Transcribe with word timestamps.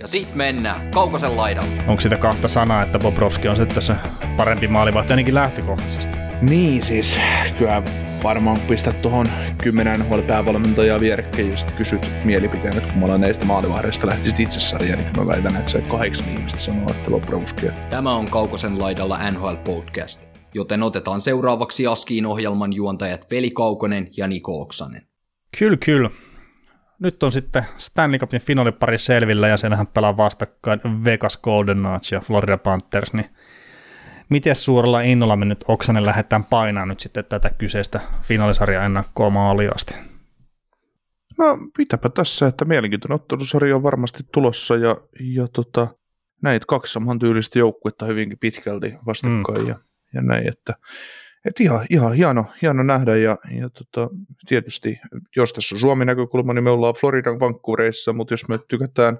Ja 0.00 0.08
sit 0.08 0.34
mennään 0.34 0.90
Kaukosen 0.90 1.36
laidalle. 1.36 1.70
Onko 1.86 2.00
sitä 2.00 2.16
kahta 2.16 2.48
sanaa, 2.48 2.82
että 2.82 2.98
Bobrovski 2.98 3.48
on 3.48 3.56
sitten 3.56 3.82
se 3.82 3.94
parempi 4.36 4.68
maalivahti 4.68 5.12
ainakin 5.12 5.34
lähtökohtaisesti? 5.34 6.14
Niin 6.42 6.82
siis, 6.82 7.18
kyllä 7.58 7.82
varmaan 8.22 8.60
pistät 8.68 9.02
tuohon 9.02 9.26
kymmenen 9.62 10.08
huoli 10.08 10.22
päävalmentajaa 10.22 11.00
vierekkäin 11.00 11.50
ja 11.50 11.56
sitten 11.56 11.76
kysyt 11.76 12.06
mielipiteen, 12.24 12.76
että 12.76 12.92
kun 12.92 12.98
mä 12.98 13.06
olen 13.06 13.20
näistä 13.20 13.46
maalivahdista 13.46 14.06
lähtisit 14.06 14.40
itse 14.40 14.60
sarjaan, 14.60 14.98
niin 14.98 15.12
mä 15.16 15.26
väitän, 15.26 15.56
että 15.56 15.70
se 15.70 15.82
kahdeksan 15.88 16.28
ihmistä 16.28 16.58
sanoo, 16.58 16.90
että 16.90 17.10
Bobrovski. 17.10 17.66
Tämä 17.90 18.14
on 18.14 18.30
Kaukosen 18.30 18.78
laidalla 18.78 19.30
NHL 19.30 19.54
Podcast, 19.64 20.22
joten 20.54 20.82
otetaan 20.82 21.20
seuraavaksi 21.20 21.86
Askiin 21.86 22.26
ohjelman 22.26 22.72
juontajat 22.72 23.26
Veli 23.30 23.50
Kaukonen 23.50 24.08
ja 24.16 24.26
Niko 24.26 24.60
Oksanen. 24.60 25.02
Kyllä, 25.58 25.76
kyllä. 25.84 26.10
Nyt 27.00 27.22
on 27.22 27.32
sitten 27.32 27.64
Stanley 27.78 28.18
Cupin 28.18 28.40
finaalipari 28.40 28.98
selvillä 28.98 29.48
ja 29.48 29.56
siellähän 29.56 29.86
pelaa 29.86 30.16
vastakkain 30.16 30.80
Vegas 31.04 31.36
Golden 31.36 31.78
Knights 31.78 32.12
ja 32.12 32.20
Florida 32.20 32.58
Panthers, 32.58 33.12
niin 33.12 33.26
miten 34.28 34.56
suurella 34.56 35.00
innolla 35.00 35.36
me 35.36 35.44
nyt 35.44 35.64
Oksanen 35.68 36.06
lähdetään 36.06 36.44
painaa 36.44 36.86
nyt 36.86 37.00
sitten 37.00 37.24
tätä 37.24 37.50
kyseistä 37.50 38.00
finaalisarja 38.22 38.84
ennakkoa 38.84 39.30
maaliasti? 39.30 39.94
No, 41.38 41.58
mitäpä 41.78 42.08
tässä, 42.08 42.46
että 42.46 42.64
mielenkiintoinen 42.64 43.14
ottelusarja 43.14 43.76
on 43.76 43.82
varmasti 43.82 44.22
tulossa 44.32 44.76
ja, 44.76 44.96
ja 45.20 45.48
tota, 45.48 45.88
näitä 46.42 46.66
kaksi 46.68 46.92
saman 46.92 47.18
tyylistä 47.18 47.58
joukkuetta 47.58 48.06
hyvinkin 48.06 48.38
pitkälti 48.38 48.94
vastakkain 49.06 49.62
mm. 49.62 49.68
ja, 49.68 49.74
ja 50.14 50.22
näin, 50.22 50.48
että 50.48 50.74
et 51.44 51.60
ihan, 51.60 51.86
ihan 51.90 52.14
hieno, 52.14 52.44
hieno 52.62 52.82
nähdä 52.82 53.16
ja, 53.16 53.38
ja 53.50 53.70
tota, 53.70 54.10
tietysti, 54.48 55.00
jos 55.36 55.52
tässä 55.52 55.74
on 55.74 55.80
Suomen 55.80 56.06
näkökulma, 56.06 56.54
niin 56.54 56.64
me 56.64 56.70
ollaan 56.70 56.94
Floridan 56.94 57.40
vankkuureissa, 57.40 58.12
mutta 58.12 58.34
jos 58.34 58.48
me 58.48 58.58
tykätään 58.68 59.18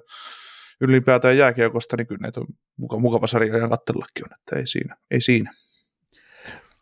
ylipäätään 0.81 1.37
jääkiekosta, 1.37 1.97
niin 1.97 2.07
kyllä 2.07 2.21
näitä 2.21 2.39
on 2.39 2.47
mukava, 2.77 3.01
mukava 3.01 3.27
sarja 3.27 3.57
ja 3.57 3.69
kattellakin 3.69 4.25
on, 4.25 4.39
että 4.39 4.55
ei 4.55 4.67
siinä. 4.67 4.95
Ei 5.11 5.21
siinä. 5.21 5.51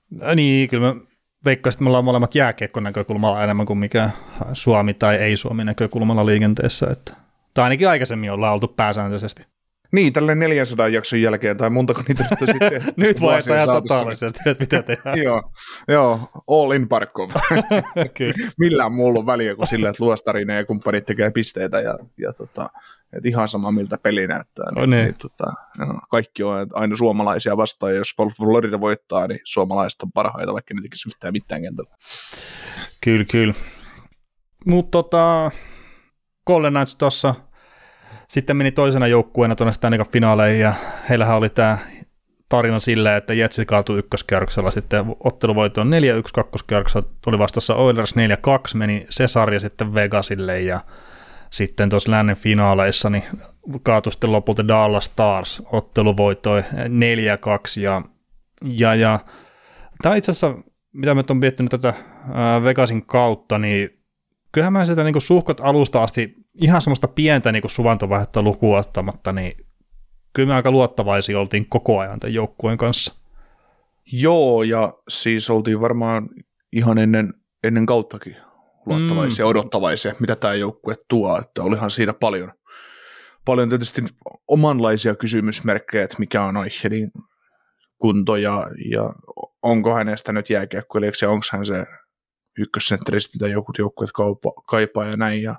No 0.09 0.33
niin, 0.33 0.69
kyllä 0.69 0.93
mä 0.93 1.01
veikkaisin, 1.45 1.77
että 1.77 1.83
me 1.83 1.89
ollaan 1.89 2.05
molemmat 2.05 2.35
jääkiekkon 2.35 2.83
näkökulmalla 2.83 3.43
enemmän 3.43 3.65
kuin 3.65 3.79
mikä 3.79 4.09
Suomi 4.53 4.93
tai 4.93 5.15
ei-Suomi 5.15 5.63
näkökulmalla 5.63 6.25
liikenteessä, 6.25 6.87
että, 6.91 7.13
tai 7.53 7.63
ainakin 7.63 7.89
aikaisemmin 7.89 8.31
ollaan 8.31 8.53
oltu 8.53 8.67
pääsääntöisesti. 8.67 9.43
Niin, 9.91 10.13
tälle 10.13 10.35
400 10.35 10.87
jakson 10.87 11.21
jälkeen, 11.21 11.57
tai 11.57 11.69
montako 11.69 12.03
niitä 12.07 12.25
nyt 12.29 12.49
sitten. 12.49 12.93
nyt 12.97 13.21
voi 13.21 13.39
ihan 13.55 13.69
totaalisesti, 13.81 14.49
että 14.49 14.59
mitä 14.59 14.81
tehdään. 14.81 15.17
joo, 15.23 15.51
joo, 15.87 16.29
all 16.47 16.71
in 16.71 16.87
Parkov. 16.87 17.29
Millään 18.59 18.91
muulla 18.91 19.19
on 19.19 19.25
väliä 19.25 19.55
kuin 19.55 19.67
sillä, 19.67 19.89
että 19.89 20.03
luostarinen 20.03 20.57
ja 20.57 20.65
kumppanit 20.65 21.05
tekee 21.05 21.31
pisteitä 21.31 21.81
ja, 21.81 21.99
ja 22.17 22.33
tota, 22.33 22.69
et 23.13 23.25
ihan 23.25 23.47
sama 23.49 23.71
miltä 23.71 23.97
peli 23.97 24.27
näyttää. 24.27 24.71
Niin, 24.75 24.89
niin. 24.89 25.03
Niin, 25.03 25.15
tota, 25.21 25.53
no, 25.77 25.99
kaikki 26.09 26.43
on 26.43 26.67
aina 26.73 26.97
suomalaisia 26.97 27.57
vastaan, 27.57 27.91
ja 27.91 27.97
jos 27.97 28.15
Florida 28.37 28.79
voittaa, 28.79 29.27
niin 29.27 29.39
suomalaiset 29.43 30.01
on 30.01 30.11
parhaita, 30.11 30.53
vaikka 30.53 30.73
ne 30.73 30.81
tekisi 30.81 31.09
yhtään 31.09 31.33
mitään 31.33 31.61
kentällä. 31.61 31.95
Kyllä, 33.03 33.25
kyllä. 33.25 33.53
Mutta 34.65 34.91
tota, 34.91 35.51
Golden 36.47 36.73
Knights 36.73 36.95
tuossa 36.95 37.35
sitten 38.29 38.57
meni 38.57 38.71
toisena 38.71 39.07
joukkueena 39.07 39.55
tuonne 39.55 39.73
Stanley 39.73 40.05
finaaleihin 40.11 40.61
ja 40.61 40.73
heillähän 41.09 41.37
oli 41.37 41.49
tämä 41.49 41.77
tarina 42.49 42.79
sillä, 42.79 43.17
että 43.17 43.33
Jetsi 43.33 43.65
kaatui 43.65 43.99
ykköskierroksella, 43.99 44.71
sitten 44.71 45.05
otteluvoitto 45.19 45.81
on 45.81 45.89
4-1 45.89 45.91
kakkoskierroksella, 46.33 47.09
tuli 47.21 47.39
vastassa 47.39 47.75
Oilers 47.75 48.15
4-2, 48.15 48.17
meni 48.73 49.05
se 49.09 49.27
sarja 49.27 49.59
sitten 49.59 49.93
Vegasille 49.93 50.59
ja 50.59 50.79
sitten 51.49 51.89
tuossa 51.89 52.11
lännen 52.11 52.35
finaaleissa 52.35 53.09
niin 53.09 53.23
kaatui 53.83 54.11
sitten 54.11 54.31
lopulta 54.31 54.67
Dallas 54.67 55.05
Stars, 55.05 55.63
otteluvoittoi 55.71 56.61
4-2 56.61 56.63
ja, 57.81 58.01
ja, 58.63 58.95
ja 58.95 59.19
tämä 60.01 60.15
itse 60.15 60.31
asiassa, 60.31 60.57
mitä 60.93 61.13
mä 61.13 61.23
oon 61.29 61.37
miettinyt 61.37 61.71
tätä 61.71 61.93
Vegasin 62.63 63.05
kautta, 63.05 63.59
niin 63.59 63.99
kyllähän 64.51 64.73
mä 64.73 64.85
sitä 64.85 65.03
niin 65.03 65.21
suhkot 65.21 65.61
alusta 65.63 66.03
asti 66.03 66.35
ihan 66.53 66.81
semmoista 66.81 67.07
pientä 67.07 67.51
niin 67.51 67.63
suvantovaihetta 67.65 68.41
lukuun 68.41 68.79
ottamatta, 68.79 69.31
niin 69.31 69.65
kyllä 70.33 70.47
me 70.47 70.55
aika 70.55 70.71
luottavaisia 70.71 71.39
oltiin 71.39 71.69
koko 71.69 71.99
ajan 71.99 72.19
tämän 72.19 72.33
joukkueen 72.33 72.77
kanssa. 72.77 73.15
Joo, 74.11 74.63
ja 74.63 74.93
siis 75.09 75.49
oltiin 75.49 75.81
varmaan 75.81 76.29
ihan 76.71 76.97
ennen, 76.97 77.33
ennen 77.63 77.85
kauttakin 77.85 78.37
luottavaisia, 78.85 79.45
mm. 79.45 79.49
odottavaisia, 79.49 80.15
mitä 80.19 80.35
tämä 80.35 80.53
joukkue 80.53 80.97
tuo, 81.07 81.39
että 81.39 81.63
olihan 81.63 81.91
siinä 81.91 82.13
paljon, 82.13 82.51
paljon 83.45 83.69
tietysti 83.69 84.01
omanlaisia 84.47 85.15
kysymysmerkkejä, 85.15 86.03
että 86.03 86.15
mikä 86.19 86.43
on 86.43 86.57
Eichelin 86.57 87.11
kunto 87.97 88.35
ja, 88.35 88.67
ja 88.91 89.13
onko 89.61 89.95
hänestä 89.95 90.33
nyt 90.33 90.49
jääkiekkoilijaksi 90.49 91.25
ja 91.25 91.29
onko 91.29 91.45
hän 91.51 91.65
se 91.65 91.85
ykkössentteri, 92.57 93.17
mitä 93.33 93.47
joku 93.47 93.71
joukkueet 93.77 94.11
kaipaa 94.67 95.05
ja 95.05 95.17
näin. 95.17 95.41
Ja, 95.41 95.55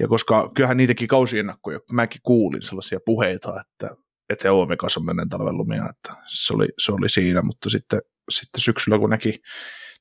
ja 0.00 0.08
koska 0.08 0.50
kyllähän 0.54 0.76
niitäkin 0.76 1.08
kausiennakkoja, 1.08 1.80
mäkin 1.92 2.20
kuulin 2.22 2.62
sellaisia 2.62 2.98
puheita, 3.06 3.60
että, 3.60 3.96
että 4.30 4.52
Omekas 4.52 4.96
on 4.96 5.04
menneen 5.04 5.28
talven 5.28 5.56
lumia, 5.56 5.88
että 5.90 6.22
se 6.26 6.54
oli, 6.54 6.68
se 6.78 6.92
oli 6.92 7.08
siinä, 7.08 7.42
mutta 7.42 7.70
sitten, 7.70 8.00
sitten 8.30 8.60
syksyllä 8.60 8.98
kun 8.98 9.10
näki, 9.10 9.42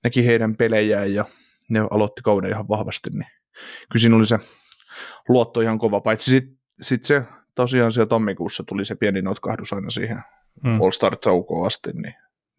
näki 0.04 0.26
heidän 0.26 0.56
pelejään 0.56 1.14
ja 1.14 1.26
ne 1.70 1.80
aloitti 1.92 2.22
kauden 2.22 2.50
ihan 2.50 2.70
vahvasti, 2.70 3.10
niin 3.10 3.28
kyllä 3.92 4.02
siinä 4.02 4.16
oli 4.16 4.26
se 4.26 4.40
luotto 5.30 5.62
ihan 5.62 5.80
kova, 5.80 6.02
paitsi 6.02 6.32
sitten 6.32 6.58
sit 6.82 7.06
se 7.06 7.24
tosiaan 7.56 7.92
siellä 7.92 8.10
tammikuussa 8.10 8.64
tuli 8.64 8.86
se 8.86 8.96
pieni 8.96 9.22
notkahdus 9.22 9.74
aina 9.74 9.90
siihen 9.90 10.22
mm. 10.64 10.82
All-Star 10.82 11.18
asti, 11.66 11.92
niin 11.94 12.14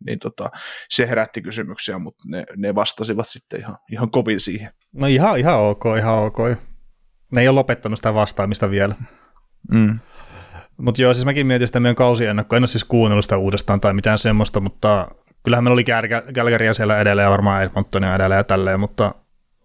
niin 0.06 0.19
tota, 0.19 0.50
se 0.89 1.09
herätti 1.09 1.43
kysymyksiä, 1.43 1.99
mutta 1.99 2.25
ne, 2.27 2.44
ne 2.56 2.75
vastasivat 2.75 3.28
sitten 3.28 3.61
ihan, 3.61 3.77
ihan 3.93 4.11
kovin 4.11 4.41
siihen. 4.41 4.73
No 4.93 5.06
ihan, 5.06 5.39
ihan 5.39 5.59
ok, 5.59 5.84
ihan 5.99 6.19
ok. 6.19 6.39
Ne 7.34 7.41
ei 7.41 7.49
ole 7.49 7.55
lopettanut 7.55 7.99
sitä 7.99 8.15
vastaamista 8.15 8.71
vielä. 8.71 8.95
Mm. 9.72 9.99
Mutta 10.77 11.03
joo, 11.03 11.15
siis 11.15 11.25
mäkin 11.25 11.47
mietin 11.47 11.67
sitä 11.67 11.81
meidän 11.81 11.97
kausiennakkoa. 11.97 12.56
En 12.56 12.62
ole 12.62 12.69
siis 12.69 12.84
kuunnellut 12.84 13.25
sitä 13.25 13.37
uudestaan 13.39 13.81
tai 13.81 13.93
mitään 13.95 14.19
semmoista, 14.19 14.61
mutta 14.61 15.09
kyllähän 15.43 15.65
meillä 15.65 15.75
oli 15.75 15.84
Kälkäriä 16.34 16.75
siellä 16.75 17.00
edelleen 17.00 17.27
ja 17.27 17.31
varmaan 17.31 17.62
Edmontonia 17.62 18.15
edelleen 18.15 18.39
ja 18.39 18.44
tälleen, 18.44 18.81
mutta, 18.81 19.15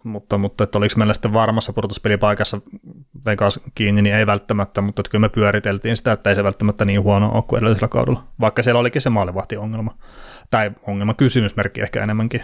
mutta, 0.03 0.37
mutta 0.37 0.63
että 0.63 0.77
oliko 0.77 0.93
meillä 0.97 1.13
sitten 1.13 1.33
varmassa 1.33 1.73
pudotuspelipaikassa 1.73 2.61
Vegas 3.25 3.59
kiinni, 3.75 4.01
niin 4.01 4.15
ei 4.15 4.27
välttämättä, 4.27 4.81
mutta 4.81 5.01
että 5.01 5.11
kyllä 5.11 5.21
me 5.21 5.29
pyöriteltiin 5.29 5.97
sitä, 5.97 6.11
että 6.11 6.29
ei 6.29 6.35
se 6.35 6.43
välttämättä 6.43 6.85
niin 6.85 7.03
huono 7.03 7.31
ole 7.33 7.43
kuin 7.47 7.57
edellisellä 7.57 7.87
kaudella, 7.87 8.23
vaikka 8.39 8.63
siellä 8.63 8.79
olikin 8.79 9.01
se 9.01 9.09
maalivahti-ongelma, 9.09 9.97
tai 10.51 10.71
ongelma 10.87 11.13
kysymysmerkki 11.13 11.81
ehkä 11.81 12.03
enemmänkin. 12.03 12.41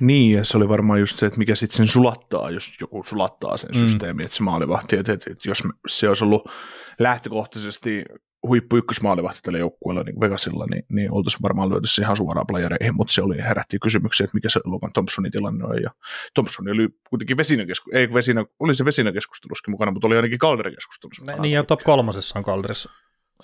Niin, 0.00 0.36
ja 0.36 0.44
se 0.44 0.56
oli 0.56 0.68
varmaan 0.68 1.00
just 1.00 1.18
se, 1.18 1.26
että 1.26 1.38
mikä 1.38 1.54
sitten 1.54 1.76
sen 1.76 1.88
sulattaa, 1.88 2.50
jos 2.50 2.72
joku 2.80 3.02
sulattaa 3.02 3.56
sen 3.56 3.70
mm. 3.74 3.78
systeemi, 3.78 4.24
että 4.24 4.36
se 4.36 4.42
maalivahti, 4.42 4.96
että, 4.96 5.12
että, 5.12 5.30
että 5.32 5.48
jos 5.48 5.62
se 5.86 6.08
olisi 6.08 6.24
ollut 6.24 6.48
lähtökohtaisesti 6.98 8.04
huippu 8.48 8.76
ykkösmaalivahti 8.76 9.40
tällä 9.42 9.58
joukkueella 9.58 10.02
niin 10.02 10.20
Vegasilla, 10.20 10.66
niin, 10.70 10.82
niin 10.92 11.12
oltaisiin 11.12 11.42
varmaan 11.42 11.68
lyöty 11.68 11.86
se 11.86 12.02
ihan 12.02 12.16
suoraan 12.16 12.46
playereihin, 12.46 12.96
mutta 12.96 13.12
se 13.12 13.22
oli, 13.22 13.36
herätti 13.36 13.78
kysymyksiä, 13.78 14.24
että 14.24 14.34
mikä 14.34 14.48
se 14.48 14.60
Logan 14.64 14.92
Thompsonin 14.92 15.32
tilanne 15.32 15.64
on, 15.64 15.82
ja 15.82 15.90
Thompson 16.34 16.68
oli 16.68 16.88
kuitenkin 17.10 17.36
vesinäkeskustelu, 17.36 18.00
ei 18.00 18.14
vesinä, 18.14 18.44
oli 18.58 18.74
se 18.74 18.84
vesinäkeskusteluskin 18.84 19.70
mukana, 19.70 19.92
mutta 19.92 20.06
oli 20.06 20.16
ainakin 20.16 20.38
Calderin 20.38 20.74
keskustelussa 20.74 21.42
Niin, 21.42 21.52
ja 21.52 21.64
top 21.64 21.82
kolmosessa 21.82 22.38
on 22.38 22.44
Calderissa, 22.44 22.90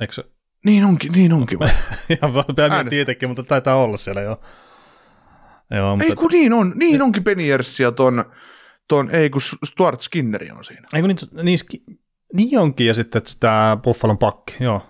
eikö 0.00 0.14
se? 0.14 0.24
Niin 0.64 0.84
onkin, 0.84 1.12
niin 1.12 1.32
onkin. 1.32 1.58
ihan 2.10 2.88
tietenkin, 2.88 3.28
mutta 3.28 3.42
taitaa 3.42 3.76
olla 3.76 3.96
siellä 3.96 4.20
jo. 4.20 4.40
Joo, 5.70 5.96
mutta... 5.96 6.04
Ei 6.04 6.16
kun 6.16 6.30
niin 6.30 6.52
on, 6.52 6.72
niin 6.76 7.02
onkin 7.02 7.24
Peniers 7.24 7.80
ja 7.80 7.92
ton, 7.92 8.24
ton, 8.88 9.10
ei 9.10 9.30
kun 9.30 9.40
Stuart 9.64 10.00
Skinneri 10.00 10.50
on 10.50 10.64
siinä. 10.64 10.88
Ei 10.94 11.00
kun 11.00 11.08
niin, 11.08 11.18
niin, 11.42 11.58
niin 12.34 12.58
onkin, 12.58 12.86
ja 12.86 12.94
sitten 12.94 13.22
tämä 13.40 13.78
Buffalon 13.82 14.18
pakki, 14.18 14.54
joo. 14.60 14.82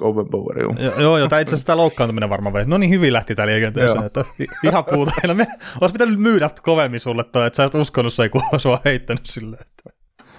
Owen 0.00 0.26
Bower, 0.26 0.58
joo. 0.58 0.74
joo, 0.98 1.18
joo, 1.18 1.28
tämä 1.28 1.40
itse 1.40 1.54
asiassa 1.54 1.66
tämä 1.66 1.76
loukkaantuminen 1.76 2.30
varmaan 2.30 2.52
vei. 2.52 2.64
No 2.64 2.78
niin, 2.78 2.90
hyvin 2.90 3.12
lähti 3.12 3.34
tämä 3.34 3.46
liikenteeseen, 3.46 4.04
että 4.04 4.24
ihan 4.64 4.84
puuta. 4.84 5.12
Me 5.34 5.46
olisi 5.80 5.92
pitänyt 5.92 6.20
myydä 6.20 6.50
kovemmin 6.62 7.00
sulle 7.00 7.24
toi, 7.24 7.46
että 7.46 7.56
sä 7.56 7.62
olisit 7.62 7.80
uskonut 7.80 8.12
se, 8.12 8.28
kun 8.28 8.42
sua 8.58 8.80
heittänyt 8.84 9.26
silleen. 9.26 9.62
Että... 9.62 9.90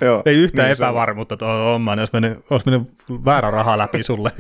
Joo, 0.06 0.24
ei 0.26 0.36
yhtään 0.36 0.70
niin 0.70 0.78
epävarmuutta 0.78 1.38
tuohon 1.38 1.64
hommaan, 1.64 2.00
olisi 2.00 2.14
mennyt, 2.14 2.40
olisi 2.50 2.70
mennyt 2.70 2.92
väärä 3.26 3.52
raha 3.52 3.78
läpi 3.78 4.04
sulle. 4.04 4.32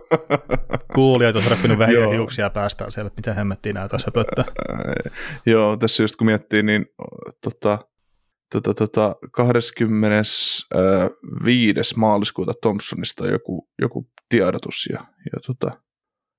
Kuulijat 0.94 1.36
olisi 1.36 1.50
reppinut 1.50 1.78
vähän 1.78 2.10
hiuksia 2.10 2.50
päästään 2.50 2.92
siellä, 2.92 3.06
että 3.06 3.18
mitä 3.18 3.34
hemmettiin 3.34 3.74
näitä 3.74 3.98
söpöttää. 3.98 4.44
Joo, 5.46 5.76
tässä 5.76 6.02
just 6.02 6.16
kun 6.16 6.26
miettii, 6.26 6.62
niin 6.62 6.86
tota, 7.40 7.78
tota, 8.52 8.74
tota, 8.74 9.16
25. 9.32 11.94
maaliskuuta 11.96 12.52
Thompsonista 12.60 13.26
joku, 13.26 13.68
joku 13.82 14.10
tiedotus 14.28 14.88
ja, 14.92 14.98
ja 15.32 15.40
tota, 15.46 15.80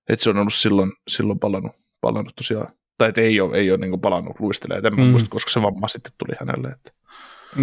että 0.10 0.24
se 0.24 0.30
on 0.30 0.38
ollut 0.38 0.54
silloin, 0.54 0.92
silloin 1.08 1.40
palannut, 1.40 1.72
palannut 2.02 2.36
tosiaan, 2.36 2.74
tai 2.98 3.10
että 3.10 3.22
ei 3.22 3.42
ole, 3.42 3.58
ei 3.58 3.72
ole 3.72 3.80
niin 3.80 4.02
palannut 4.02 4.40
luistelee, 4.40 4.82
en 4.84 4.96
mm. 4.96 5.02
muista, 5.02 5.30
koska 5.30 5.52
se 5.52 5.62
vamma 5.62 5.88
sitten 5.88 6.14
tuli 6.18 6.36
hänelle. 6.40 6.68
Että. 6.68 6.92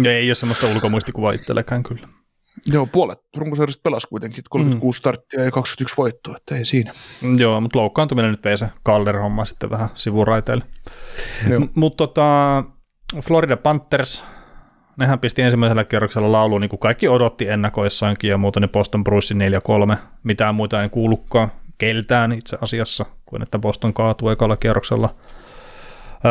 Ja 0.03 0.13
ei 0.13 0.29
ole 0.29 0.35
semmoista 0.35 0.67
ulkomuistikuvaa 0.67 1.31
itsellekään 1.31 1.83
kyllä. 1.83 2.07
Joo, 2.65 2.85
puolet 2.85 3.19
runkosarjasta 3.37 3.81
pelasi 3.83 4.07
kuitenkin, 4.07 4.43
36 4.49 4.97
mm. 4.97 4.99
starttia 4.99 5.43
ja 5.43 5.51
21 5.51 5.97
voittoa, 5.97 6.37
että 6.37 6.55
ei 6.55 6.65
siinä. 6.65 6.91
Joo, 7.37 7.61
mutta 7.61 7.79
loukkaantuminen 7.79 8.31
nyt 8.31 8.43
vei 8.43 8.57
se 8.57 8.69
Calder-homma 8.89 9.45
sitten 9.45 9.69
vähän 9.69 9.89
sivuraiteille. 9.93 10.63
M- 11.59 11.63
mutta 11.75 11.97
tota, 12.07 12.63
Florida 13.21 13.57
Panthers, 13.57 14.23
nehän 14.97 15.19
pisti 15.19 15.41
ensimmäisellä 15.41 15.83
kierroksella 15.83 16.31
lauluun, 16.31 16.61
niin 16.61 16.69
kuin 16.69 16.79
kaikki 16.79 17.07
odotti 17.07 17.49
ennakoissaankin, 17.49 18.29
ja 18.29 18.37
muuta 18.37 18.59
niin 18.59 18.69
Boston 18.69 19.03
Bruce 19.03 19.33
4-3, 19.93 19.97
mitään 20.23 20.55
muita 20.55 20.83
ei 20.83 20.89
kuulukaan 20.89 21.51
keltään 21.77 22.31
itse 22.31 22.57
asiassa, 22.61 23.05
kuin 23.25 23.41
että 23.41 23.59
Boston 23.59 23.93
kaatuu 23.93 24.29
ekalla 24.29 24.57
kierroksella. 24.57 25.15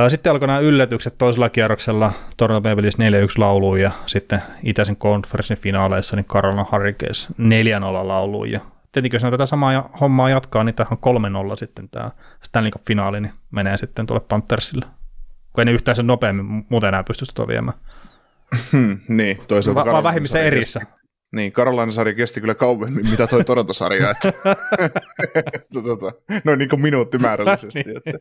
Sitten 0.09 0.33
alkoi 0.33 0.49
nämä 0.49 0.59
yllätykset 0.59 1.19
toisella 1.19 1.49
kierroksella, 1.49 2.13
Toronto 2.37 2.69
Maple 2.69 2.83
Leafs 2.83 3.33
4-1 3.37 3.39
lauluun 3.39 3.81
ja 3.81 3.91
sitten 4.07 4.43
itäisen 4.63 4.97
konferenssin 4.97 5.59
finaaleissa 5.59 6.17
niin 6.17 6.25
Carolina 6.25 6.67
Hurricanes 6.73 7.29
4-0 7.31 7.33
lauluun. 8.07 8.51
Ja 8.51 8.61
tietenkin 8.93 9.21
jos 9.23 9.31
tätä 9.31 9.47
samaa 9.47 9.91
hommaa 10.01 10.31
jatkaa, 10.31 10.65
niin 10.65 10.75
tähän 10.75 10.99
3-0 11.53 11.57
sitten 11.57 11.89
tämä 11.89 12.11
Stanley 12.43 12.71
Cup-finaali 12.71 13.21
niin 13.21 13.33
menee 13.51 13.77
sitten 13.77 14.07
tuolle 14.07 14.25
Panthersille. 14.29 14.87
Kun 15.53 15.61
ei 15.61 15.65
ne 15.65 15.73
yhtään 15.73 15.97
sen 15.97 16.07
nopeammin 16.07 16.67
muuten 16.69 16.89
enää 16.89 17.05
pysty 17.05 17.25
sitä 17.25 17.47
viemään. 17.47 17.79
Hmm, 18.73 18.99
niin, 19.09 19.39
toisaalta 19.49 19.85
Va- 19.85 19.93
vaan 19.93 20.05
vähimmissä 20.05 20.41
erissä. 20.41 20.81
Kesti, 20.81 20.95
niin, 21.35 21.53
Karolainen 21.53 21.93
sarja 21.93 22.15
kesti 22.15 22.41
kyllä 22.41 22.55
kauemmin, 22.55 23.11
mitä 23.11 23.27
toi 23.27 23.45
Toronto-sarja. 23.45 24.11
Että, 25.35 25.83
tota, 25.85 26.13
noin 26.45 26.59
niin 26.59 26.69
kuin 26.69 26.83
minuuttimäärällisesti. 26.83 27.83
niin. 27.87 27.97
että. 28.07 28.21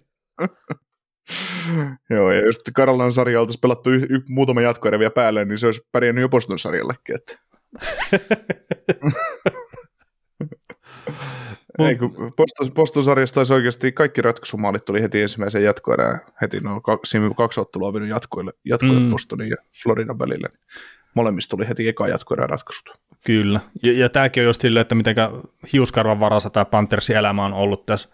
Joo, 2.10 2.32
ja 2.32 2.46
jos 2.46 2.60
Karolainen 2.74 3.12
sarja 3.12 3.40
oltaisiin 3.40 3.62
pelattu 3.62 3.90
y- 3.90 4.08
y- 4.10 4.24
muutama 4.30 4.62
jatkoerä 4.62 5.00
vielä 5.00 5.12
päälle, 5.12 5.46
niin 5.46 5.58
se 5.58 5.66
olisi 5.66 5.82
pärjännyt 5.92 6.22
jo 6.22 6.30
Boston 6.30 6.60
sarjallekin. 6.60 7.16
Että. 7.16 7.40
Ei, 11.80 11.96
kun 11.96 12.34
Boston, 12.38 12.72
Boston 12.74 13.04
sarjasta 13.04 13.36
taisi 13.36 13.54
oikeasti 13.54 13.92
kaikki 13.92 14.22
ratkaisumaalit 14.22 14.86
tuli 14.86 15.02
heti 15.02 15.22
ensimmäisen 15.22 15.64
jatkoerään. 15.64 16.20
Heti 16.42 16.60
no, 16.60 16.82
kaksi, 16.82 17.18
kaksi 17.38 17.60
ottelua 17.60 17.88
on 17.88 18.08
jatkoille, 18.08 18.52
jatkoille 18.66 19.00
mm. 19.00 19.10
Bostonin 19.10 19.50
ja 19.50 19.56
Floridan 19.84 20.20
välillä. 20.20 20.48
Niin 20.48 20.60
molemmista 21.16 21.50
tuli 21.50 21.68
heti 21.68 21.88
eka 21.88 22.08
jatkoerän 22.08 22.50
ratkaisut. 22.50 22.90
Kyllä, 23.26 23.60
ja, 23.84 24.00
ja 24.00 24.10
tämäkin 24.10 24.44
on 24.44 24.48
just 24.48 24.62
silleen, 24.62 24.82
että 24.82 24.96
miten 24.96 25.16
hiuskarvan 25.74 26.20
varassa 26.20 26.50
tämä 26.50 26.66
Panthersin 26.66 27.16
elämä 27.16 27.46
on 27.46 27.54
ollut 27.54 27.86
tässä 27.86 28.10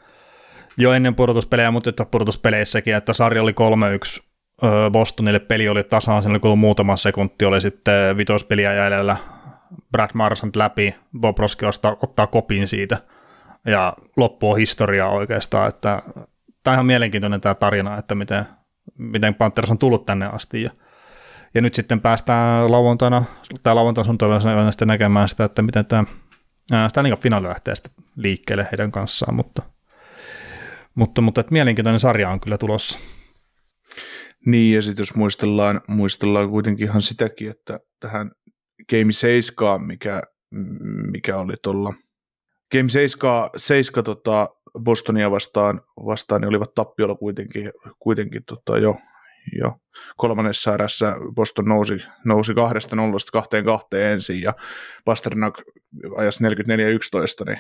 jo 0.78 0.94
ennen 0.94 1.16
pudotuspelejä, 1.16 1.72
mutta 1.72 1.90
että 1.90 2.06
pudotuspeleissäkin, 2.06 2.96
että 2.96 3.14
sarja 3.14 3.42
oli 3.42 3.52
3-1 3.52 4.26
Bostonille, 4.92 5.40
peli 5.40 5.70
oli 5.70 5.84
tasaan, 5.84 6.24
sen 6.24 6.32
oli 6.32 6.56
muutama 6.56 6.98
sekunti, 6.98 7.46
oli 7.46 7.62
sitten 7.62 8.18
vitospeliä 8.18 8.74
jäljellä, 8.74 9.18
Brad 9.92 10.10
Marsant 10.14 10.56
läpi, 10.56 10.96
Bob 11.20 11.40
Roski 11.40 11.66
ottaa, 11.66 11.98
ottaa 12.04 12.28
kopin 12.28 12.68
siitä, 12.68 12.98
ja 13.66 13.94
loppu 14.18 14.52
on 14.52 14.58
historiaa 14.58 15.10
oikeastaan, 15.10 15.70
että 15.70 16.02
tämä 16.64 16.72
on 16.72 16.74
ihan 16.74 16.86
mielenkiintoinen 16.86 17.42
tämä 17.42 17.56
tarina, 17.56 17.98
että 17.98 18.16
miten, 18.16 18.46
miten 18.98 19.36
Panthers 19.36 19.72
on 19.72 19.78
tullut 19.78 20.06
tänne 20.06 20.26
asti, 20.26 20.64
ja 20.64 20.70
ja 21.56 21.62
nyt 21.62 21.74
sitten 21.74 22.02
päästään 22.02 22.72
lauantaina, 22.72 23.24
tai 23.64 23.76
lauantaina 23.76 24.06
sun 24.06 24.18
sitten 24.72 24.88
näkemään 24.88 25.30
sitä, 25.30 25.44
että 25.44 25.62
miten 25.62 25.86
tämä 25.86 26.06
Stanley 26.88 27.12
Cup 27.12 27.22
finaali 27.22 27.48
lähtee 27.48 27.76
sitten 27.76 27.94
liikkeelle 28.16 28.68
heidän 28.72 28.92
kanssaan, 28.92 29.36
mutta, 29.36 29.62
mutta, 30.96 31.22
mutta 31.22 31.42
että 31.42 31.54
mielenkiintoinen 31.54 32.00
sarja 32.00 32.30
on 32.30 32.40
kyllä 32.40 32.58
tulossa. 32.58 33.00
Niin, 34.46 34.76
ja 34.76 34.82
sitten 34.82 35.02
jos 35.02 35.16
muistellaan, 35.16 35.82
muistellaan 35.88 36.50
kuitenkin 36.50 36.88
ihan 36.88 37.02
sitäkin, 37.02 37.52
että 37.52 37.80
tähän 38.00 38.32
Game 38.90 39.12
7, 39.12 39.82
mikä, 39.82 40.24
mikä 41.12 41.38
oli 41.38 41.54
tuolla 41.64 41.94
Game 42.72 42.90
7, 42.90 43.50
7 43.58 44.04
tota 44.04 44.50
Bostonia 44.80 45.32
vastaan, 45.32 45.82
vastaan 46.06 46.42
niin 46.42 46.50
olivat 46.50 46.74
tappiolla 46.74 47.16
kuitenkin, 47.16 47.72
kuitenkin 48.00 48.44
tota 48.46 48.78
jo 48.78 48.96
jo 49.60 49.78
kolmannessa 50.18 50.74
erässä 50.74 51.16
Boston 51.36 51.66
nousi, 51.66 52.04
nousi 52.26 52.54
kahdesta 52.54 52.96
nollasta 52.96 53.32
kahteen 53.32 53.66
kahteen 53.66 54.12
ensin 54.12 54.42
ja 54.42 54.54
Pasternak 55.06 55.54
ajasi 56.18 56.44
44-11 56.44 56.48
niin 57.46 57.60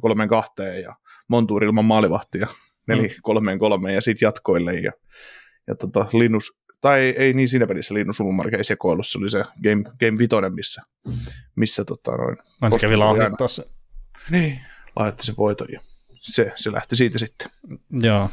kolmeen 0.00 0.28
kahteen 0.28 0.82
ja 0.82 0.96
Montuur 1.28 1.64
ilman 1.64 1.84
maalivahtia 1.84 2.46
neli 2.88 3.08
mm. 3.08 3.14
kolmeen 3.22 3.58
kolmeen 3.58 3.94
ja 3.94 4.00
sitten 4.00 4.26
jatkoille 4.26 4.74
ja, 4.74 4.92
ja 5.66 5.74
tota, 5.74 6.06
Linnus, 6.12 6.58
tai 6.80 7.00
ei 7.00 7.32
niin 7.32 7.48
siinä 7.48 7.66
pelissä 7.66 7.94
Linnus 7.94 8.20
Ulmark 8.20 8.54
ei 8.54 8.64
sekoillut, 8.64 9.06
se 9.06 9.18
oli 9.18 9.30
se 9.30 9.44
Game, 9.62 9.82
game 9.82 10.18
vitonen, 10.18 10.54
missä, 10.54 10.82
missä 11.56 11.84
tota, 11.84 12.16
noin, 12.16 12.36
Mä 12.62 12.70
kävi 12.80 12.96
lahjoittaa 12.96 13.48
se. 13.48 13.64
Niin, 14.30 14.60
lahjoitti 14.96 15.26
se 15.26 15.34
voiton 15.36 15.68
ja 15.72 15.80
se, 16.20 16.52
se 16.56 16.72
lähti 16.72 16.96
siitä 16.96 17.18
sitten. 17.18 17.48
Joo. 17.90 18.30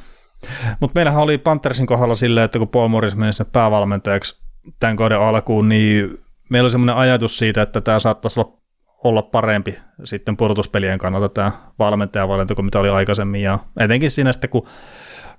Mutta 0.80 0.98
meillähän 1.00 1.24
oli 1.24 1.38
Panthersin 1.38 1.88
kohdalla 1.88 2.16
silleen, 2.16 2.46
että 2.46 2.60
kun 2.60 2.68
Paul 2.68 2.88
Morris 2.88 3.16
meni 3.16 3.34
sinne 3.34 3.50
päävalmentajaksi 3.54 4.42
tämän 4.80 4.96
kauden 4.96 5.20
alkuun, 5.20 5.70
niin 5.70 6.18
meillä 6.50 6.66
oli 6.66 6.72
semmoinen 6.72 6.96
ajatus 6.96 7.38
siitä, 7.38 7.62
että 7.62 7.82
tämä 7.82 8.00
saattaisi 8.00 8.40
olla, 8.40 8.58
olla 9.06 9.22
parempi 9.22 9.78
sitten 10.04 10.38
pudotuspelien 10.38 11.00
kannalta 11.00 11.30
tämä 11.30 11.52
valmentajavalinta 11.80 12.56
kuin 12.56 12.66
mitä 12.66 12.80
oli 12.80 12.90
aikaisemmin. 12.90 13.42
Ja 13.42 13.60
etenkin 13.80 14.12
siinä 14.12 14.32
sitten, 14.32 14.50
kun 14.50 14.68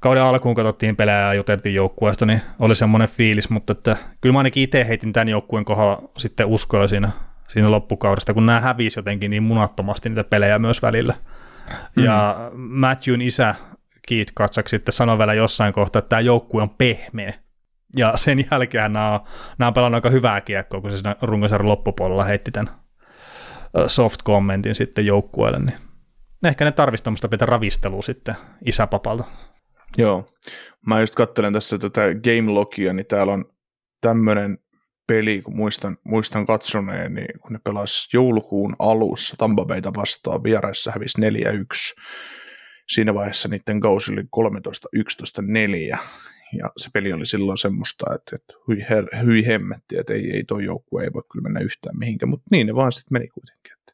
kauden 0.00 0.22
alkuun 0.22 0.54
katsottiin 0.54 0.96
pelejä 0.96 1.18
ja 1.18 1.34
juteltiin 1.34 1.74
joukkueesta, 1.74 2.26
niin 2.26 2.40
oli 2.58 2.74
semmoinen 2.74 3.08
fiilis, 3.08 3.50
mutta 3.50 3.72
että 3.72 3.96
kyllä 4.20 4.32
mä 4.32 4.38
ainakin 4.38 4.62
itse 4.62 4.88
heitin 4.88 5.12
tämän 5.12 5.28
joukkueen 5.28 5.64
kohdalla 5.64 6.10
sitten 6.16 6.46
uskoa 6.46 6.86
siinä, 6.86 7.10
siinä 7.48 7.70
loppukaudesta, 7.70 8.34
kun 8.34 8.46
nämä 8.46 8.60
hävisi 8.60 8.98
jotenkin 8.98 9.30
niin 9.30 9.42
munattomasti 9.42 10.08
niitä 10.08 10.24
pelejä 10.24 10.58
myös 10.58 10.82
välillä. 10.82 11.14
Mm. 11.96 12.04
Ja 12.04 12.50
Matthewn 12.54 13.22
isä 13.22 13.54
Keith 14.08 14.32
Katsak 14.34 14.68
sitten 14.68 14.92
sanoi 14.92 15.18
vielä 15.18 15.34
jossain 15.34 15.72
kohtaa, 15.72 15.98
että 15.98 16.08
tämä 16.08 16.20
joukkue 16.20 16.62
on 16.62 16.70
pehmeä. 16.70 17.34
Ja 17.96 18.12
sen 18.16 18.44
jälkeen 18.50 18.92
nämä 18.92 19.12
on, 19.12 19.20
nämä 19.58 19.66
on 19.68 19.74
pelannut 19.74 19.96
aika 19.96 20.10
hyvää 20.10 20.40
kiekkoa, 20.40 20.80
kun 20.80 20.90
se 20.90 20.96
siinä 20.96 21.16
runkosarjan 21.22 21.68
loppupuolella 21.68 22.24
heitti 22.24 22.50
tämän 22.50 22.85
soft 23.86 24.22
kommentin 24.22 24.74
sitten 24.74 25.06
joukkueelle, 25.06 25.58
niin 25.58 25.76
ehkä 26.44 26.64
ne 26.64 26.72
tarvitsisi 26.72 27.04
tämmöistä 27.04 27.28
pitää 27.28 27.46
ravistelua 27.46 28.02
sitten 28.02 28.34
isäpapalta. 28.66 29.24
Joo, 29.98 30.28
mä 30.86 31.00
just 31.00 31.14
katselen 31.14 31.52
tässä 31.52 31.78
tätä 31.78 32.00
game 32.24 32.50
logia, 32.52 32.92
niin 32.92 33.06
täällä 33.06 33.32
on 33.32 33.44
tämmöinen 34.00 34.58
peli, 35.06 35.42
kun 35.42 35.56
muistan, 35.56 35.96
muistan 36.04 36.46
katsoneen, 36.46 37.14
niin 37.14 37.40
kun 37.40 37.52
ne 37.52 37.58
pelas 37.64 38.08
joulukuun 38.12 38.76
alussa 38.78 39.34
Tampa 39.38 39.64
Bayta 39.64 39.94
vastaan 39.94 40.42
vieraissa 40.42 40.92
hävisi 40.92 41.18
4-1 41.18 41.22
siinä 42.88 43.14
vaiheessa 43.14 43.48
niiden 43.48 43.80
kausi 43.80 44.12
oli 44.12 44.24
13, 44.30 44.88
11, 44.92 45.42
4 45.42 45.98
ja 46.58 46.70
se 46.76 46.90
peli 46.92 47.12
oli 47.12 47.26
silloin 47.26 47.58
semmoista, 47.58 48.14
että, 48.14 48.36
että 48.36 48.54
hyi, 48.68 48.86
her, 48.90 49.24
hyi 49.24 49.46
hemmetti, 49.46 49.98
että 49.98 50.12
ei, 50.12 50.30
ei 50.30 50.44
toi 50.44 50.64
joukkue 50.64 51.02
ei 51.04 51.12
voi 51.14 51.22
kyllä 51.32 51.42
mennä 51.42 51.60
yhtään 51.60 51.98
mihinkään, 51.98 52.30
mutta 52.30 52.46
niin 52.50 52.66
ne 52.66 52.74
vaan 52.74 52.92
sitten 52.92 53.12
meni 53.12 53.28
kuitenkin. 53.28 53.72
Että, 53.72 53.92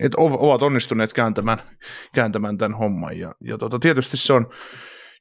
että 0.00 0.16
ovat 0.20 0.62
onnistuneet 0.62 1.12
kääntämään, 1.12 1.58
kääntämään 2.14 2.58
tämän 2.58 2.78
homman 2.78 3.18
ja, 3.18 3.34
ja 3.40 3.58
tota, 3.58 3.78
tietysti 3.78 4.16
se 4.16 4.32
on 4.32 4.46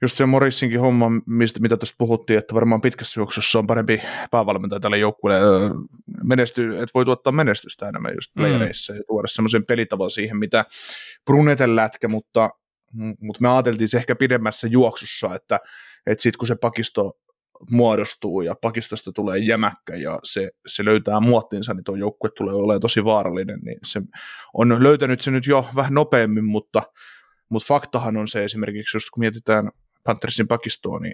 just 0.01 0.17
se 0.17 0.25
Morissinkin 0.25 0.79
homma, 0.79 1.11
mistä, 1.25 1.59
mitä 1.59 1.77
tuosta 1.77 1.95
puhuttiin, 1.97 2.39
että 2.39 2.55
varmaan 2.55 2.81
pitkässä 2.81 3.19
juoksussa 3.19 3.59
on 3.59 3.67
parempi 3.67 4.01
päävalmentaja 4.31 4.79
tälle 4.79 4.97
joukkueelle 4.97 5.75
menestyy, 6.23 6.73
että 6.73 6.91
voi 6.93 7.05
tuottaa 7.05 7.33
menestystä 7.33 7.89
enemmän 7.89 8.13
just 8.15 8.35
mm. 8.35 8.39
playereissa 8.39 8.93
mm. 8.93 8.97
ja 8.97 9.03
tuoda 9.07 9.27
semmoisen 9.27 9.65
pelitavan 9.65 10.11
siihen, 10.11 10.37
mitä 10.37 10.65
Bruneten 11.25 11.75
lätkä, 11.75 12.07
mutta 12.07 12.49
mutta 12.93 13.41
me 13.41 13.49
ajateltiin 13.49 13.89
se 13.89 13.97
ehkä 13.97 14.15
pidemmässä 14.15 14.67
juoksussa, 14.67 15.35
että, 15.35 15.59
että 16.05 16.21
sitten 16.21 16.37
kun 16.37 16.47
se 16.47 16.55
pakisto 16.55 17.17
muodostuu 17.69 18.41
ja 18.41 18.55
pakistosta 18.61 19.11
tulee 19.11 19.37
jämäkkä 19.37 19.95
ja 19.95 20.19
se, 20.23 20.51
se 20.67 20.85
löytää 20.85 21.19
muottinsa, 21.19 21.73
niin 21.73 21.83
tuo 21.83 21.95
joukkue 21.95 22.29
tulee 22.37 22.55
olemaan 22.55 22.81
tosi 22.81 23.05
vaarallinen, 23.05 23.59
niin 23.59 23.79
se 23.83 24.01
on 24.53 24.83
löytänyt 24.83 25.21
se 25.21 25.31
nyt 25.31 25.47
jo 25.47 25.69
vähän 25.75 25.93
nopeammin, 25.93 26.45
mutta, 26.45 26.83
mutta 27.49 27.67
faktahan 27.67 28.17
on 28.17 28.27
se 28.27 28.43
esimerkiksi, 28.43 28.97
just 28.97 29.09
kun 29.13 29.21
mietitään 29.21 29.69
Panthersin 30.03 30.47
pakistoa, 30.47 30.99
niin 30.99 31.13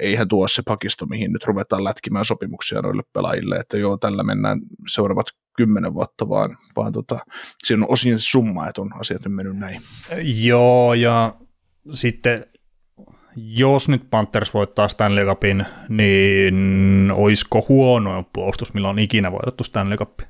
eihän 0.00 0.28
tuo 0.28 0.48
se 0.48 0.62
pakisto, 0.66 1.06
mihin 1.06 1.32
nyt 1.32 1.44
ruvetaan 1.44 1.84
lätkimään 1.84 2.24
sopimuksia 2.24 2.80
noille 2.80 3.02
pelaajille, 3.12 3.56
että 3.56 3.78
joo, 3.78 3.96
tällä 3.96 4.22
mennään 4.22 4.60
seuraavat 4.88 5.26
kymmenen 5.56 5.94
vuotta, 5.94 6.28
vaan, 6.28 6.56
vaan 6.76 6.92
tota, 6.92 7.18
siinä 7.64 7.84
on 7.84 7.92
osin 7.92 8.18
summa, 8.18 8.68
että 8.68 8.82
on 8.82 8.90
asiat 9.00 9.24
nyt 9.24 9.34
mennyt 9.34 9.56
näin. 9.56 9.80
Joo, 10.22 10.94
ja 10.94 11.32
sitten 11.92 12.46
jos 13.36 13.88
nyt 13.88 14.10
Panthers 14.10 14.54
voittaa 14.54 14.88
Stanley 14.88 15.26
Cupin, 15.26 15.66
niin 15.88 17.10
olisiko 17.14 17.66
huonoin 17.68 18.26
puolustus, 18.32 18.74
millä 18.74 18.88
on 18.88 18.98
ikinä 18.98 19.32
voitettu 19.32 19.64
Stanley 19.64 19.96
Cup? 19.96 20.20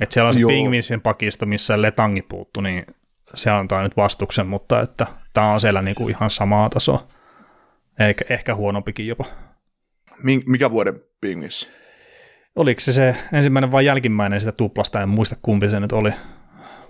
Että 0.00 0.12
siellä 0.12 0.28
on 0.28 0.34
se 0.34 0.40
Pingvinsin 0.46 1.00
pakisto, 1.00 1.46
missä 1.46 1.82
Letangi 1.82 2.22
puuttu, 2.22 2.60
niin 2.60 2.86
se 3.34 3.50
antaa 3.50 3.82
nyt 3.82 3.96
vastuksen, 3.96 4.46
mutta 4.46 4.80
että 4.80 5.06
tämä 5.34 5.52
on 5.52 5.60
siellä 5.60 5.82
niinku 5.82 6.08
ihan 6.08 6.30
samaa 6.30 6.68
tasoa. 6.68 7.08
Eikä, 7.98 8.24
ehkä 8.28 8.54
huonompikin 8.54 9.06
jopa. 9.06 9.24
Mikä 10.46 10.70
vuoden 10.70 11.00
Pingvissä? 11.20 11.68
Oliko 12.56 12.80
se 12.80 12.92
se 12.92 13.16
ensimmäinen 13.32 13.72
vai 13.72 13.86
jälkimmäinen 13.86 14.40
sitä 14.40 14.52
tuplasta, 14.52 15.02
en 15.02 15.08
muista 15.08 15.36
kumpi 15.42 15.70
se 15.70 15.80
nyt 15.80 15.92
oli. 15.92 16.10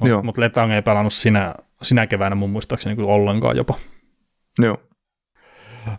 Mutta 0.00 0.23
mut 0.23 0.38
Letang 0.38 0.73
ei 0.73 0.83
pelannut 0.83 1.12
sinä, 1.12 1.54
sinä 1.83 2.07
keväänä 2.07 2.35
mun 2.35 2.50
muistaakseni 2.50 2.95
niin 2.95 3.07
ollenkaan 3.07 3.57
jopa. 3.57 3.75
Joo. 4.59 4.76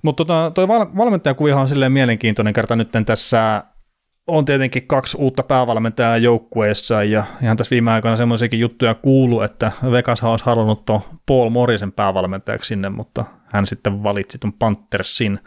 Mutta 0.01 0.25
tota, 0.25 0.51
toi 0.55 0.67
val- 0.67 0.98
valmentajakuvihan 0.98 1.62
on 1.62 1.67
silleen 1.67 1.91
mielenkiintoinen 1.91 2.53
kerta 2.53 2.75
nyt 2.75 2.89
tässä 3.05 3.63
on 4.27 4.46
tietenkin 4.46 4.88
kaksi 4.88 5.17
uutta 5.17 5.43
päävalmentajaa 5.43 6.17
joukkueessa 6.17 7.03
ja 7.03 7.24
ihan 7.41 7.58
tässä 7.58 7.72
viime 7.72 7.91
aikoina 7.91 8.17
semmoisiakin 8.17 8.60
juttuja 8.60 8.96
kuulu, 8.96 9.41
että 9.41 9.72
Vegas 9.91 10.24
olisi 10.24 10.46
halunnut 10.46 10.86
tuon 10.86 11.01
Paul 11.25 11.50
Morrisen 11.50 11.91
päävalmentajaksi 11.91 12.67
sinne, 12.67 12.89
mutta 12.89 13.25
hän 13.46 13.67
sitten 13.67 14.03
valitsi 14.03 14.38
tuon 14.38 14.53
Panthersin. 14.53 15.39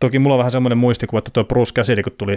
Toki 0.00 0.18
mulla 0.18 0.34
on 0.34 0.38
vähän 0.38 0.52
semmoinen 0.52 0.78
muistikuva, 0.78 1.18
että 1.18 1.30
tuo 1.30 1.44
Bruce 1.44 1.72
Cassidy, 1.72 2.02
kun 2.02 2.12
tuli 2.18 2.36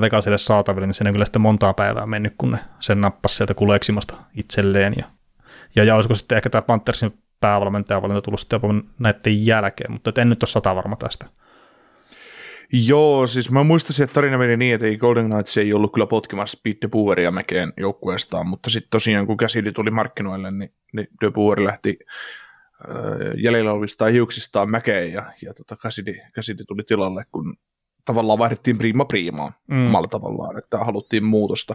Vegasille 0.00 0.38
saataville, 0.38 0.86
niin 0.86 0.94
siinä 0.94 1.08
on 1.08 1.14
kyllä 1.14 1.24
sitten 1.24 1.42
montaa 1.42 1.74
päivää 1.74 2.06
mennyt, 2.06 2.34
kun 2.38 2.50
ne 2.50 2.58
sen 2.80 3.00
nappasi 3.00 3.36
sieltä 3.36 3.54
kuleksimasta 3.54 4.14
itselleen. 4.34 4.94
Ja, 4.96 5.04
ja, 5.76 5.84
ja 5.84 5.94
olisiko 5.94 6.14
sitten 6.14 6.36
ehkä 6.36 6.50
tämä 6.50 6.62
Panthersin 6.62 7.18
päävalmentajavalinta 7.40 8.22
tullut 8.22 8.40
sitten 8.40 8.60
jopa 8.62 8.74
näiden 8.98 9.46
jälkeen, 9.46 9.92
mutta 9.92 10.12
en 10.20 10.28
nyt 10.28 10.42
ole 10.42 10.50
sata 10.50 10.76
varma 10.76 10.96
tästä. 10.96 11.26
Joo, 12.72 13.26
siis 13.26 13.50
mä 13.50 13.64
muistasin, 13.64 14.04
että 14.04 14.14
tarina 14.14 14.38
meni 14.38 14.56
niin, 14.56 14.74
että 14.74 14.86
ei 14.86 14.96
Golden 14.96 15.30
Knights 15.30 15.56
ei 15.56 15.72
ollut 15.72 15.92
kyllä 15.92 16.06
potkimassa 16.06 16.58
Pete 16.64 16.78
de 16.82 16.88
Boeria 16.88 17.30
mekeen 17.30 17.72
joukkueestaan, 17.76 18.46
mutta 18.46 18.70
sitten 18.70 18.90
tosiaan 18.90 19.26
kun 19.26 19.36
käsidi 19.36 19.72
tuli 19.72 19.90
markkinoille, 19.90 20.50
niin, 20.50 20.74
niin 20.92 21.08
de 21.20 21.64
lähti 21.64 21.98
äh, 22.90 22.96
jäljellä 23.36 23.72
olevista 23.72 24.04
hiuksistaan 24.04 24.70
mäkeen 24.70 25.12
ja, 25.12 25.32
ja 25.42 25.54
tota, 25.54 25.76
käsidi, 25.76 26.14
käsidi 26.34 26.64
tuli 26.64 26.82
tilalle, 26.84 27.24
kun 27.32 27.56
tavallaan 28.04 28.38
vaihdettiin 28.38 28.78
prima 28.78 29.04
priimaan 29.04 29.52
mm. 29.68 29.86
omalla 29.86 30.08
tavallaan, 30.08 30.58
että 30.58 30.78
haluttiin 30.78 31.24
muutosta. 31.24 31.74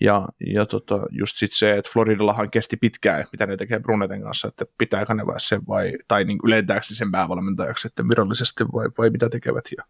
Ja, 0.00 0.28
ja 0.54 0.66
tota, 0.66 1.00
just 1.10 1.36
sit 1.36 1.52
se, 1.52 1.76
että 1.78 1.90
Floridallahan 1.92 2.50
kesti 2.50 2.76
pitkään, 2.76 3.24
mitä 3.32 3.46
ne 3.46 3.56
tekee 3.56 3.80
Bruneten 3.80 4.22
kanssa, 4.22 4.48
että 4.48 4.64
pitää 4.78 5.06
kanavaa 5.06 5.38
sen 5.38 5.60
vai, 5.68 5.92
tai 6.08 6.24
niin 6.24 6.38
ylentääkö 6.44 6.86
sen 6.86 7.10
päävalmentajaksi 7.12 7.88
että 7.88 8.08
virallisesti 8.08 8.64
vai, 8.64 8.88
vai 8.98 9.10
mitä 9.10 9.28
tekevät. 9.28 9.64
Ja, 9.76 9.84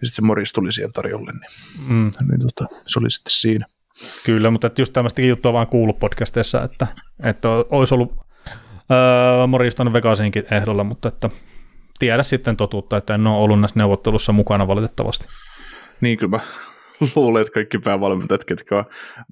ja 0.00 0.06
sitten 0.06 0.12
se 0.12 0.22
Morris 0.22 0.52
tuli 0.52 0.72
siihen 0.72 0.92
tarjolle, 0.92 1.32
niin, 1.32 1.50
mm. 1.88 2.12
niin 2.28 2.40
tota, 2.40 2.74
se 2.86 2.98
oli 2.98 3.10
sitten 3.10 3.32
siinä. 3.32 3.66
Kyllä, 4.24 4.50
mutta 4.50 4.70
just 4.78 4.92
tämmöistäkin 4.92 5.28
juttua 5.28 5.52
vaan 5.52 5.66
kuullut 5.66 5.98
podcasteissa, 5.98 6.62
että, 6.62 6.86
että 7.22 7.48
olisi 7.70 7.94
ollut 7.94 8.12
öö, 8.90 9.46
Morris 9.46 9.80
on 9.80 9.92
Vegasinkin 9.92 10.44
ehdolla, 10.50 10.84
mutta 10.84 11.08
että 11.08 11.30
tiedä 11.98 12.22
sitten 12.22 12.56
totuutta, 12.56 12.96
että 12.96 13.14
en 13.14 13.26
ole 13.26 13.44
ollut 13.44 13.60
näissä 13.60 13.78
neuvottelussa 13.78 14.32
mukana 14.32 14.66
valitettavasti. 14.66 15.28
Niin 16.00 16.18
kyllä 16.18 16.30
mä 16.30 16.40
luulen, 17.14 17.40
että 17.40 17.52
kaikki 17.52 17.78
päävalmentajat, 17.78 18.44
ketkä 18.44 18.84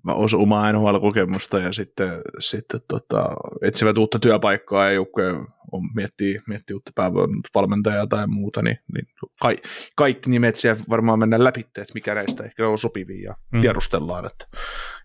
osa 0.06 0.36
omaa 0.36 0.72
NHL-kokemusta 0.72 1.58
ja 1.58 1.72
sitten, 1.72 2.10
sitten 2.38 2.80
tota, 2.88 3.28
etsivät 3.62 3.98
uutta 3.98 4.18
työpaikkaa 4.18 4.84
ja 4.84 4.92
joukkue 4.92 5.34
on, 5.72 5.82
miettii, 5.94 6.40
miettii 6.48 6.74
uutta 6.74 6.90
päävalmentajaa 6.96 8.06
tai 8.06 8.26
muuta, 8.26 8.62
niin, 8.62 8.78
niin 8.94 9.06
ka, 9.42 9.52
kaikki 9.96 10.30
nimet 10.30 10.56
siellä 10.56 10.82
varmaan 10.90 11.18
mennään 11.18 11.44
läpi, 11.44 11.60
että 11.60 11.84
mikä 11.94 12.14
näistä 12.14 12.44
ehkä 12.44 12.68
on 12.68 12.78
sopivia 12.78 13.30
ja 13.30 13.36
mm. 13.52 13.60
tiedustellaan, 13.60 14.26
että, 14.26 14.46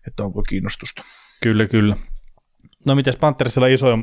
että 0.06 0.24
onko 0.24 0.42
kiinnostusta. 0.42 1.02
Kyllä, 1.42 1.66
kyllä. 1.66 1.96
No 2.86 2.94
miten 2.94 3.14
Panthersilla 3.20 3.66
isoja 3.66 3.98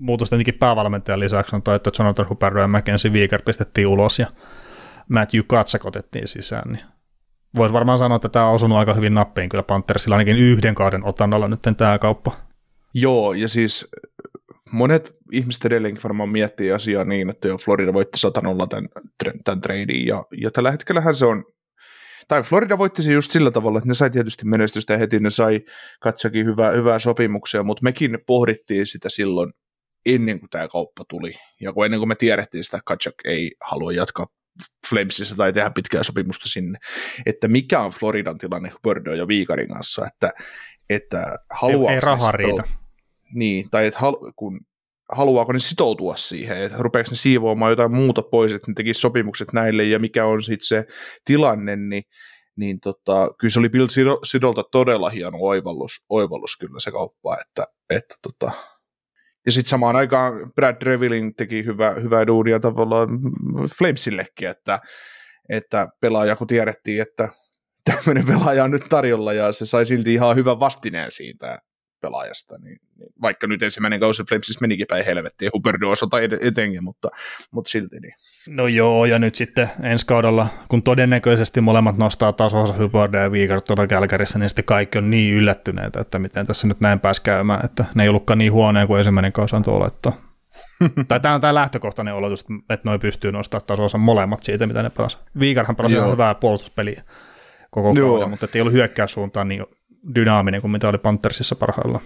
muutos 0.00 0.28
tietenkin 0.28 0.58
päävalmentajan 0.58 1.20
lisäksi 1.20 1.56
on 1.56 1.62
toi, 1.62 1.76
että 1.76 1.90
Jonathan 1.98 2.28
Huber 2.28 2.58
ja 2.58 2.68
Mackenzie 2.68 3.10
Weeker 3.10 3.42
pistettiin 3.42 3.86
ulos 3.86 4.18
ja 4.18 4.26
Matthew 5.08 5.42
Katsak 5.46 5.86
otettiin 5.86 6.28
sisään, 6.28 6.72
niin 6.72 6.84
voisi 7.56 7.72
varmaan 7.72 7.98
sanoa, 7.98 8.16
että 8.16 8.28
tämä 8.28 8.46
on 8.46 8.54
osunut 8.54 8.78
aika 8.78 8.94
hyvin 8.94 9.14
nappiin 9.14 9.48
kyllä 9.48 9.62
Panthersilla 9.62 10.16
ainakin 10.16 10.36
yhden 10.36 10.74
kauden 10.74 11.04
otannalla 11.04 11.48
nyt 11.48 11.60
tämä 11.76 11.98
kauppa. 11.98 12.32
Joo, 12.94 13.32
ja 13.32 13.48
siis 13.48 13.90
monet 14.72 15.16
ihmiset 15.32 15.64
edelleenkin 15.64 16.02
varmaan 16.02 16.28
miettii 16.28 16.72
asiaa 16.72 17.04
niin, 17.04 17.30
että 17.30 17.48
jo 17.48 17.58
Florida 17.58 17.92
voitti 17.92 18.20
100 18.20 18.40
tämän, 18.70 18.88
tämän 19.44 19.60
tradein, 19.60 20.06
ja, 20.06 20.24
ja 20.40 20.50
tällä 20.50 20.70
hetkellähän 20.70 21.14
se 21.14 21.26
on 21.26 21.44
tai 22.28 22.42
Florida 22.42 22.78
voitti 22.78 23.02
se 23.02 23.12
just 23.12 23.30
sillä 23.30 23.50
tavalla, 23.50 23.78
että 23.78 23.88
ne 23.88 23.94
sai 23.94 24.10
tietysti 24.10 24.44
menestystä 24.44 24.98
heti, 24.98 25.20
ne 25.20 25.30
sai 25.30 25.60
katsakin 26.00 26.46
hyvää, 26.46 26.70
hyvää 26.70 26.98
sopimuksia, 26.98 27.62
mutta 27.62 27.82
mekin 27.82 28.18
pohdittiin 28.26 28.86
sitä 28.86 29.08
silloin 29.10 29.52
ennen 30.06 30.40
kuin 30.40 30.50
tämä 30.50 30.68
kauppa 30.68 31.04
tuli. 31.08 31.34
Ja 31.60 31.72
kun 31.72 31.84
ennen 31.84 32.00
kuin 32.00 32.08
me 32.08 32.14
tiedettiin 32.14 32.64
sitä, 32.64 32.76
että 32.76 32.84
Kachak 32.84 33.14
ei 33.24 33.50
halua 33.60 33.92
jatkaa 33.92 34.26
Flamesissa 34.88 35.36
tai 35.36 35.52
tehdä 35.52 35.70
pitkää 35.70 36.02
sopimusta 36.02 36.48
sinne, 36.48 36.78
että 37.26 37.48
mikä 37.48 37.80
on 37.80 37.90
Floridan 37.90 38.38
tilanne 38.38 38.72
Bordeaux 38.82 39.18
ja 39.18 39.28
Viikarin 39.28 39.68
kanssa, 39.68 40.06
että, 40.06 40.32
että 40.90 41.38
haluaa... 41.50 41.90
Ei, 41.90 41.94
ei 41.94 42.00
raha 42.00 42.32
riitä. 42.32 42.62
Niin, 43.34 43.70
tai 43.70 43.86
että 43.86 44.00
hal, 44.00 44.16
kun 44.36 44.60
haluaako 45.12 45.52
ne 45.52 45.58
sitoutua 45.58 46.16
siihen, 46.16 46.62
että 46.62 46.78
rupeako 46.80 47.10
ne 47.10 47.16
siivoamaan 47.16 47.72
jotain 47.72 47.94
muuta 47.94 48.22
pois, 48.22 48.52
että 48.52 48.70
ne 48.70 48.74
tekisi 48.74 49.00
sopimukset 49.00 49.52
näille, 49.52 49.84
ja 49.84 49.98
mikä 49.98 50.26
on 50.26 50.42
sitten 50.42 50.66
se 50.66 50.86
tilanne, 51.24 51.76
niin, 51.76 52.04
niin 52.56 52.80
tota, 52.80 53.34
kyllä 53.38 53.52
se 53.52 53.58
oli 53.58 53.68
Bill 53.68 53.86
Sidolta 54.24 54.64
todella 54.72 55.10
hieno 55.10 55.38
oivallus, 55.40 56.04
oivallus 56.08 56.56
kyllä 56.56 56.80
se 56.80 56.90
kauppa, 56.90 57.38
että, 57.40 57.66
että 57.90 58.14
tota, 58.22 58.52
ja 59.46 59.52
sitten 59.52 59.70
samaan 59.70 59.96
aikaan 59.96 60.52
Brad 60.54 60.82
Revilling 60.82 61.34
teki 61.36 61.64
hyvää, 61.64 61.94
hyvää 61.94 62.26
duunia 62.26 62.60
tavallaan 62.60 63.08
Flamesillekin, 63.78 64.48
että, 64.48 64.80
että 65.48 65.88
pelaaja, 66.00 66.36
kun 66.36 66.46
tiedettiin, 66.46 67.02
että 67.02 67.28
tämmöinen 67.84 68.26
pelaaja 68.26 68.64
on 68.64 68.70
nyt 68.70 68.88
tarjolla 68.88 69.32
ja 69.32 69.52
se 69.52 69.66
sai 69.66 69.86
silti 69.86 70.14
ihan 70.14 70.36
hyvän 70.36 70.60
vastineen 70.60 71.10
siitä 71.10 71.58
pelaajasta, 72.02 72.58
niin, 72.58 72.80
niin 72.98 73.12
vaikka 73.22 73.46
nyt 73.46 73.62
ensimmäinen 73.62 74.00
kausi 74.00 74.22
Flamesissa 74.28 74.60
menikin 74.60 74.86
päin 74.88 75.04
helvettiin, 75.04 75.50
Huberdo 75.54 75.90
osata 75.90 76.16
etenkin, 76.40 76.84
mutta, 76.84 77.08
mutta 77.50 77.70
silti 77.70 78.00
niin. 78.00 78.14
No 78.48 78.66
joo, 78.66 79.04
ja 79.04 79.18
nyt 79.18 79.34
sitten 79.34 79.70
ensi 79.82 80.06
kaudella, 80.06 80.46
kun 80.68 80.82
todennäköisesti 80.82 81.60
molemmat 81.60 81.96
nostaa 81.96 82.32
tasonsa 82.32 82.74
Huberdo 82.78 83.18
ja 83.18 83.32
Viikar 83.32 83.60
tuolla 83.60 83.86
Kälkärissä, 83.86 84.38
niin 84.38 84.50
sitten 84.50 84.64
kaikki 84.64 84.98
on 84.98 85.10
niin 85.10 85.34
yllättyneitä, 85.34 86.00
että 86.00 86.18
miten 86.18 86.46
tässä 86.46 86.66
nyt 86.66 86.80
näin 86.80 87.00
pääsi 87.00 87.22
käymään, 87.22 87.64
että 87.64 87.84
ne 87.94 88.02
ei 88.02 88.08
ollutkaan 88.08 88.38
niin 88.38 88.52
huoneen 88.52 88.86
kuin 88.86 88.98
ensimmäinen 88.98 89.32
kausi 89.32 89.56
antoi 89.56 89.74
olettaa. 89.74 90.12
tai 91.08 91.20
tämä 91.20 91.34
on 91.34 91.40
tämä 91.40 91.54
lähtökohtainen 91.54 92.14
oletus, 92.14 92.44
että 92.70 92.88
noi 92.88 92.98
pystyy 92.98 93.32
nostamaan 93.32 93.66
tasonsa 93.66 93.98
molemmat 93.98 94.42
siitä, 94.42 94.66
mitä 94.66 94.82
ne 94.82 94.90
pelasivat. 94.90 95.24
Viikarhan 95.38 95.76
pelasi 95.76 95.96
hyvää 96.12 96.34
puolustuspeliä 96.34 97.02
koko 97.70 97.94
kauden, 97.94 98.30
mutta 98.30 98.46
ei 98.54 98.60
ollut 98.60 98.72
hyökkäyssuuntaan 98.72 99.48
niin 99.48 99.66
dynaaminen 100.14 100.60
kuin 100.60 100.70
mitä 100.70 100.88
oli 100.88 100.98
Panthersissa 100.98 101.56
parhaillaan. 101.56 102.04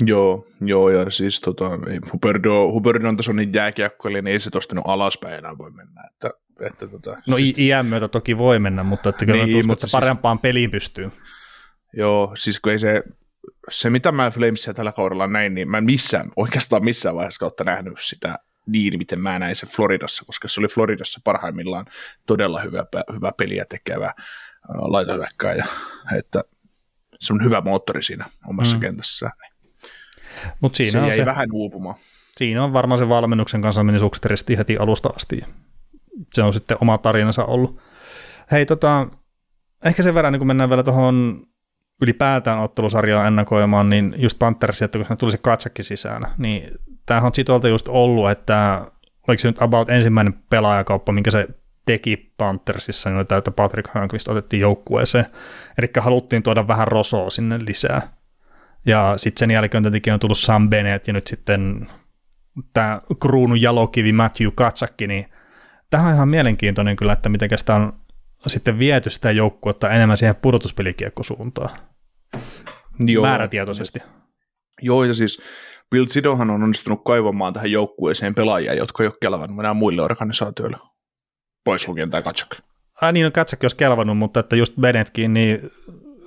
Joo, 0.00 0.46
joo, 0.60 0.90
ja 0.90 1.10
siis 1.10 1.40
tota, 1.40 1.70
Huberdo, 2.12 2.72
Huberdo 2.72 3.08
on 3.08 3.16
tasoinen 3.16 3.54
jääkiekko, 3.54 4.08
eli 4.08 4.30
ei 4.30 4.40
se 4.40 4.50
tuosta 4.50 4.74
nyt 4.74 4.84
alaspäin 4.86 5.34
enää 5.34 5.58
voi 5.58 5.70
mennä. 5.70 6.02
Että, 6.12 6.30
että 6.60 6.88
tota, 6.88 7.16
no 7.26 7.36
sit... 7.36 7.58
iän 7.58 7.86
myötä 7.86 8.08
toki 8.08 8.38
voi 8.38 8.58
mennä, 8.58 8.82
mutta 8.82 9.08
että 9.08 9.26
kyllä 9.26 9.44
niin, 9.44 9.64
se 9.64 9.74
siis... 9.78 9.92
parempaan 9.92 10.38
peliin 10.38 10.70
pystyy. 10.70 11.10
Joo, 11.92 12.32
siis 12.34 12.60
kun 12.60 12.72
ei 12.72 12.78
se, 12.78 13.02
se 13.70 13.90
mitä 13.90 14.12
mä 14.12 14.30
Flamesia 14.30 14.74
tällä 14.74 14.92
kaudella 14.92 15.26
näin, 15.26 15.54
niin 15.54 15.70
mä 15.70 15.78
en 15.78 15.84
missään, 15.84 16.30
oikeastaan 16.36 16.84
missään 16.84 17.14
vaiheessa 17.14 17.40
kautta 17.40 17.64
nähnyt 17.64 17.94
sitä 18.00 18.38
niin, 18.66 18.98
miten 18.98 19.20
mä 19.20 19.38
näin 19.38 19.56
se 19.56 19.66
Floridassa, 19.66 20.24
koska 20.24 20.48
se 20.48 20.60
oli 20.60 20.68
Floridassa 20.68 21.20
parhaimmillaan 21.24 21.86
todella 22.26 22.60
hyvä, 22.60 22.84
hyvä 23.14 23.32
peliä 23.38 23.64
tekevä 23.64 24.12
laitohyökkääjä, 24.68 25.66
että 26.18 26.44
se 27.20 27.32
on 27.32 27.44
hyvä 27.44 27.60
moottori 27.60 28.02
siinä 28.02 28.24
omassa 28.48 28.76
mm. 28.76 28.80
kentässä. 28.80 29.30
Mut 30.60 30.74
siinä 30.74 30.92
se 30.92 30.98
on 30.98 31.08
jäi 31.08 31.16
se, 31.16 31.26
vähän 31.26 31.48
uupumaan. 31.52 31.96
Siinä 32.36 32.64
on 32.64 32.72
varmaan 32.72 32.98
se 32.98 33.08
valmennuksen 33.08 33.62
kanssa 33.62 33.84
meni 33.84 33.98
sukset 33.98 34.24
heti 34.58 34.76
alusta 34.76 35.08
asti. 35.16 35.42
Se 36.34 36.42
on 36.42 36.52
sitten 36.52 36.76
oma 36.80 36.98
tarinansa 36.98 37.44
ollut. 37.44 37.80
Hei, 38.50 38.66
tota, 38.66 39.08
ehkä 39.84 40.02
sen 40.02 40.14
verran, 40.14 40.32
niin 40.32 40.40
kun 40.40 40.46
mennään 40.46 40.70
vielä 40.70 40.82
tuohon 40.82 41.46
ylipäätään 42.02 42.58
ottelusarjaa 42.58 43.26
ennakoimaan, 43.26 43.90
niin 43.90 44.14
just 44.16 44.38
Panthersi, 44.38 44.84
että 44.84 44.98
kun 44.98 45.06
se 45.08 45.16
tuli 45.16 45.32
se 45.32 45.38
katsakki 45.38 45.82
sisään, 45.82 46.22
niin 46.38 46.70
tämähän 47.06 47.26
on 47.26 47.34
sitolta 47.34 47.68
just 47.68 47.88
ollut, 47.88 48.30
että 48.30 48.90
oliko 49.28 49.40
se 49.40 49.48
nyt 49.48 49.62
about 49.62 49.90
ensimmäinen 49.90 50.34
pelaajakauppa, 50.50 51.12
minkä 51.12 51.30
se 51.30 51.48
teki 51.86 52.32
Panthersissa, 52.36 53.10
niin 53.10 53.20
että 53.20 53.50
Patrick 53.50 53.94
Hörnqvist 53.94 54.28
otettiin 54.28 54.60
joukkueeseen. 54.60 55.26
Eli 55.78 55.90
haluttiin 55.98 56.42
tuoda 56.42 56.68
vähän 56.68 56.88
rosoa 56.88 57.30
sinne 57.30 57.58
lisää. 57.64 58.02
Ja 58.86 59.14
sitten 59.16 59.38
sen 59.38 59.50
jälkeen 59.50 59.82
tietenkin 59.82 60.12
on 60.12 60.20
tullut 60.20 60.38
Sam 60.38 60.70
Bennett 60.70 61.06
ja 61.06 61.12
nyt 61.12 61.26
sitten 61.26 61.86
tämä 62.72 63.00
kruunun 63.20 63.62
jalokivi 63.62 64.12
Matthew 64.12 64.48
Katsakki, 64.54 65.06
niin 65.06 65.26
tähän 65.90 66.08
on 66.08 66.14
ihan 66.14 66.28
mielenkiintoinen 66.28 66.96
kyllä, 66.96 67.12
että 67.12 67.28
miten 67.28 67.58
sitä 67.58 67.74
on 67.74 67.92
sitten 68.46 68.78
viety 68.78 69.10
sitä 69.10 69.30
joukkuetta 69.30 69.90
enemmän 69.90 70.18
siihen 70.18 70.36
pudotuspelikiekkosuuntaan. 70.36 71.70
Joo. 72.98 73.22
Määrätietoisesti. 73.22 73.98
Joo, 74.82 75.04
ja 75.04 75.14
siis 75.14 75.42
Bill 75.90 76.06
Sidohan 76.06 76.50
on 76.50 76.62
onnistunut 76.62 77.04
kaivamaan 77.04 77.52
tähän 77.52 77.72
joukkueeseen 77.72 78.34
pelaajia, 78.34 78.74
jotka 78.74 79.02
ei 79.02 79.06
ole 79.06 79.14
kelvannut 79.20 79.58
enää 79.58 79.74
muille 79.74 80.02
organisaatioille, 80.02 80.76
pois 81.66 81.88
lukien 81.88 82.10
tämä 82.10 82.22
Katsak. 82.22 82.48
Äh, 83.02 83.12
niin, 83.12 83.24
no 83.24 83.30
Katsak 83.30 83.64
olisi 83.64 83.76
kelvannut, 83.76 84.18
mutta 84.18 84.40
että 84.40 84.56
just 84.56 84.74
Bennettkin, 84.80 85.34
niin 85.34 85.70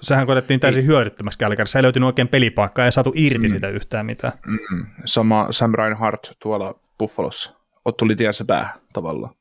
sehän 0.02 0.28
koettiin 0.28 0.60
täysin 0.60 0.86
hyödyttömässä 0.86 1.38
Kälkärissä. 1.38 1.80
Ei 1.80 1.84
löytynyt 1.84 2.08
oikein 2.08 2.28
pelipaikkaa, 2.28 2.86
ei 2.86 2.92
saatu 2.92 3.14
irti 3.16 3.48
mm. 3.48 3.50
sitä 3.50 3.68
yhtään 3.68 4.06
mitään. 4.06 4.34
Mm-mm. 4.48 4.86
Sama 5.06 5.48
Sam 5.52 5.74
Reinhardt 5.74 6.32
tuolla 6.40 6.80
Buffalossa. 7.00 7.52
Tuli 7.98 8.16
tiensä 8.16 8.46
päähän 8.46 8.74
tavallaan. 8.94 9.34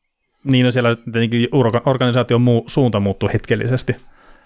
Niin, 0.45 0.65
no 0.65 0.71
siellä 0.71 0.97
tietenkin 0.97 1.49
organisaation 1.87 2.41
muu, 2.41 2.65
suunta 2.67 3.01
muuttui 3.01 3.33
hetkellisesti. 3.33 3.97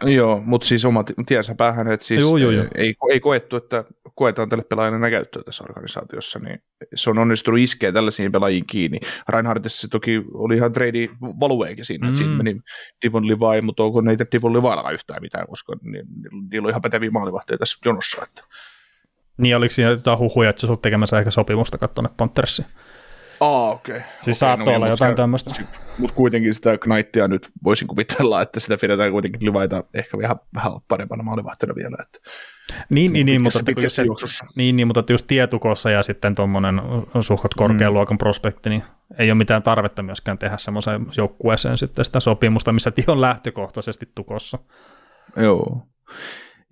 Joo, 0.05 0.43
mutta 0.45 0.67
siis 0.67 0.85
oma 0.85 1.05
tiensä 1.27 1.55
päähän, 1.55 1.93
että 1.93 2.07
siis 2.07 2.21
joo, 2.21 2.37
joo, 2.37 2.51
joo. 2.51 2.67
Ei, 2.75 2.95
ei 3.11 3.21
koettu, 3.21 3.57
että 3.57 3.85
koetaan 4.15 4.49
tälle 4.49 4.65
pelaajana 4.65 5.11
käyttöä 5.11 5.43
tässä 5.43 5.65
organisaatiossa, 5.65 6.39
niin 6.39 6.63
se 6.95 7.11
on 7.11 7.19
onnistunut 7.19 7.61
iskeä 7.61 7.93
tällaisiin 7.93 8.33
pelaajiin 8.33 8.67
kiinni. 8.67 9.01
Reinhardtissa 9.29 9.89
toki 9.89 10.25
oli 10.35 10.57
ihan 10.57 10.73
trade 10.73 11.09
valueekin 11.21 11.85
siinä, 11.85 12.07
mm. 12.07 12.09
että 12.09 12.19
siinä 12.19 12.37
meni 12.37 12.61
Divon 13.03 13.29
Levi, 13.29 13.61
mutta 13.61 13.83
onko 13.83 14.01
niitä 14.01 14.27
Divon 14.33 14.53
Levailla 14.53 14.91
yhtään 14.91 15.23
mitään, 15.23 15.47
koska 15.47 15.77
ni, 15.83 15.99
ni, 15.99 16.49
niillä 16.51 16.67
on 16.67 16.71
ihan 16.71 16.83
päteviä 16.83 17.11
maalivahteja 17.11 17.59
tässä 17.59 17.79
jonossa. 17.85 18.23
Että. 18.23 18.43
Niin, 19.37 19.57
oliko 19.57 19.73
siinä 19.73 19.91
jotain 19.91 20.19
huhuja, 20.19 20.51
että 20.51 20.61
sä 20.61 20.69
tekemässä 20.83 21.19
ehkä 21.19 21.31
sopimusta 21.31 21.79
katsoa 21.79 22.15
Panthersiin? 22.17 22.69
Aa, 23.41 23.71
okei. 23.71 23.97
Okay. 23.97 24.09
Siis 24.21 24.43
okay, 24.43 24.49
saattoi 24.49 24.67
no, 24.67 24.77
olla 24.77 24.89
jotain 24.89 25.17
tämmöistä. 25.17 25.51
Mutta 25.99 26.15
kuitenkin 26.15 26.55
sitä 26.55 26.79
Knightia 26.79 27.29
nyt 27.29 27.49
voisin 27.65 27.89
kuvitella, 27.89 28.43
että 28.43 28.61
sitä 28.61 28.77
pidetään 28.77 29.13
kuitenkin 29.13 29.45
livaita 29.45 29.85
ehkä 29.95 30.19
vähän, 30.19 30.37
vähän 30.55 30.73
parempana 30.89 31.23
maalivahtena 31.23 31.75
vielä. 31.75 31.97
Että 32.03 32.31
niin, 32.91 33.13
niin, 33.13 33.27
niin, 33.27 33.43
mutta, 33.43 33.59
se, 33.89 34.05
niin, 34.57 34.77
niin, 34.77 34.87
mutta 34.87 35.13
just 35.13 35.27
tietukossa 35.27 35.91
ja 35.91 36.03
sitten 36.03 36.35
tuommoinen 36.35 36.83
suhkot 37.21 37.55
korkean 37.55 37.93
mm. 37.93 37.95
luokan 37.95 38.19
prospekti, 38.19 38.71
niin 38.71 38.83
ei 39.19 39.31
ole 39.31 39.39
mitään 39.39 39.63
tarvetta 39.63 40.03
myöskään 40.03 40.39
tehdä 40.39 40.59
semmoiseen 40.59 41.07
joukkueeseen 41.17 41.79
sitten 41.79 42.05
sitä 42.05 42.21
sopimusta, 42.21 42.73
missä 42.73 42.93
on 43.07 43.21
lähtökohtaisesti 43.21 44.11
tukossa. 44.15 44.59
Joo, 45.37 45.87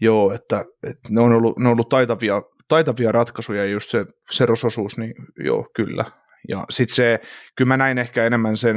Joo 0.00 0.32
että, 0.32 0.64
että 0.82 1.08
ne, 1.10 1.20
on 1.20 1.32
ollut, 1.32 1.58
ne 1.58 1.68
on 1.68 1.72
ollut 1.72 1.88
taitavia, 1.88 2.42
taitavia 2.68 3.12
ratkaisuja 3.12 3.64
ja 3.64 3.70
just 3.70 3.90
se, 3.90 4.06
se 4.30 4.46
rososuus, 4.46 4.98
niin 4.98 5.14
joo, 5.44 5.66
kyllä. 5.74 6.04
Ja 6.48 6.64
sitten 6.70 6.94
se, 6.94 7.20
kyllä 7.56 7.68
mä 7.68 7.76
näin 7.76 7.98
ehkä 7.98 8.24
enemmän 8.24 8.56
sen 8.56 8.76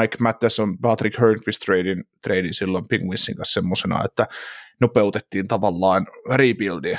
Mike 0.00 0.16
Matheson, 0.20 0.78
Patrick 0.78 1.18
Hörnqvist 1.18 1.60
tradin, 1.64 2.04
tradin 2.22 2.54
silloin 2.54 2.84
Penguinsin 2.88 3.36
kanssa 3.36 3.60
semmoisena, 3.60 4.04
että 4.04 4.26
nopeutettiin 4.82 5.48
tavallaan 5.48 6.06
rebuildia, 6.34 6.98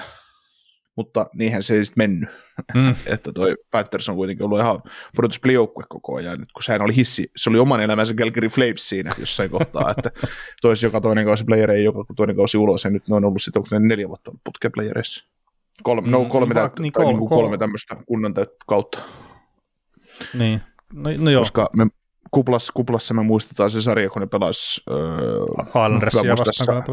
mutta 0.96 1.26
niinhän 1.36 1.64
se 1.64 1.76
ei 1.76 1.86
sitten 1.86 2.04
mennyt. 2.04 2.30
Mm. 2.74 2.96
että 3.14 3.32
toi 3.32 3.56
Panthers 3.72 4.10
on 4.10 4.16
kuitenkin 4.16 4.46
ollut 4.46 4.60
ihan 4.60 4.82
pudotuspelijoukkue 5.16 5.84
koko 5.90 6.16
ajan, 6.16 6.40
nyt 6.40 6.52
kun 6.52 6.64
sehän 6.64 6.82
oli 6.82 6.96
hissi, 6.96 7.32
se 7.36 7.50
oli 7.50 7.60
oman 7.60 7.82
elämänsä 7.82 8.14
Calgary 8.14 8.48
Flames 8.48 8.90
siinä 8.90 9.12
jossain 9.18 9.50
kohtaa, 9.50 9.94
että 9.98 10.12
toisi 10.62 10.86
joka 10.86 11.02
toinen 11.02 11.26
kausi 11.26 11.44
playerei, 11.44 11.84
joka 11.84 12.04
toinen 12.16 12.36
kausi 12.36 12.58
ulos, 12.58 12.84
ja 12.84 12.90
nyt 12.90 13.08
ne 13.08 13.16
on 13.16 13.26
ollut 13.26 13.42
sitten, 13.42 13.60
onko 13.60 13.80
ne 13.80 13.88
neljä 13.88 14.08
vuotta 14.08 14.32
putken 14.44 14.72
playereissa. 14.72 15.26
Kolme, 15.84 16.12
no 16.12 16.24
mm, 16.24 16.30
kolme, 16.30 16.54
niin, 16.54 16.72
niin, 16.80 16.94
niin 17.20 17.30
kolme 17.30 17.58
tämmöistä 17.58 17.96
kunnan 18.06 18.34
kautta. 18.68 19.00
Niin, 20.34 20.62
no, 20.94 21.10
no 21.18 21.32
joo. 21.32 21.42
Koska 21.42 21.70
me 21.76 21.88
kuplassa, 22.32 22.74
kuplassa 22.74 23.14
me 23.14 23.24
muistetaan 23.24 23.72
se 23.72 23.82
sarja, 23.82 24.10
kun 24.10 24.22
ne 24.22 24.28
pelasi... 24.28 24.82
Öö, 24.90 25.46
Islandersia 25.68 26.36
vastaan, 26.38 26.84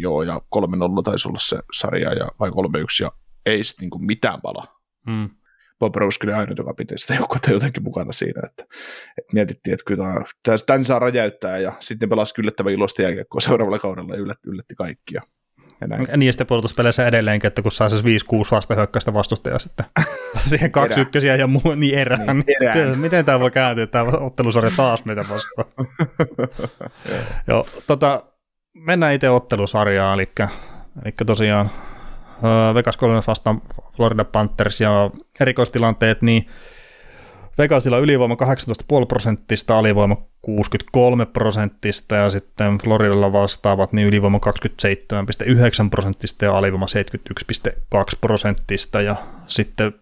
Joo, 0.00 0.22
ja 0.22 0.40
3-0 0.56 1.02
taisi 1.04 1.28
olla 1.28 1.38
se 1.38 1.58
sarja, 1.72 2.12
ja, 2.12 2.28
vai 2.40 2.50
3-1, 2.50 2.52
ja 3.02 3.12
ei 3.46 3.64
sitten 3.64 3.82
niinku 3.82 3.98
mitään 3.98 4.40
pala. 4.40 4.80
Mm. 5.06 5.30
Bob 5.78 5.96
Rose 5.96 6.18
oli 6.24 6.32
ainoa, 6.32 6.54
joka 6.58 6.74
piti 6.74 6.98
sitä 6.98 7.14
joukkuetta 7.14 7.50
jotenkin 7.50 7.82
mukana 7.82 8.12
siinä, 8.12 8.42
että, 8.46 8.62
että 9.18 9.32
mietittiin, 9.32 9.74
että 9.74 9.84
kyllä 9.86 10.04
tämän 10.66 10.84
saa 10.84 10.98
räjäyttää, 10.98 11.58
ja 11.58 11.72
sitten 11.80 12.08
pelasi 12.08 12.34
yllättävän 12.38 12.72
iloista 12.72 13.02
jälkiekkoa 13.02 13.40
seuraavalla 13.40 13.78
kaudella, 13.78 14.14
ja 14.14 14.20
yllätti, 14.20 14.48
yllätti 14.48 14.74
kaikkia. 14.74 15.22
Ja 15.80 15.86
näin. 15.86 16.04
Niin 16.16 16.32
sitten 16.32 16.46
pudotuspeleissä 16.46 17.06
edelleenkin, 17.06 17.48
että 17.48 17.62
kun 17.62 17.72
saa 17.72 17.88
se 17.88 17.96
5-6 17.96 18.00
vastahyökkäistä 18.50 19.14
vastustajaa 19.14 19.58
sitten 19.58 19.86
siihen 20.50 20.72
kaksi 20.72 21.00
ykkösiä 21.00 21.36
ja 21.36 21.46
muu, 21.46 21.74
niin 21.76 21.98
erään. 21.98 22.26
Niin, 22.46 22.62
erään. 22.62 22.98
Miten 22.98 23.24
tämä 23.24 23.40
voi 23.40 23.50
kääntyä, 23.50 23.86
tämä 23.86 24.04
ottelusarja 24.04 24.70
taas 24.76 25.04
meitä 25.04 25.24
vastaan. 25.30 25.68
Joo, 27.48 27.66
tota, 27.86 28.22
mennään 28.74 29.14
itse 29.14 29.30
ottelusarjaan, 29.30 30.14
eli, 30.14 30.32
eli 31.04 31.12
tosiaan 31.26 31.70
Vegas 32.74 32.96
3 32.96 33.22
vastaan 33.26 33.62
Florida 33.96 34.24
Panthers 34.24 34.80
ja 34.80 35.10
erikoistilanteet, 35.40 36.22
niin 36.22 36.46
Vegasilla 37.58 37.98
ylivoima 37.98 38.36
18,5 39.00 39.06
prosenttista, 39.08 39.78
alivoima 39.78 40.16
63 40.42 41.26
prosenttista 41.26 42.14
ja 42.14 42.30
sitten 42.30 42.78
Floridalla 42.78 43.32
vastaavat 43.32 43.92
niin 43.92 44.08
ylivoima 44.08 44.40
27,9 45.84 45.90
prosenttista 45.90 46.44
ja 46.44 46.58
alivoima 46.58 46.86
71,2 47.66 48.18
prosenttista 48.20 49.00
ja 49.00 49.16
sitten 49.46 49.92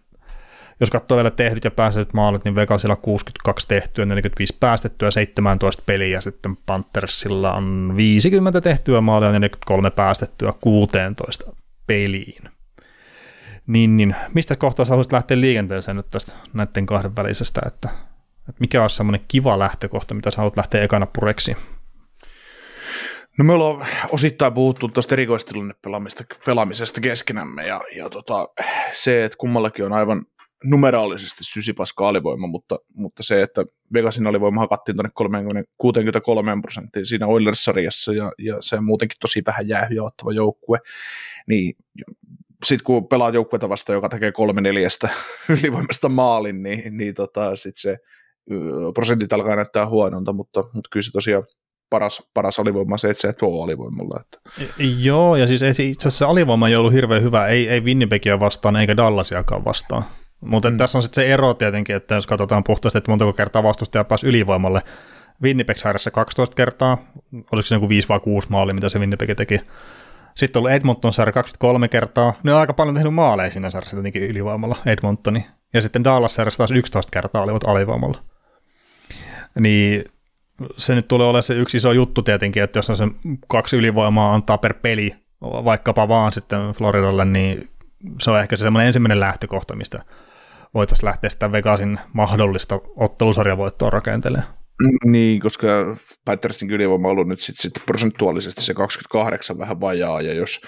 jos 0.79 0.89
katsoo 0.89 1.15
vielä 1.15 1.31
tehdyt 1.31 1.63
ja 1.63 1.71
päästetyt 1.71 2.13
maalit, 2.13 2.45
niin 2.45 2.55
Vegasilla 2.55 2.95
62 2.95 3.67
tehtyä, 3.67 4.05
45 4.05 4.57
päästettyä, 4.59 5.11
17 5.11 5.83
peliä, 5.85 6.21
sitten 6.21 6.57
Panthersilla 6.57 7.53
on 7.53 7.93
50 7.95 8.61
tehtyä 8.61 9.01
maalia 9.01 9.27
ja 9.27 9.39
43 9.39 9.91
päästettyä 9.91 10.53
16 10.61 11.53
peliin. 11.87 12.49
Niin, 13.67 13.97
niin. 13.97 14.15
Mistä 14.33 14.55
kohtaa 14.55 14.85
sä 14.85 14.89
haluaisit 14.89 15.11
lähteä 15.11 15.41
liikenteeseen 15.41 15.97
nyt 15.97 16.09
tästä 16.09 16.31
näiden 16.53 16.85
kahden 16.85 17.15
välisestä, 17.15 17.61
että, 17.67 17.89
että 18.39 18.59
mikä 18.59 18.83
on 18.83 18.89
semmoinen 18.89 19.25
kiva 19.27 19.59
lähtökohta, 19.59 20.13
mitä 20.13 20.31
sä 20.31 20.37
haluat 20.37 20.57
lähteä 20.57 20.83
ekana 20.83 21.05
pureksi? 21.05 21.57
No 23.37 23.45
me 23.45 23.53
ollaan 23.53 23.87
osittain 24.09 24.53
puhuttu 24.53 24.87
tuosta 24.87 25.15
erikoistilanne 25.15 25.73
pelaamisesta 26.45 27.01
keskenämme 27.01 27.67
ja, 27.67 27.81
ja 27.95 28.09
tota, 28.09 28.49
se, 28.91 29.25
että 29.25 29.37
kummallakin 29.37 29.85
on 29.85 29.93
aivan 29.93 30.25
numeraalisesti 30.63 31.43
sysipaska 31.43 32.07
alivoima, 32.07 32.47
mutta, 32.47 32.79
mutta 32.93 33.23
se, 33.23 33.41
että 33.41 33.65
Vegasin 33.93 34.27
alivoima 34.27 34.61
hakattiin 34.61 34.95
tuonne 34.95 35.63
63 35.77 36.61
prosenttiin 36.61 37.05
siinä 37.05 37.27
Oilers-sarjassa 37.27 38.13
ja, 38.13 38.31
ja 38.37 38.57
se 38.59 38.75
on 38.75 38.83
muutenkin 38.83 39.17
tosi 39.21 39.41
vähän 39.45 39.67
jäähyjä 39.67 40.03
ottava 40.03 40.31
joukkue, 40.31 40.77
niin 41.47 41.75
sitten 42.65 42.83
kun 42.83 43.07
pelaat 43.07 43.33
joukkuetta 43.33 43.69
vasta, 43.69 43.93
joka 43.93 44.09
tekee 44.09 44.31
kolme 44.31 44.61
neljästä 44.61 45.09
ylivoimasta 45.59 46.09
maalin, 46.09 46.63
niin, 46.63 46.97
niin 46.97 47.13
tota, 47.13 47.55
sitten 47.55 47.81
se 47.81 47.97
prosentit 48.93 49.33
alkaa 49.33 49.55
näyttää 49.55 49.87
huonolta, 49.87 50.33
mutta, 50.33 50.63
mutta 50.73 50.89
kyllä 50.91 51.03
se 51.03 51.11
tosiaan 51.11 51.43
paras, 51.89 52.29
paras 52.33 52.59
alivoima 52.59 52.97
se, 52.97 53.09
että 53.09 53.21
se 53.21 53.33
tuo 53.33 53.63
alivoimalla. 53.63 54.21
Että. 54.21 54.39
Joo, 54.99 55.35
ja 55.35 55.47
siis 55.47 55.61
itse 55.61 56.07
asiassa 56.07 56.27
alivoima 56.27 56.67
ei 56.67 56.75
ollut 56.75 56.93
hirveän 56.93 57.23
hyvä, 57.23 57.47
ei, 57.47 57.69
ei 57.69 57.81
Winnipegia 57.81 58.39
vastaan 58.39 58.75
eikä 58.75 58.97
Dallasiakaan 58.97 59.65
vastaan. 59.65 60.03
Mutta 60.41 60.71
mm. 60.71 60.77
tässä 60.77 60.97
on 60.97 61.01
sitten 61.01 61.23
se 61.23 61.33
ero 61.33 61.53
tietenkin, 61.53 61.95
että 61.95 62.15
jos 62.15 62.27
katsotaan 62.27 62.63
puhtaasti, 62.63 62.97
että 62.97 63.11
montako 63.11 63.33
kertaa 63.33 63.63
vastustaja 63.63 64.03
pääsi 64.03 64.27
ylivoimalle. 64.27 64.81
Winnipeg 65.43 65.77
12 66.13 66.55
kertaa, 66.55 66.97
oliko 67.51 67.65
se 67.65 67.75
joku 67.75 67.89
5 67.89 68.09
vai 68.09 68.19
6 68.19 68.49
maali, 68.49 68.73
mitä 68.73 68.89
se 68.89 68.99
Winnipeg 68.99 69.37
teki. 69.37 69.61
Sitten 70.35 70.59
oli 70.59 70.73
Edmonton 70.73 71.13
sarja 71.13 71.31
23 71.31 71.87
kertaa. 71.87 72.33
Ne 72.43 72.53
on 72.53 72.59
aika 72.59 72.73
paljon 72.73 72.95
tehnyt 72.95 73.13
maaleja 73.13 73.51
siinä 73.51 73.69
sarjassa 73.69 73.95
tietenkin 73.95 74.23
ylivoimalla 74.23 74.75
Edmontoni. 74.85 75.45
Ja 75.73 75.81
sitten 75.81 76.03
Dallas 76.03 76.35
sarjassa 76.35 76.57
taas 76.57 76.71
11 76.71 77.09
kertaa 77.11 77.41
olivat 77.41 77.63
alivoimalla. 77.63 78.17
Niin 79.59 80.03
se 80.77 80.95
nyt 80.95 81.07
tulee 81.07 81.27
olemaan 81.27 81.43
se 81.43 81.53
yksi 81.53 81.77
iso 81.77 81.91
juttu 81.91 82.21
tietenkin, 82.21 82.63
että 82.63 82.79
jos 82.79 82.89
on 82.89 82.97
se 82.97 83.07
kaksi 83.47 83.75
ylivoimaa 83.75 84.33
antaa 84.33 84.57
per 84.57 84.73
peli, 84.73 85.15
vaikkapa 85.41 86.07
vaan 86.07 86.31
sitten 86.31 86.59
Floridalle, 86.59 87.25
niin 87.25 87.69
se 88.21 88.31
on 88.31 88.39
ehkä 88.39 88.55
se 88.55 88.61
semmoinen 88.61 88.87
ensimmäinen 88.87 89.19
lähtökohta, 89.19 89.75
mistä 89.75 90.03
voitaisiin 90.73 91.05
lähteä 91.05 91.29
sitä 91.29 91.51
Vegasin 91.51 91.99
mahdollista 92.13 92.79
ottelusarjavoittoa 92.95 93.89
rakentelemaan. 93.89 94.53
Niin, 95.05 95.39
koska 95.39 95.67
Pattersin 96.25 96.69
ylivoima 96.69 97.07
on 97.07 97.11
ollut 97.11 97.27
nyt 97.27 97.39
sit, 97.39 97.57
sit 97.57 97.73
prosentuaalisesti 97.85 98.61
se 98.61 98.73
28 98.73 99.57
vähän 99.57 99.81
vajaa, 99.81 100.21
ja 100.21 100.33
jos 100.33 100.61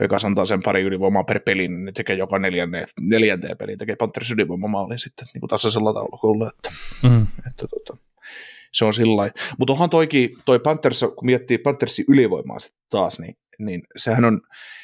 Vegas 0.00 0.24
antaa 0.24 0.44
sen 0.44 0.62
pari 0.62 0.82
ylivoimaa 0.82 1.24
per 1.24 1.40
peli, 1.40 1.68
niin 1.68 1.84
ne 1.84 1.92
tekee 1.92 2.16
joka 2.16 2.38
neljänne, 2.38 2.84
neljänteen 3.00 3.58
peliin, 3.58 3.78
tekee 3.78 3.96
Panthers 3.96 4.30
ylivoimamaalin 4.30 4.98
sitten 4.98 5.26
niin 5.34 5.40
kuin 5.40 5.50
tasaisella 5.50 5.92
taulukolla, 5.92 6.50
että, 6.56 6.70
mm. 7.02 7.26
että, 7.48 7.66
tota, 7.70 7.96
se 8.72 8.84
on 8.84 8.94
sillä 8.94 9.30
Mutta 9.58 9.72
onhan 9.72 9.90
toikin, 9.90 10.30
toi 10.44 10.58
Panthers, 10.58 11.00
kun 11.00 11.26
miettii 11.26 11.58
Panthersin 11.58 12.04
ylivoimaa 12.08 12.58
taas, 12.90 13.20
niin, 13.20 13.36
niin 13.58 13.82
sehän 13.96 14.24
on, 14.24 14.38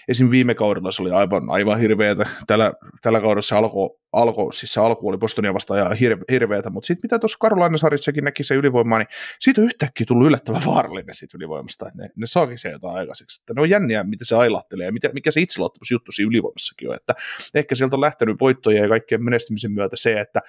esim. 0.08 0.30
viime 0.30 0.54
kaudella 0.54 0.92
se 0.92 1.02
oli 1.02 1.10
aivan, 1.10 1.50
aivan 1.50 1.80
hirveätä, 1.80 2.26
tällä, 2.46 2.72
tällä 3.02 3.20
kaudella 3.20 3.42
se 3.42 3.54
alkoi, 3.54 3.90
alko, 4.12 4.52
siis 4.52 4.72
se 4.72 4.80
alku 4.80 5.08
oli 5.08 5.18
Bostonia 5.18 5.54
vastaan 5.54 5.80
ja 5.80 5.94
hirve, 5.94 6.24
hirveätä, 6.30 6.70
mutta 6.70 6.86
sitten 6.86 7.08
mitä 7.08 7.18
tuossa 7.18 7.38
Carolina 7.42 7.78
Sarissakin 7.78 8.24
näki 8.24 8.44
se 8.44 8.54
ylivoimaa, 8.54 8.98
niin 8.98 9.08
siitä 9.40 9.60
on 9.60 9.64
yhtäkkiä 9.64 10.04
tullut 10.08 10.26
yllättävän 10.26 10.62
vaarallinen 10.66 11.14
siitä 11.14 11.36
ylivoimasta, 11.36 11.90
ne, 11.94 12.08
ne 12.16 12.26
saakin 12.26 12.58
se 12.58 12.70
jotain 12.70 12.96
aikaiseksi, 12.96 13.40
että 13.42 13.54
ne 13.54 13.60
on 13.60 13.70
jänniä, 13.70 14.04
mitä 14.04 14.24
se 14.24 14.36
ailahtelee 14.36 14.86
ja 14.86 14.92
mitä, 14.92 15.10
mikä 15.12 15.30
se 15.30 15.40
itseluottamusjuttu 15.40 16.12
siinä 16.12 16.28
ylivoimassakin 16.28 16.88
on, 16.88 16.96
että 16.96 17.14
ehkä 17.54 17.74
sieltä 17.74 17.96
on 17.96 18.00
lähtenyt 18.00 18.40
voittoja 18.40 18.82
ja 18.82 18.88
kaikkien 18.88 19.24
menestymisen 19.24 19.72
myötä 19.72 19.96
se, 19.96 20.20
että 20.20 20.40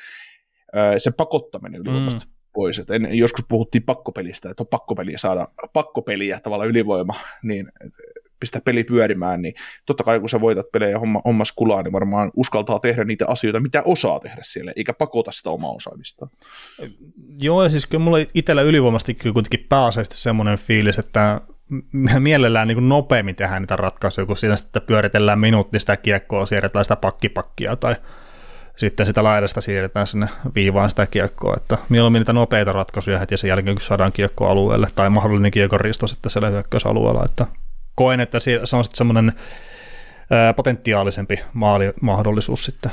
se 0.98 1.12
pakottaminen 1.18 1.82
ylivoimasta. 1.82 2.26
mm 2.26 2.35
pois. 2.56 2.80
Et 2.80 2.90
en, 2.90 3.08
joskus 3.12 3.46
puhuttiin 3.50 3.84
pakkopelistä, 3.84 4.50
että 4.50 4.64
on 4.64 4.68
pakkopeliä 4.68 5.18
saada 5.18 5.48
pakkopeliä 5.74 6.40
tavalla 6.40 6.66
ylivoima, 6.66 7.14
niin 7.44 7.72
pistää 8.40 8.62
peli 8.66 8.84
pyörimään, 8.84 9.42
niin 9.42 9.54
totta 9.86 10.04
kai 10.04 10.20
kun 10.20 10.30
sä 10.30 10.42
voitat 10.42 10.72
pelejä 10.72 11.00
homma, 11.00 11.22
hommas 11.26 11.52
kulaa, 11.52 11.84
niin 11.84 11.92
varmaan 11.92 12.32
uskaltaa 12.36 12.80
tehdä 12.80 13.04
niitä 13.04 13.26
asioita, 13.28 13.60
mitä 13.60 13.84
osaa 13.86 14.20
tehdä 14.20 14.42
siellä, 14.42 14.74
eikä 14.76 14.94
pakota 14.94 15.32
sitä 15.32 15.50
omaa 15.50 15.72
osaamista. 15.72 16.28
Joo, 17.40 17.64
ja 17.64 17.70
siis 17.70 17.86
kyllä 17.86 18.04
mulla 18.04 18.18
itsellä 18.34 18.62
ylivoimasti 18.62 19.14
kuitenkin 19.14 19.66
pääasiallisesti 19.70 20.18
semmoinen 20.18 20.58
fiilis, 20.58 21.00
että 21.00 21.42
mielellään 22.20 22.68
niin 22.68 22.90
nopeammin 22.90 23.36
tehdään 23.36 23.62
niitä 23.62 23.76
ratkaisuja, 23.76 24.26
kun 24.26 24.38
siinä 24.38 24.56
sitten 24.56 24.82
pyöritellään 24.82 25.40
minuutti 25.40 25.80
sitä 25.80 25.98
kiekkoa, 25.98 26.46
siirretään 26.46 26.86
sitä 26.86 26.96
pakkipakkia 26.96 27.76
tai 27.76 27.96
sitten 28.76 29.06
sitä 29.06 29.24
laidasta 29.24 29.62
siirretään 29.62 30.08
sinne 30.08 30.30
viivaan 30.56 30.90
sitä 30.90 31.08
kiekkoa, 31.08 31.54
että 31.58 31.78
mieluummin 31.90 32.20
niitä 32.20 32.34
nopeita 32.34 32.72
ratkaisuja 32.72 33.20
heti 33.20 33.38
sen 33.38 33.48
jälkeen, 33.48 33.76
kun 33.76 33.82
saadaan 33.82 34.12
kiekko 34.12 34.48
alueelle, 34.48 34.88
tai 34.96 35.10
mahdollinen 35.10 35.52
kiekon 35.52 35.82
risto 35.82 36.08
sitten 36.08 36.32
siellä 36.32 36.50
hyökkäysalueella, 36.50 37.26
että 37.26 37.46
koen, 37.96 38.20
että 38.20 38.40
se 38.40 38.76
on 38.76 38.84
sitten 38.84 38.98
semmoinen 38.98 39.34
potentiaalisempi 40.56 41.40
maalimahdollisuus 41.54 42.66
sitten. 42.66 42.92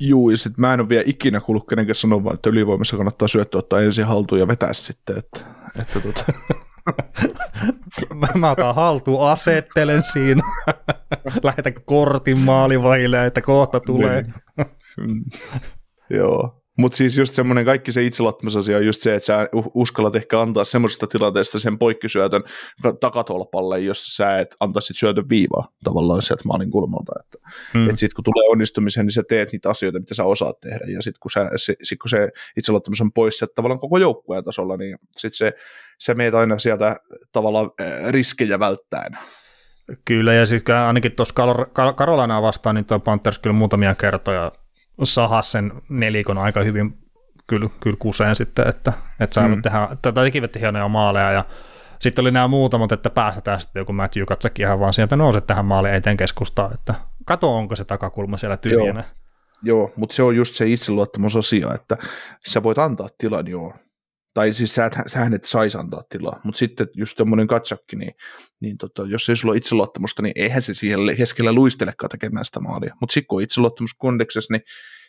Juu, 0.00 0.30
ja 0.30 0.36
sitten 0.36 0.60
mä 0.60 0.74
en 0.74 0.80
ole 0.80 0.88
vielä 0.88 1.04
ikinä 1.06 1.40
kuullut 1.40 1.68
kenenkään 1.68 1.96
sanoa, 1.96 2.34
että 2.34 2.50
ylivoimassa 2.50 2.96
kannattaa 2.96 3.28
syöttö 3.28 3.58
ottaa 3.58 3.80
ensin 3.80 4.06
haltuun 4.06 4.40
ja 4.40 4.48
vetää 4.48 4.72
sitten, 4.72 5.18
että, 5.18 5.40
että 5.80 6.00
tuota. 6.00 6.24
mä 8.34 8.50
otan 8.50 8.74
haltuun, 8.74 9.30
asettelen 9.30 10.02
siinä, 10.02 10.42
lähetän 11.42 11.74
kortin 11.84 12.38
maalivahille, 12.38 13.26
että 13.26 13.40
kohta 13.40 13.80
tulee. 13.80 14.24
Niin. 14.96 15.24
Joo. 16.10 16.65
Mutta 16.76 16.96
siis 16.96 17.16
just 17.16 17.34
semmoinen 17.34 17.64
kaikki 17.64 17.92
se 17.92 18.04
itseluottamusasia 18.04 18.76
on 18.76 18.86
just 18.86 19.02
se, 19.02 19.14
että 19.14 19.26
sä 19.26 19.48
uskallat 19.74 20.16
ehkä 20.16 20.40
antaa 20.40 20.64
semmoisesta 20.64 21.06
tilanteesta 21.06 21.60
sen 21.60 21.78
poikkisyötön 21.78 22.44
takatolpalle, 23.00 23.80
jossa 23.80 24.16
sä 24.16 24.38
et 24.38 24.56
antaisit 24.60 24.96
syötön 24.96 25.28
viivaa 25.28 25.68
tavallaan 25.84 26.22
sieltä 26.22 26.42
maalin 26.46 26.70
kulmalta. 26.70 27.12
Että, 27.20 27.48
hmm. 27.72 27.90
et 27.90 27.98
sit 27.98 28.14
kun 28.14 28.24
tulee 28.24 28.48
onnistumisen, 28.50 29.06
niin 29.06 29.12
sä 29.12 29.22
teet 29.28 29.52
niitä 29.52 29.70
asioita, 29.70 29.98
mitä 29.98 30.14
sä 30.14 30.24
osaat 30.24 30.60
tehdä. 30.60 30.84
Ja 30.88 31.02
sitten 31.02 31.20
kun, 31.20 31.30
sä, 31.30 31.50
se, 31.56 31.74
sit 31.82 31.98
kun 31.98 32.10
se 32.10 32.28
itseluottamus 32.56 33.00
on 33.00 33.12
pois 33.12 33.38
sieltä 33.38 33.52
tavallaan 33.54 33.80
koko 33.80 33.98
joukkueen 33.98 34.44
tasolla, 34.44 34.76
niin 34.76 34.98
sitten 35.16 35.36
se, 35.36 35.52
se 35.98 36.14
meet 36.14 36.34
aina 36.34 36.58
sieltä 36.58 36.96
tavallaan 37.32 37.70
riskejä 38.10 38.58
välttäen. 38.58 39.18
Kyllä, 40.04 40.34
ja 40.34 40.46
sitten 40.46 40.74
ainakin 40.74 41.12
tuossa 41.12 41.34
Karolanaa 41.96 42.42
vastaan, 42.42 42.74
niin 42.74 42.84
tuo 42.84 42.98
Panthers 42.98 43.38
kyllä 43.38 43.56
muutamia 43.56 43.94
kertoja 43.94 44.52
saha 45.04 45.42
sen 45.42 45.72
nelikon 45.88 46.38
aika 46.38 46.62
hyvin 46.62 46.98
kyllä, 47.46 47.68
kyllä 47.80 47.96
kuseen 47.98 48.36
sitten, 48.36 48.68
että, 48.68 48.92
että 49.20 49.34
saivat 49.34 49.56
mm. 49.56 49.62
tehdä, 49.62 49.88
tai 50.02 50.12
tekivät 50.12 50.60
hienoja 50.60 50.88
maaleja 50.88 51.32
ja 51.32 51.44
sitten 51.98 52.22
oli 52.22 52.30
nämä 52.30 52.48
muutamat, 52.48 52.92
että 52.92 53.10
päästetään 53.10 53.60
sitten 53.60 53.80
joku 53.80 53.92
Matthew 53.92 54.24
Katsakin 54.24 54.66
ihan 54.66 54.80
vaan 54.80 54.92
sieltä 54.92 55.16
nouse 55.16 55.40
tähän 55.40 55.64
maaliin 55.64 55.94
eteen 55.94 56.16
keskustaan, 56.16 56.74
että 56.74 56.94
kato 57.24 57.56
onko 57.56 57.76
se 57.76 57.84
takakulma 57.84 58.36
siellä 58.36 58.56
tyhjänä. 58.56 59.04
Joo, 59.62 59.78
joo 59.78 59.92
mutta 59.96 60.14
se 60.14 60.22
on 60.22 60.36
just 60.36 60.54
se 60.54 60.68
itseluottamusasia, 60.68 61.74
että 61.74 61.96
sä 62.46 62.62
voit 62.62 62.78
antaa 62.78 63.08
tilan 63.18 63.46
joo, 63.46 63.74
tai 64.36 64.52
siis 64.52 64.74
sä, 64.74 64.90
sähän 65.06 65.34
et 65.34 65.44
saisi 65.44 65.78
antaa 65.78 66.02
tilaa, 66.10 66.40
mutta 66.44 66.58
sitten 66.58 66.88
just 66.94 67.16
tämmöinen 67.16 67.46
katsakki, 67.46 67.96
niin, 67.96 68.14
niin 68.60 68.78
tota, 68.78 69.02
jos 69.06 69.28
ei 69.28 69.36
sulla 69.36 69.52
ole 69.52 69.58
itseluottamusta, 69.58 70.22
niin 70.22 70.32
eihän 70.36 70.62
se 70.62 70.74
siihen 70.74 71.00
hetkellä 71.18 71.52
luistelekaan 71.52 72.10
tekemään 72.10 72.44
sitä 72.44 72.60
maalia. 72.60 72.94
Mutta 73.00 73.12
sitten 73.14 73.26
kun 73.26 73.36
on 73.36 73.42
itseluottamus 73.42 73.94
kondeksessa, 73.94 74.52
niin 74.54 74.62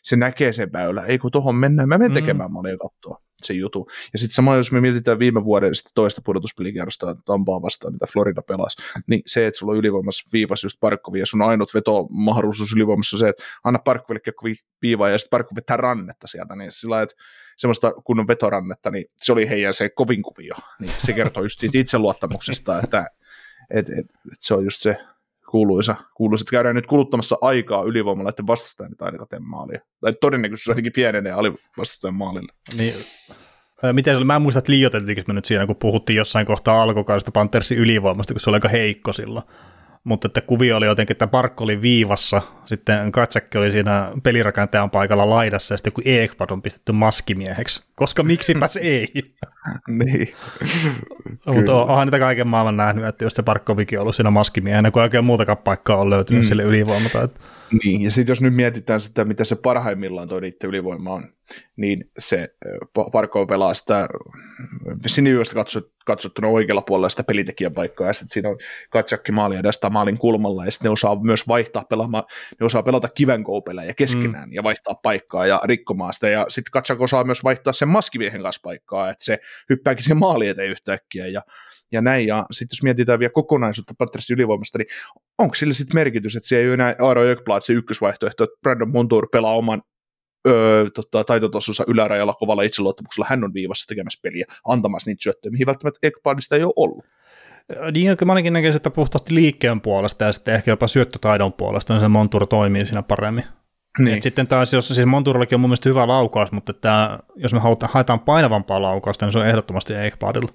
se 0.07 0.15
näkee 0.15 0.53
sen 0.53 0.73
väylä, 0.73 1.05
ei 1.05 1.17
kun 1.17 1.31
tuohon 1.31 1.55
mennään, 1.55 1.89
mä 1.89 1.97
menen 1.97 2.11
mm. 2.11 2.15
tekemään 2.15 2.51
maalia 2.51 2.77
katsoa 2.77 3.19
se 3.43 3.53
jutu. 3.53 3.87
Ja 4.13 4.19
sitten 4.19 4.35
sama, 4.35 4.55
jos 4.55 4.71
me 4.71 4.81
mietitään 4.81 5.19
viime 5.19 5.43
vuoden 5.43 5.75
sitä 5.75 5.89
toista 5.95 6.21
pudotuspelikierrosta 6.25 7.15
Tampaa 7.25 7.61
vastaan, 7.61 7.93
mitä 7.93 8.05
Florida 8.13 8.41
pelasi, 8.41 8.81
niin 9.07 9.21
se, 9.25 9.47
että 9.47 9.57
sulla 9.57 9.71
on 9.71 9.77
ylivoimassa 9.77 10.29
viivas 10.33 10.63
just 10.63 10.77
Parkkovi, 10.79 11.19
ja 11.19 11.25
sun 11.25 11.41
ainut 11.41 11.73
veto 11.73 12.07
mahdollisuus 12.09 12.73
ylivoimassa 12.73 13.15
on 13.15 13.19
se, 13.19 13.29
että 13.29 13.43
anna 13.63 13.79
Parkkoville 13.79 14.55
viivaa, 14.81 15.09
ja 15.09 15.17
sitten 15.17 15.29
Parkkovi 15.29 15.55
vetää 15.55 15.77
rannetta 15.77 16.27
sieltä, 16.27 16.55
niin 16.55 16.71
sillä 16.71 17.01
että 17.01 17.15
semmoista 17.57 17.91
kunnon 17.91 18.27
vetorannetta, 18.27 18.91
niin 18.91 19.05
se 19.17 19.31
oli 19.31 19.49
heidän 19.49 19.73
se 19.73 19.89
kovin 19.89 20.21
kuvio. 20.21 20.55
Niin 20.79 20.93
se 20.97 21.13
kertoo 21.13 21.43
just 21.43 21.63
itseluottamuksesta, 21.63 22.79
että 22.83 23.07
et, 23.69 23.89
et, 23.89 24.05
et 24.31 24.39
se 24.39 24.53
on 24.53 24.63
just 24.63 24.81
se 24.81 24.97
kuuluisa, 25.51 25.95
kuuluisa, 26.15 26.43
että 26.43 26.51
käydään 26.51 26.75
nyt 26.75 26.87
kuluttamassa 26.87 27.37
aikaa 27.41 27.83
ylivoimalla, 27.83 28.29
että 28.29 28.47
vastustajan 28.47 28.91
nyt 28.91 29.01
ainakaan 29.01 29.27
tee 29.27 29.39
maalia. 29.39 29.79
Tai 30.01 30.13
todennäköisesti 30.21 30.71
ainakin 30.71 30.93
pienenee 30.93 31.31
alivastustajan 31.31 32.15
maalille. 32.15 32.53
Niin, 32.77 32.93
Miten 33.91 34.13
se 34.13 34.17
oli? 34.17 34.25
Mä 34.25 34.35
en 34.35 34.41
muista, 34.41 34.59
että 34.59 34.71
liioiteltiinkin 34.71 35.23
me 35.27 35.33
nyt 35.33 35.45
siinä, 35.45 35.65
kun 35.65 35.75
puhuttiin 35.75 36.17
jossain 36.17 36.45
kohtaa 36.45 36.81
alkukaudesta 36.81 37.31
Panthersin 37.31 37.77
ylivoimasta, 37.77 38.33
kun 38.33 38.41
se 38.41 38.49
oli 38.49 38.57
aika 38.57 38.67
heikko 38.67 39.13
silloin 39.13 39.45
mutta 40.07 40.27
että 40.27 40.41
kuvio 40.41 40.77
oli 40.77 40.85
jotenkin, 40.85 41.13
että 41.13 41.27
Parkko 41.27 41.63
oli 41.63 41.81
viivassa, 41.81 42.41
sitten 42.65 43.11
Katsakki 43.11 43.57
oli 43.57 43.71
siinä 43.71 44.11
pelirakentajan 44.23 44.89
paikalla 44.89 45.29
laidassa, 45.29 45.73
ja 45.73 45.77
sitten 45.77 45.93
kun 45.93 46.03
Ekpad 46.05 46.49
on 46.49 46.61
pistetty 46.61 46.91
maskimieheksi, 46.91 47.85
koska 47.95 48.23
miksipäs 48.23 48.77
ei. 48.81 49.07
niin. 49.87 50.33
mutta 51.55 51.83
onhan 51.83 52.07
niitä 52.07 52.19
kaiken 52.19 52.47
maailman 52.47 52.77
nähnyt, 52.77 53.05
että 53.05 53.25
jos 53.25 53.33
se 53.33 53.43
Parkkovikin 53.43 53.99
on 53.99 54.01
ollut 54.01 54.15
siinä 54.15 54.31
maskimiehenä, 54.31 54.91
kun 54.91 55.01
oikein 55.01 55.25
muutakaan 55.25 55.57
paikkaa 55.57 55.97
on 55.97 56.09
löytynyt 56.09 56.43
mm. 56.43 56.47
sille 56.47 56.63
ylivoimalta. 56.63 57.23
Että... 57.23 57.39
Niin, 57.83 58.01
ja 58.01 58.11
sitten 58.11 58.31
jos 58.31 58.41
nyt 58.41 58.55
mietitään 58.55 58.99
sitä, 58.99 59.25
mitä 59.25 59.43
se 59.43 59.55
parhaimmillaan 59.55 60.27
toi 60.27 60.41
niiden 60.41 60.69
ylivoima 60.69 61.13
on, 61.13 61.23
niin 61.75 62.09
se 62.17 62.49
Parko 63.11 63.47
pelaa 63.47 63.73
sitä 63.73 64.07
siniyöstä 65.05 65.55
katsot, 65.55 65.91
katsottuna 66.05 66.47
oikealla 66.47 66.81
puolella 66.81 67.09
sitä 67.09 67.23
pelitekijän 67.23 67.73
paikkaa, 67.73 68.07
ja 68.07 68.13
sitten 68.13 68.33
siinä 68.33 68.49
on 68.49 68.57
katsakki 68.89 69.31
maali 69.31 69.55
edessä 69.55 69.89
maalin 69.89 70.17
kulmalla, 70.17 70.65
ja 70.65 70.71
sitten 70.71 70.89
ne 70.89 70.93
osaa 70.93 71.23
myös 71.23 71.47
vaihtaa 71.47 71.83
pelaamaan, 71.89 72.23
ne 72.59 72.65
osaa 72.65 72.83
pelata 72.83 73.09
kivenkoupelejä 73.09 73.93
keskenään, 73.93 74.49
mm. 74.49 74.53
ja 74.53 74.63
vaihtaa 74.63 74.95
paikkaa 75.03 75.47
ja 75.47 75.61
rikkomaan 75.63 76.13
sitä, 76.13 76.29
ja 76.29 76.45
sitten 76.49 76.71
katsakki 76.71 77.03
osaa 77.03 77.23
myös 77.23 77.43
vaihtaa 77.43 77.73
sen 77.73 77.87
maskimiehen 77.87 78.41
kanssa 78.41 78.61
paikkaa, 78.63 79.09
että 79.09 79.25
se 79.25 79.39
hyppääkin 79.69 80.05
sen 80.05 80.17
maali 80.17 80.47
eteen 80.47 80.71
yhtäkkiä, 80.71 81.27
ja 81.27 81.41
ja 81.91 82.01
näin. 82.01 82.27
Ja 82.27 82.45
sitten 82.51 82.75
jos 82.75 82.83
mietitään 82.83 83.19
vielä 83.19 83.31
kokonaisuutta 83.33 83.93
Panthersin 83.97 84.33
ylivoimasta, 84.33 84.77
niin 84.77 84.87
onko 85.37 85.55
sillä 85.55 85.73
sitten 85.73 85.95
merkitys, 85.95 86.35
että 86.35 86.49
siellä 86.49 86.61
ei 86.61 86.67
ole 86.67 86.73
enää 86.73 86.95
Aaro 86.99 87.23
Jökblad 87.23 87.61
se 87.61 87.73
ykkösvaihtoehto, 87.73 88.43
että 88.43 88.57
Brandon 88.61 88.89
Montour 88.89 89.29
pelaa 89.31 89.55
oman 89.55 89.81
öö, 90.47 90.89
tota, 90.89 91.23
taitotasonsa 91.23 91.83
ylärajalla 91.87 92.33
kovalla 92.33 92.63
itseluottamuksella, 92.63 93.27
hän 93.29 93.43
on 93.43 93.53
viivassa 93.53 93.87
tekemässä 93.87 94.19
peliä, 94.23 94.45
antamassa 94.67 95.09
niitä 95.09 95.23
syöttöjä, 95.23 95.51
mihin 95.51 95.67
välttämättä 95.67 95.99
Ekbladista 96.03 96.55
ei 96.55 96.63
ole 96.63 96.73
ollut. 96.75 97.05
Niin, 97.91 98.11
että 98.11 98.25
mä 98.25 98.31
ainakin 98.31 98.53
näkisin, 98.53 98.75
että 98.75 98.89
puhtaasti 98.89 99.35
liikkeen 99.35 99.81
puolesta 99.81 100.23
ja 100.23 100.31
sitten 100.31 100.55
ehkä 100.55 100.71
jopa 100.71 100.87
syöttötaidon 100.87 101.53
puolesta, 101.53 101.93
niin 101.93 102.01
se 102.01 102.07
Montour 102.07 102.47
toimii 102.47 102.85
siinä 102.85 103.03
paremmin. 103.03 103.43
Niin. 103.99 104.17
Et 104.17 104.23
sitten 104.23 104.47
taas, 104.47 104.73
jos 104.73 104.87
siis 104.87 105.05
Montourillakin 105.05 105.55
on 105.55 105.59
mun 105.59 105.69
mielestä 105.69 105.89
hyvä 105.89 106.07
laukaus, 106.07 106.51
mutta 106.51 106.71
että 106.71 107.19
jos 107.35 107.53
me 107.53 107.59
haetaan 107.83 108.19
painavampaa 108.19 108.81
laukausta, 108.81 109.25
niin 109.25 109.33
se 109.33 109.39
on 109.39 109.47
ehdottomasti 109.47 109.93
Ekbladilla. 109.93 110.51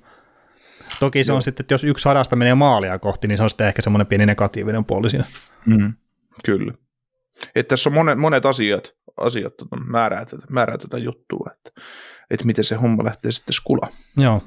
Toki 1.01 1.25
se 1.25 1.33
Joo. 1.33 1.37
on 1.37 1.43
sitten, 1.43 1.65
että 1.65 1.75
jos 1.75 1.85
yksi 1.85 2.03
sadasta 2.03 2.37
menee 2.37 2.55
maalia 2.55 2.99
kohti, 2.99 3.29
niin 3.29 3.37
se 3.37 3.43
on 3.43 3.51
sitten 3.51 3.67
ehkä 3.67 3.83
semmoinen 3.83 4.07
pieni 4.07 4.27
negatiivinen 4.27 4.85
puoli 4.85 5.11
siinä. 5.11 5.25
Mm, 5.67 5.93
kyllä. 6.45 6.73
Että 7.55 7.69
tässä 7.69 7.91
on 7.91 7.95
monet, 7.95 8.19
monet 8.19 8.47
asiat, 8.47 8.95
asiat 9.17 9.57
tota, 9.57 9.77
määrää, 9.77 10.25
tätä, 10.25 10.47
määrää 10.51 10.79
tätä 10.79 10.99
juttua, 10.99 11.51
että, 11.53 11.81
että 12.31 12.47
miten 12.47 12.65
se 12.65 12.75
homma 12.75 13.05
lähtee 13.05 13.33
sitten 13.33 13.53
skula. 13.53 13.89
Joo. 14.17 14.43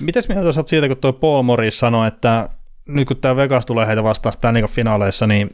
Mites 0.00 0.28
mieltä 0.28 0.52
sä 0.52 0.62
siitä, 0.66 0.88
kun 0.88 0.96
tuo 0.96 1.12
Paul 1.12 1.42
Morris 1.42 1.78
sanoi, 1.78 2.08
että 2.08 2.48
nyt 2.88 3.08
kun 3.08 3.16
tämä 3.16 3.36
Vegas 3.36 3.66
tulee 3.66 3.86
heitä 3.86 4.02
vastaan 4.02 4.32
Stanley 4.32 4.66
finaaleissa, 4.66 5.26
niin 5.26 5.50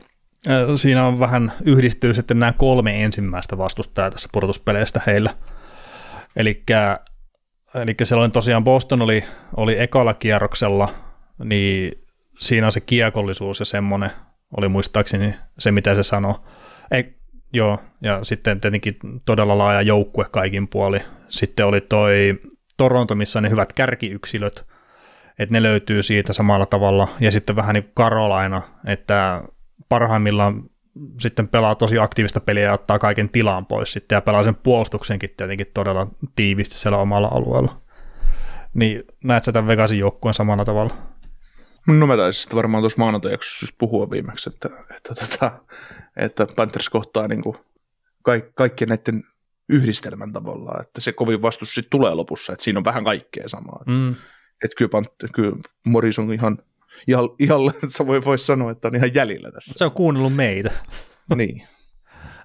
siinä 0.77 1.07
on 1.07 1.19
vähän 1.19 1.53
yhdistyy 1.65 2.15
sitten 2.15 2.39
nämä 2.39 2.53
kolme 2.53 3.05
ensimmäistä 3.05 3.59
vastustajaa 3.59 4.11
tässä 4.11 4.29
pudotuspeleistä 4.33 5.01
heillä. 5.07 5.31
Eli 6.37 6.65
eli 7.75 7.97
oli 8.17 8.29
tosiaan 8.29 8.65
Boston 8.65 9.03
oli, 9.03 9.25
oli 9.57 9.81
ekalla 9.81 10.15
kierroksella, 10.15 10.89
niin 11.45 11.93
siinä 12.41 12.71
se 12.71 12.81
kiekollisuus 12.81 13.59
ja 13.59 13.65
semmoinen, 13.65 14.11
oli 14.57 14.69
muistaakseni 14.69 15.35
se, 15.59 15.73
mitä 15.73 15.95
se 15.95 16.03
sanoi. 16.03 16.35
Ei, 16.91 17.18
joo, 17.53 17.79
ja 18.03 18.25
sitten 18.25 18.61
tietenkin 18.61 18.99
todella 19.25 19.59
laaja 19.59 19.83
joukkue 19.83 20.27
kaikin 20.31 20.69
puoli. 20.69 21.01
Sitten 21.29 21.67
oli 21.67 21.81
toi 21.81 22.41
Toronto, 22.77 23.15
missä 23.15 23.41
ne 23.41 23.51
hyvät 23.51 23.73
kärkiyksilöt, 23.73 24.67
että 25.39 25.53
ne 25.53 25.63
löytyy 25.63 26.03
siitä 26.03 26.33
samalla 26.33 26.67
tavalla, 26.67 27.09
ja 27.21 27.33
sitten 27.33 27.57
vähän 27.57 27.75
niin 27.75 27.85
kuin 27.85 27.95
Carolina, 27.95 28.63
että 28.87 29.43
parhaimmillaan 29.89 30.63
sitten 31.21 31.49
pelaa 31.49 31.75
tosi 31.75 31.99
aktiivista 31.99 32.41
peliä 32.41 32.65
ja 32.65 32.73
ottaa 32.73 32.99
kaiken 32.99 33.29
tilaan 33.29 33.67
pois 33.67 33.93
sitten, 33.93 34.17
ja 34.17 34.21
pelaa 34.21 34.43
sen 34.43 34.55
puolustuksenkin 34.55 35.31
tietenkin 35.37 35.67
todella 35.75 36.07
tiivisti 36.37 36.79
siellä 36.79 36.99
omalla 36.99 37.29
alueella. 37.29 37.81
Niin 38.75 39.03
näet 39.25 39.45
sä 39.45 39.53
tämän 39.53 39.69
Vegasin 39.69 39.99
joukkueen 39.99 40.35
samalla 40.35 40.65
tavalla? 40.65 40.95
No 41.89 42.07
mä 42.07 42.17
taisin 42.17 42.41
sitten 42.41 42.57
varmaan 42.57 42.83
tuossa 42.83 42.99
maanantajaksossa 42.99 43.65
just 43.65 43.75
puhua 43.79 44.11
viimeksi, 44.11 44.51
että, 44.51 44.69
että, 44.97 45.25
että, 45.25 45.53
että 46.17 46.47
Panthers 46.57 46.89
kohtaa 46.89 47.29
niin 47.29 47.43
kuin 47.43 47.57
kaik, 48.23 48.45
kaikkien 48.55 48.89
näiden 48.89 49.25
yhdistelmän 49.69 50.33
tavallaan, 50.33 50.81
että 50.81 51.01
se 51.01 51.13
kovin 51.13 51.43
vastus 51.43 51.75
sitten 51.75 51.91
tulee 51.91 52.15
lopussa, 52.15 52.53
että 52.53 52.65
siinä 52.65 52.79
on 52.79 52.85
vähän 52.85 53.05
kaikkea 53.05 53.49
samaa. 53.49 53.83
Mm. 53.87 54.11
Että 54.65 54.77
kyllä, 54.77 54.91
Pant- 54.91 55.29
kyllä 55.33 55.57
Morris 55.87 56.19
on 56.19 56.33
ihan, 56.33 56.59
ihan, 57.07 57.29
ihan 57.39 57.61
sä 57.89 58.07
voi, 58.07 58.25
voi 58.25 58.39
sanoa, 58.39 58.71
että 58.71 58.89
on 58.89 58.97
ihan 58.97 59.15
jäljellä 59.15 59.53
tässä. 59.53 59.75
Se 59.77 59.85
on 59.85 59.93
kuunnellut 59.93 60.37
meitä. 60.37 60.71
niin. 61.37 61.63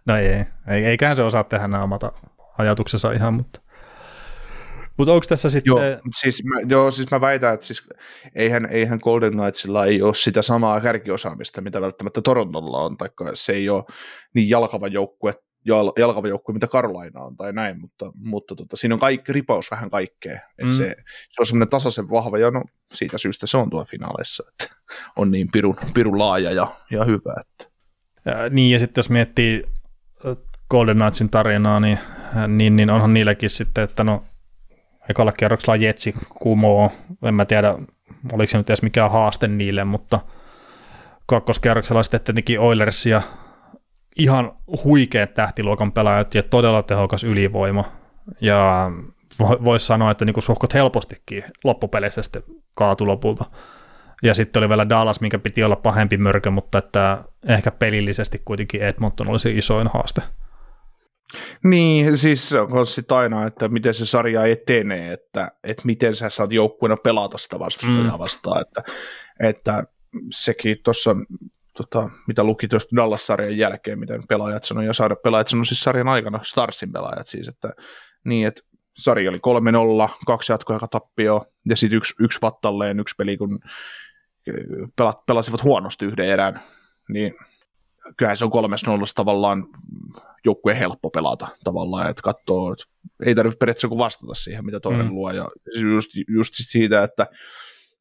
No 0.06 0.17
ei, 0.17 0.27
ei, 0.67 0.86
eiköhän 0.86 1.15
se 1.15 1.23
osaa 1.23 1.43
tehdä 1.43 1.67
nämä 1.67 1.84
omat 1.84 2.01
ajatuksensa 2.58 3.12
ihan, 3.12 3.34
mutta 3.34 3.62
mutta 4.97 5.13
onko 5.13 5.25
tässä 5.29 5.49
sitten... 5.49 5.71
Joo, 5.71 5.79
siis 6.21 6.43
mä, 6.45 6.56
joo, 6.69 6.91
siis 6.91 7.12
mä 7.12 7.21
väitän, 7.21 7.53
että 7.53 7.65
siis 7.65 7.84
eihän, 8.36 8.65
eihän 8.65 8.99
Golden 9.03 9.32
Knightsilla 9.32 9.86
ei 9.86 10.01
ole 10.01 10.15
sitä 10.15 10.41
samaa 10.41 10.82
kärkiosaamista, 10.82 11.62
mitä 11.62 11.82
välttämättä 11.82 12.21
Torontolla 12.21 12.77
on, 12.77 12.97
tai 12.97 13.10
se 13.34 13.53
ei 13.53 13.69
ole 13.69 13.84
niin 14.34 14.49
jalkava 14.49 14.88
joukkue, 14.88 15.34
jalkava 15.97 16.27
joukkue, 16.27 16.53
mitä 16.53 16.67
Carolina 16.67 17.21
on 17.21 17.38
tai 17.38 17.53
näin, 17.53 17.82
mutta, 17.82 18.12
mutta 18.15 18.56
tota, 18.56 18.77
siinä 18.77 18.95
on 18.95 18.99
kaikki, 18.99 19.34
ripaus 19.34 19.71
vähän 19.71 19.89
kaikkea, 19.89 20.36
että 20.36 20.65
mm. 20.65 20.71
se, 20.71 20.95
se 21.29 21.41
on 21.41 21.45
semmoinen 21.45 21.69
tasaisen 21.69 22.10
vahva, 22.10 22.38
ja 22.38 22.51
no 22.51 22.63
siitä 22.93 23.17
syystä 23.17 23.47
se 23.47 23.58
on 23.58 23.69
tuo 23.69 23.86
finaaleissa, 23.86 24.43
että 24.51 24.75
on 25.15 25.32
niin 25.32 25.47
pirun, 25.51 25.75
pirun 25.93 26.19
laaja 26.19 26.51
ja, 26.51 26.75
ja 26.91 27.06
hyvä. 27.06 27.34
Että. 27.41 27.73
Ja, 28.25 28.49
niin, 28.49 28.71
ja 28.71 28.79
sitten 28.79 29.01
jos 29.01 29.10
miettii 29.10 29.63
Golden 30.69 30.97
Knightsin 30.97 31.29
tarinaa, 31.29 31.79
niin, 31.79 31.99
niin, 32.47 32.75
niin 32.75 32.89
onhan 32.89 33.13
niilläkin 33.13 33.49
sitten, 33.49 33.84
että 33.84 34.03
no 34.03 34.23
ekalla 35.10 35.32
kierroksella 35.32 35.76
Jetsi 35.76 36.13
kumoo, 36.39 36.92
en 37.24 37.36
mä 37.36 37.46
tiedä, 37.46 37.76
oliko 38.34 38.52
se 38.52 38.58
nyt 38.58 38.70
edes 38.70 38.82
mikään 38.82 39.12
haaste 39.12 39.48
niille, 39.48 39.84
mutta 39.84 40.20
kakkoskierroksella 41.26 42.04
sitten 42.04 42.22
tietenkin 42.22 42.60
Oilers 42.60 43.06
ja 43.06 43.22
ihan 44.18 44.52
huikeat 44.84 45.34
tähtiluokan 45.34 45.92
pelaajat 45.92 46.36
ja 46.36 46.44
todella 46.44 46.84
tehokas 46.84 47.24
ylivoima. 47.24 47.86
Ja 48.42 48.92
voisi 49.39 49.86
sanoa, 49.86 50.12
että 50.12 50.26
niin 50.26 50.42
suhkot 50.42 50.74
helpostikin 50.74 51.44
loppupeleissä 51.63 52.22
sitten 52.22 52.44
kaatu 52.76 53.08
lopulta. 53.08 53.46
Ja 54.24 54.34
sitten 54.34 54.60
oli 54.60 54.70
vielä 54.70 54.89
Dallas, 54.89 55.22
minkä 55.22 55.39
piti 55.39 55.63
olla 55.63 55.76
pahempi 55.76 56.18
mörkö, 56.18 56.52
mutta 56.52 56.78
että 56.78 57.24
ehkä 57.48 57.72
pelillisesti 57.72 58.42
kuitenkin 58.46 58.82
Edmonton 58.82 59.30
olisi 59.30 59.58
isoin 59.58 59.88
haaste. 59.94 60.22
Niin, 61.63 62.17
siis 62.17 62.50
se 62.50 62.60
on 62.60 62.88
sitten 62.88 63.17
aina, 63.17 63.46
että 63.46 63.67
miten 63.67 63.93
se 63.93 64.06
sarja 64.06 64.46
etenee, 64.46 65.13
että, 65.13 65.52
että 65.63 65.82
miten 65.86 66.15
sä 66.15 66.30
saat 66.30 66.52
joukkueena 66.52 66.98
pelata 66.98 67.38
sitä 67.38 67.60
vastustajaa 67.60 68.17
mm. 68.17 68.19
vastaan, 68.19 68.62
että, 68.62 68.84
että 69.39 69.84
sekin 70.32 70.78
tuossa, 70.84 71.15
tota, 71.78 72.10
mitä 72.28 72.43
luki 72.43 72.67
tuosta 72.67 72.96
Dallas-sarjan 72.96 73.58
jälkeen, 73.58 74.00
miten 74.00 74.28
pelaajat 74.28 74.63
sanoi, 74.63 74.86
ja 74.86 74.93
saada 74.93 75.15
pelaajat 75.15 75.48
sanoi 75.48 75.65
siis 75.65 75.84
sarjan 75.84 76.08
aikana, 76.08 76.39
Starsin 76.43 76.91
pelaajat 76.91 77.28
siis, 77.28 77.48
että 77.48 77.74
niin, 78.26 78.48
että 78.48 78.62
sarja 78.98 79.30
oli 79.30 79.39
3-0, 80.10 80.12
kaksi 80.26 80.52
jatkoaikatappio, 80.52 81.46
ja 81.69 81.76
sitten 81.76 81.98
yksi, 81.98 82.13
yksi 82.19 82.39
vattalleen, 82.41 83.00
yksi 83.00 83.15
peli, 83.15 83.38
kun 83.38 83.60
pelat, 84.96 85.26
pelasivat 85.26 85.63
huonosti 85.63 86.06
yhden 86.06 86.30
erään, 86.30 86.60
niin 87.10 87.34
kyllähän 88.17 88.38
se 88.38 88.46
on 88.46 88.52
kolmes 88.52 88.86
nollassa 88.86 89.15
tavallaan 89.15 89.65
joukkueen 90.45 90.77
helppo 90.77 91.10
pelata 91.10 91.47
tavallaan, 91.63 92.10
että 92.10 92.21
katsoo, 92.21 92.73
että 92.73 92.86
ei 93.25 93.36
tarvitse 93.36 93.58
periaatteessa 93.58 93.88
kuin 93.88 93.99
vastata 93.99 94.34
siihen, 94.34 94.65
mitä 94.65 94.79
toinen 94.79 95.06
mm. 95.06 95.13
luo, 95.13 95.32
ja 95.32 95.49
just, 95.82 96.10
just 96.27 96.53
siitä, 96.53 97.03
että, 97.03 97.27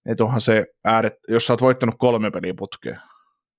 että 0.07 0.25
onhan 0.25 0.41
se 0.41 0.67
ääret, 0.85 1.15
jos 1.29 1.47
sä 1.47 1.53
oot 1.53 1.61
voittanut 1.61 1.95
kolme 1.99 2.31
peliä 2.31 2.55
putkeen, 2.59 3.01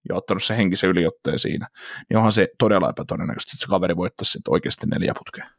ja 0.09 0.15
ottanut 0.15 0.43
se 0.43 0.57
henkisen 0.57 0.89
yliotteen 0.89 1.39
siinä, 1.39 1.67
niin 2.09 2.17
onhan 2.17 2.31
se 2.31 2.47
todella 2.59 2.89
epätodennäköistä, 2.89 3.51
että 3.55 3.61
se 3.65 3.69
kaveri 3.69 3.95
voittaisi 3.95 4.31
sitten 4.31 4.53
oikeasti 4.53 4.87
neljä 4.87 5.13
putkea. 5.17 5.49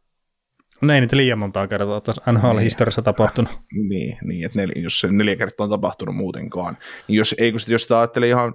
No 0.80 0.94
ei 0.94 1.00
niitä 1.00 1.16
liian 1.16 1.38
montaa 1.38 1.68
kertaa 1.68 2.00
tässä 2.00 2.32
NHL-historiassa 2.32 3.00
niin. 3.00 3.04
tapahtunut. 3.04 3.50
Niin, 3.72 4.18
niin 4.22 4.46
että 4.46 4.58
nel, 4.58 4.72
jos 4.76 5.00
se 5.00 5.08
neljä 5.10 5.37
kertaa 5.37 5.64
on 5.64 5.70
tapahtunut 5.70 6.16
muutenkaan. 6.16 6.78
Niin 7.08 7.16
jos, 7.16 7.34
ei 7.38 7.50
kun 7.50 7.60
sit, 7.60 7.68
jos 7.68 7.82
sitä 7.82 7.98
ajattelee 7.98 8.28
ihan 8.28 8.54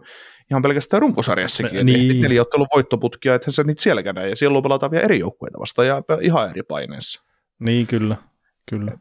ihan 0.52 0.62
pelkästään 0.62 1.02
runkosarjassakin, 1.02 1.86
niin. 1.86 2.26
eli 2.26 2.40
ottelun 2.40 2.68
voittoputkia, 2.76 3.36
että 3.36 3.52
sä 3.52 3.64
niitä 3.64 3.84
selkä 3.84 4.14
näin, 4.14 4.30
ja 4.30 4.36
siellä 4.36 4.62
pelataan 4.62 4.92
vielä 4.92 5.06
eri 5.06 5.20
joukkueita 5.20 5.60
vastaan 5.60 5.88
ja 5.88 6.04
ihan 6.22 6.50
eri 6.50 6.64
paineessa. 6.64 7.24
Niin, 7.60 7.88
kyllä. 7.88 8.18
kyllä. 8.70 8.92
Et, 8.92 9.00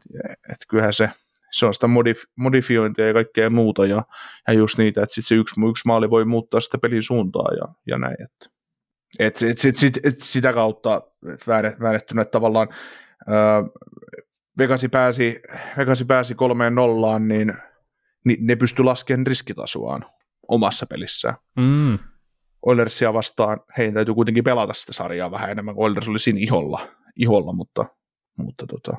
et 0.51 0.57
kyllähän 0.69 0.93
se, 0.93 1.09
se 1.51 1.65
on 1.65 1.73
sitä 1.73 1.87
modif- 1.87 2.31
modifiointia 2.35 3.07
ja 3.07 3.13
kaikkea 3.13 3.49
muuta, 3.49 3.85
ja, 3.85 4.03
ja 4.47 4.53
just 4.53 4.77
niitä, 4.77 5.03
että 5.03 5.15
sit 5.15 5.25
se 5.25 5.35
yksi, 5.35 5.61
yksi 5.69 5.83
maali 5.85 6.09
voi 6.09 6.25
muuttaa 6.25 6.61
sitä 6.61 6.77
pelin 6.77 7.03
suuntaa 7.03 7.47
ja, 7.61 7.73
ja 7.87 7.97
näin. 7.97 8.23
Että. 8.23 8.49
Et, 9.19 9.41
et, 9.41 9.57
sit, 9.57 9.75
sit, 9.75 9.99
et 10.05 10.21
sitä 10.21 10.53
kautta 10.53 11.01
väännettynä, 11.81 12.25
tavallaan 12.25 12.67
ää, 13.27 13.63
Vegasi 14.57 14.89
pääsi, 14.89 15.41
Vegasi 15.77 16.05
pääsi 16.05 16.35
kolmeen 16.35 16.75
nollaan, 16.75 17.27
niin, 17.27 17.53
niin 18.25 18.47
ne 18.47 18.55
pystyi 18.55 18.85
laskemaan 18.85 19.27
riskitasoaan 19.27 20.05
omassa 20.49 20.85
pelissään. 20.85 21.35
Mm. 21.57 21.99
Oilersia 22.65 23.13
vastaan 23.13 23.59
heidän 23.77 23.93
täytyy 23.93 24.13
kuitenkin 24.13 24.43
pelata 24.43 24.73
sitä 24.73 24.93
sarjaa 24.93 25.31
vähän 25.31 25.51
enemmän, 25.51 25.75
kun 25.75 25.85
Oilers 25.85 26.07
oli 26.07 26.19
siinä 26.19 26.39
iholla, 26.39 26.87
iholla 27.15 27.53
mutta, 27.53 27.85
mutta 28.37 28.67
tota, 28.67 28.97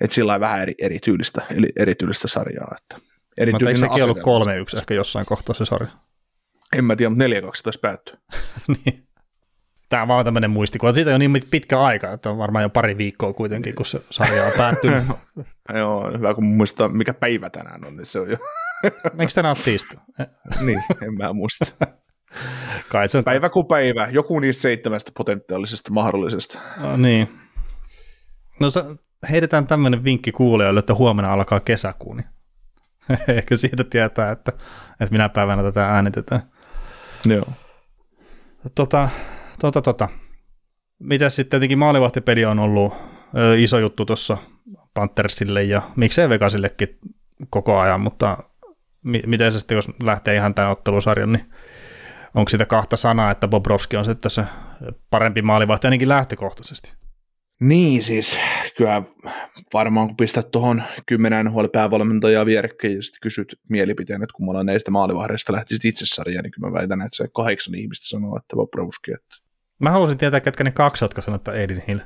et 0.00 0.12
sillä 0.12 0.40
vähän 0.40 0.62
eri, 0.62 0.74
erityylistä, 0.78 1.42
erityylistä 1.76 2.28
sarjaa. 2.28 2.76
Että 2.82 3.06
erityylinen 3.40 3.84
eikö 3.84 3.94
sekin 3.94 4.04
ollut 4.04 4.18
3-1 4.74 4.78
ehkä 4.78 4.94
jossain 4.94 5.26
kohtaa 5.26 5.54
se 5.54 5.64
sarja? 5.64 5.88
En 6.76 6.84
mä 6.84 6.96
tiedä, 6.96 7.10
mutta 7.10 7.24
4-2 7.24 7.28
taisi 7.64 7.78
päättyä. 7.80 8.18
niin. 8.84 9.08
Tämä 9.92 10.02
on 10.02 10.08
vaan 10.08 10.24
tämmöinen 10.24 10.50
muistikuva. 10.50 10.92
Siitä 10.92 11.14
on 11.14 11.20
niin 11.20 11.40
pitkä 11.50 11.80
aika, 11.80 12.12
että 12.12 12.30
on 12.30 12.38
varmaan 12.38 12.62
jo 12.62 12.70
pari 12.70 12.98
viikkoa 12.98 13.32
kuitenkin, 13.32 13.74
kun 13.74 13.86
se 13.86 14.02
sarja 14.10 14.46
on 14.46 14.52
päättynyt. 14.56 15.04
Joo, 15.78 16.10
hyvä 16.18 16.34
kun 16.34 16.44
muistaa, 16.44 16.88
mikä 16.88 17.14
päivä 17.14 17.50
tänään 17.50 17.84
on, 17.84 17.96
niin 17.96 18.06
se 18.06 18.20
on 18.20 18.30
jo 18.30 18.36
Eikö 19.18 19.32
tänään 19.34 19.56
ole 19.56 19.64
tiistai? 19.64 19.98
niin, 20.66 20.84
en 21.02 21.14
mä 21.14 21.32
muista. 21.32 21.64
Kai 22.88 23.08
se 23.08 23.18
on 23.18 23.24
päivä 23.24 23.48
kuin 23.48 23.66
päivä, 23.66 24.08
joku 24.10 24.40
niistä 24.40 24.62
seitsemästä 24.62 25.12
potentiaalisesta 25.16 25.92
mahdollisesta. 25.92 26.58
No, 26.80 26.96
niin. 26.96 27.28
No 28.60 28.68
heitetään 29.30 29.66
tämmöinen 29.66 30.04
vinkki 30.04 30.32
kuulijoille, 30.32 30.78
että 30.78 30.94
huomenna 30.94 31.32
alkaa 31.32 31.60
kesäkuu, 31.60 32.14
niin 32.14 32.26
ehkä 33.28 33.56
siitä 33.56 33.84
tietää, 33.84 34.30
että, 34.30 34.52
että 35.00 35.12
minä 35.12 35.28
päivänä 35.28 35.62
tätä 35.62 35.86
äänitetään. 35.86 36.42
Joo. 37.26 37.48
Tota, 38.74 39.08
tota, 39.62 39.82
tota. 39.82 40.08
Mitäs 40.98 41.36
sitten 41.36 41.50
tietenkin 41.60 41.78
maalivahtipeli 41.78 42.44
on 42.44 42.58
ollut 42.58 42.92
ö, 43.36 43.58
iso 43.58 43.78
juttu 43.78 44.04
tuossa 44.04 44.38
Panthersille 44.94 45.62
ja 45.62 45.82
miksei 45.96 46.28
Vegasillekin 46.28 46.98
koko 47.50 47.78
ajan, 47.78 48.00
mutta 48.00 48.38
miten 49.02 49.52
se 49.52 49.58
sitten, 49.58 49.76
jos 49.76 49.88
lähtee 50.02 50.34
ihan 50.34 50.54
tämän 50.54 50.70
ottelusarjan, 50.70 51.32
niin 51.32 51.52
onko 52.34 52.48
sitä 52.48 52.66
kahta 52.66 52.96
sanaa, 52.96 53.30
että 53.30 53.48
Bobrovski 53.48 53.96
on 53.96 54.04
sitten 54.04 54.30
se 54.30 54.44
parempi 55.10 55.42
maalivahti 55.42 55.86
ainakin 55.86 56.08
lähtökohtaisesti? 56.08 56.92
Niin, 57.60 58.02
siis 58.02 58.38
kyllä 58.76 59.02
varmaan 59.74 60.06
kun 60.06 60.16
pistät 60.16 60.50
tuohon 60.50 60.82
kymmenen 61.06 61.46
NHL 61.46 61.64
päävalmentajaa 61.72 62.46
vierekkäin 62.46 62.96
ja 62.96 63.02
sitten 63.02 63.20
kysyt 63.22 63.60
mielipiteen, 63.68 64.22
että 64.22 64.34
ollaan 64.40 64.66
näistä 64.66 64.90
maalivahdeista 64.90 65.52
lähtisit 65.52 65.84
itse 65.84 66.06
sarjaan, 66.06 66.42
niin 66.42 66.50
kyllä 66.50 66.68
mä 66.68 66.78
väitän, 66.78 67.02
että 67.02 67.16
se 67.16 67.28
kahdeksan 67.36 67.74
ihmistä 67.74 68.08
sanoo, 68.08 68.36
että 68.36 68.56
Bobrovski. 68.56 69.12
Että... 69.12 69.41
Mä 69.82 69.90
haluaisin 69.90 70.18
tietää, 70.18 70.40
ketkä 70.40 70.64
ne 70.64 70.70
kaksi, 70.70 71.04
jotka 71.04 71.20
sanoo, 71.20 71.36
että 71.36 71.52
Edin 71.52 71.82
Hill. 71.88 71.98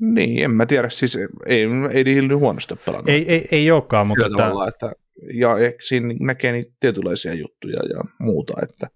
Niin, 0.00 0.44
en 0.44 0.50
mä 0.50 0.66
tiedä, 0.66 0.90
siis 0.90 1.18
ei 1.46 1.66
Edin 1.90 2.14
Hill 2.14 2.38
huonosti 2.38 2.76
pelannut. 2.76 3.08
Ei, 3.08 3.32
ei, 3.32 3.48
ei 3.50 3.70
olekaan, 3.70 4.06
mutta... 4.06 4.26
Että... 4.26 4.50
että 4.68 4.92
ja 5.34 5.48
siinä 5.80 6.14
näkee 6.20 6.52
niitä 6.52 6.72
tietynlaisia 6.80 7.34
juttuja 7.34 7.80
ja 7.94 8.04
muuta. 8.18 8.52
Että, 8.62 8.88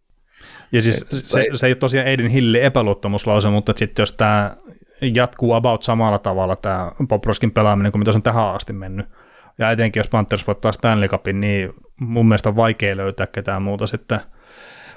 ja 0.72 0.82
siis 0.82 1.02
että, 1.02 1.16
se, 1.16 1.46
se 1.52 1.66
ei 1.66 1.70
ole 1.70 1.74
tosiaan 1.74 2.08
Aiden 2.08 2.28
Hilli 2.28 2.64
epäluottamuslause, 2.64 3.50
mutta 3.50 3.72
sitten 3.76 4.02
jos 4.02 4.12
tämä 4.12 4.56
jatkuu 5.00 5.52
about 5.52 5.82
samalla 5.82 6.18
tavalla 6.18 6.56
tämä 6.56 6.92
Poproskin 7.08 7.50
pelaaminen 7.50 7.92
kuin 7.92 8.00
mitä 8.00 8.12
se 8.12 8.16
on 8.16 8.22
tähän 8.22 8.54
asti 8.54 8.72
mennyt, 8.72 9.06
ja 9.58 9.70
etenkin 9.70 10.00
jos 10.00 10.08
Panthers 10.08 10.46
voittaa 10.46 10.72
Stanley 10.72 11.08
Cupin, 11.08 11.40
niin 11.40 11.70
mun 12.00 12.28
mielestä 12.28 12.48
on 12.48 12.56
vaikea 12.56 12.96
löytää 12.96 13.26
ketään 13.26 13.62
muuta 13.62 13.86
sitten 13.86 14.20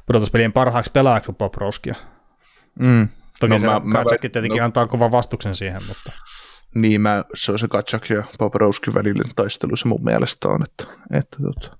pudotuspelien 0.05 0.53
parhaaksi 0.53 0.91
pelaajaksi 0.91 1.25
kuin 1.25 1.35
Poproskia. 1.35 1.95
Mm. 2.79 3.07
Toki 3.39 3.53
no, 3.53 3.59
se 3.59 3.65
mä, 3.65 3.81
mä, 3.83 4.03
tietenkin 4.21 4.57
no, 4.59 4.65
antaa 4.65 4.87
kovan 4.87 5.11
vastuksen 5.11 5.55
siihen, 5.55 5.81
mutta... 5.87 6.11
Niin, 6.75 7.01
mä, 7.01 7.23
se 7.35 7.51
on 7.51 7.59
se 7.59 7.67
Katsak 7.67 8.09
ja 8.09 8.23
Paparowski 8.37 8.93
välinen 8.93 9.35
taistelu 9.35 9.75
se 9.75 9.87
mun 9.87 10.03
mielestä 10.03 10.47
on, 10.47 10.63
että, 10.63 10.93
että 11.13 11.37
tota, 11.41 11.77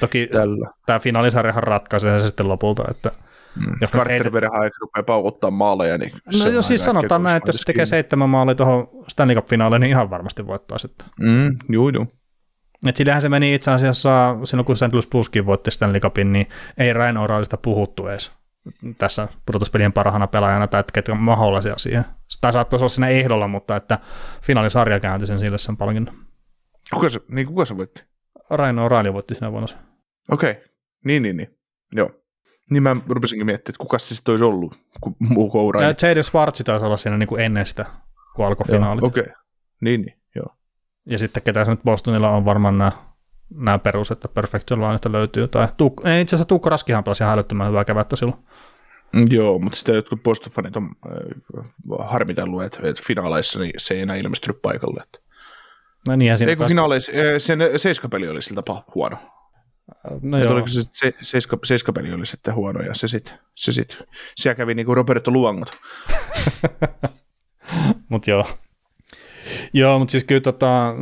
Toki 0.00 0.28
tällä. 0.32 0.70
tämä 0.86 0.98
finaalisarjahan 0.98 1.62
ratkaisee 1.62 2.20
se 2.20 2.26
sitten 2.26 2.48
lopulta, 2.48 2.84
että 2.90 3.10
Mm. 3.56 3.76
Jos 3.80 3.90
Carter 3.90 4.12
heitä- 4.12 4.32
Verhaek 4.32 4.72
rupeaa 4.80 5.02
paukuttaa 5.02 5.50
maaleja, 5.50 5.98
niin 5.98 6.12
No 6.42 6.48
jos 6.48 6.68
siis 6.68 6.84
sanotaan 6.84 7.22
näin, 7.22 7.36
että 7.36 7.48
jos 7.48 7.56
se 7.56 7.64
tekee 7.64 7.86
seitsemän 7.86 8.30
maalia 8.30 8.54
tuohon 8.54 8.88
Stanley 9.08 9.36
Cup-finaaliin, 9.36 9.80
niin 9.80 9.90
ihan 9.90 10.10
varmasti 10.10 10.46
voittaa 10.46 10.78
sitten. 10.78 11.06
Mm, 11.20 11.56
juu, 11.68 11.88
juu. 11.88 12.06
Et 12.86 12.96
sillähän 12.96 13.22
se 13.22 13.28
meni 13.28 13.54
itse 13.54 13.70
asiassa, 13.70 14.36
silloin 14.44 14.64
kun 14.64 14.76
St. 14.76 14.92
Louis 14.92 15.06
Blueskin 15.06 15.46
voitti 15.46 15.70
Stanley 15.70 16.00
Cupin, 16.00 16.32
niin 16.32 16.46
ei 16.78 16.92
Ryan 16.92 17.16
O'Reillysta 17.16 17.58
puhuttu 17.62 18.06
edes 18.06 18.30
tässä 18.98 19.28
pudotuspelien 19.46 19.92
parhaana 19.92 20.26
pelaajana, 20.26 20.66
tai 20.66 20.80
että 20.80 20.92
ketkä 20.92 21.12
on 21.12 21.18
mahdollisia 21.18 21.78
siihen. 21.78 22.04
Tai 22.40 22.52
saattaisi 22.52 22.82
olla 22.82 22.88
siinä 22.88 23.08
ehdolla, 23.08 23.48
mutta 23.48 23.76
että 23.76 23.98
finaalisarja 24.42 25.00
käänti 25.00 25.26
sen 25.26 25.40
sille 25.40 25.58
sen 25.58 25.76
palkinnon. 25.76 26.14
Kuka 26.94 27.10
se, 27.10 27.20
niin 27.28 27.46
kuka 27.46 27.64
se 27.64 27.76
voitti? 27.76 28.04
Ryan 28.50 28.78
O'Reilly 28.78 29.12
voitti 29.12 29.34
siinä 29.34 29.52
vuonna. 29.52 29.68
Okei, 30.30 30.50
okay. 30.50 30.62
niin, 31.04 31.22
niin, 31.22 31.36
niin. 31.36 31.58
Joo. 31.92 32.10
Niin 32.70 32.82
mä 32.82 32.96
rupesinkin 33.08 33.46
miettimään, 33.46 33.74
että 33.74 33.82
kuka 33.82 33.98
se 33.98 34.14
sitten 34.14 34.32
olisi 34.32 34.44
ollut, 34.44 34.74
kun 35.00 35.16
muu 35.18 35.50
kuin 35.50 35.74
O'Reilly. 35.74 35.84
Ja 35.84 36.08
J.D. 36.08 36.22
Schwartz 36.22 36.62
taisi 36.64 36.86
olla 36.86 36.96
siinä 36.96 37.16
niin 37.16 37.28
kuin 37.28 37.40
ennen 37.40 37.66
sitä, 37.66 37.86
kun 38.36 38.46
alkoi 38.46 38.66
finaalit. 38.66 39.04
Okei, 39.04 39.20
okay. 39.20 39.34
niin, 39.80 40.02
niin, 40.02 40.16
joo. 40.34 40.56
Ja 41.06 41.18
sitten 41.18 41.42
ketä 41.42 41.64
se 41.64 41.70
nyt 41.70 41.82
Bostonilla 41.84 42.30
on 42.30 42.44
varmaan 42.44 42.78
nämä, 42.78 42.92
nämä 43.54 43.78
perus, 43.78 44.10
että 44.10 44.28
Perfection 44.28 44.80
Lineista 44.80 45.12
löytyy. 45.12 45.48
Tai 45.48 45.68
Tuk, 45.76 46.06
ei, 46.06 46.20
itse 46.20 46.36
asiassa 46.36 46.48
Tuukka 46.48 46.70
Raskihan 46.70 47.04
pelasi 47.04 47.22
ihan 47.22 47.34
älyttömän 47.34 47.68
hyvää 47.68 47.84
kevättä 47.84 48.16
silloin. 48.16 48.38
Mm, 49.12 49.24
Joo, 49.30 49.58
mutta 49.58 49.78
sitä 49.78 49.92
jotkut 49.92 50.20
Boston-fanit 50.22 50.76
on 50.76 50.90
äh, 51.06 52.10
harmitellut, 52.10 52.62
että, 52.62 52.78
että 52.84 53.02
finaaleissa 53.06 53.58
niin 53.60 53.72
se 53.78 53.94
ei 53.94 54.00
enää 54.00 54.16
ilmestynyt 54.16 54.62
paikalle. 54.62 55.02
Että. 55.02 55.18
No 56.08 56.16
niin, 56.16 56.38
siinä 56.38 56.50
Ei 56.50 56.56
kun 56.56 56.60
taas- 56.62 56.68
finaaleissa, 56.68 57.12
äh, 57.12 57.18
sen 57.38 57.58
seiskapeli 57.76 58.28
oli 58.28 58.42
siltä 58.42 58.62
huono. 58.94 59.16
no 60.22 60.38
Joo. 60.38 60.44
joo. 60.44 60.52
Oliko 60.54 60.68
se, 60.68 60.80
se 60.92 61.12
seiska, 61.22 61.58
seiskapeli 61.64 62.12
oli 62.12 62.26
sitten 62.26 62.54
huono 62.54 62.80
ja 62.80 62.94
se 62.94 63.08
sitten, 63.08 63.34
se 63.54 63.72
sit, 63.72 63.98
siellä 64.36 64.54
kävi 64.54 64.74
niin 64.74 64.86
kuin 64.86 64.96
Roberto 64.96 65.30
Luangot. 65.30 65.72
Mutta 68.08 68.30
joo. 68.30 68.46
Joo, 69.72 69.98
mutta 69.98 70.12
siis 70.12 70.24
kyllä 70.24 70.40
tota, 70.40 70.94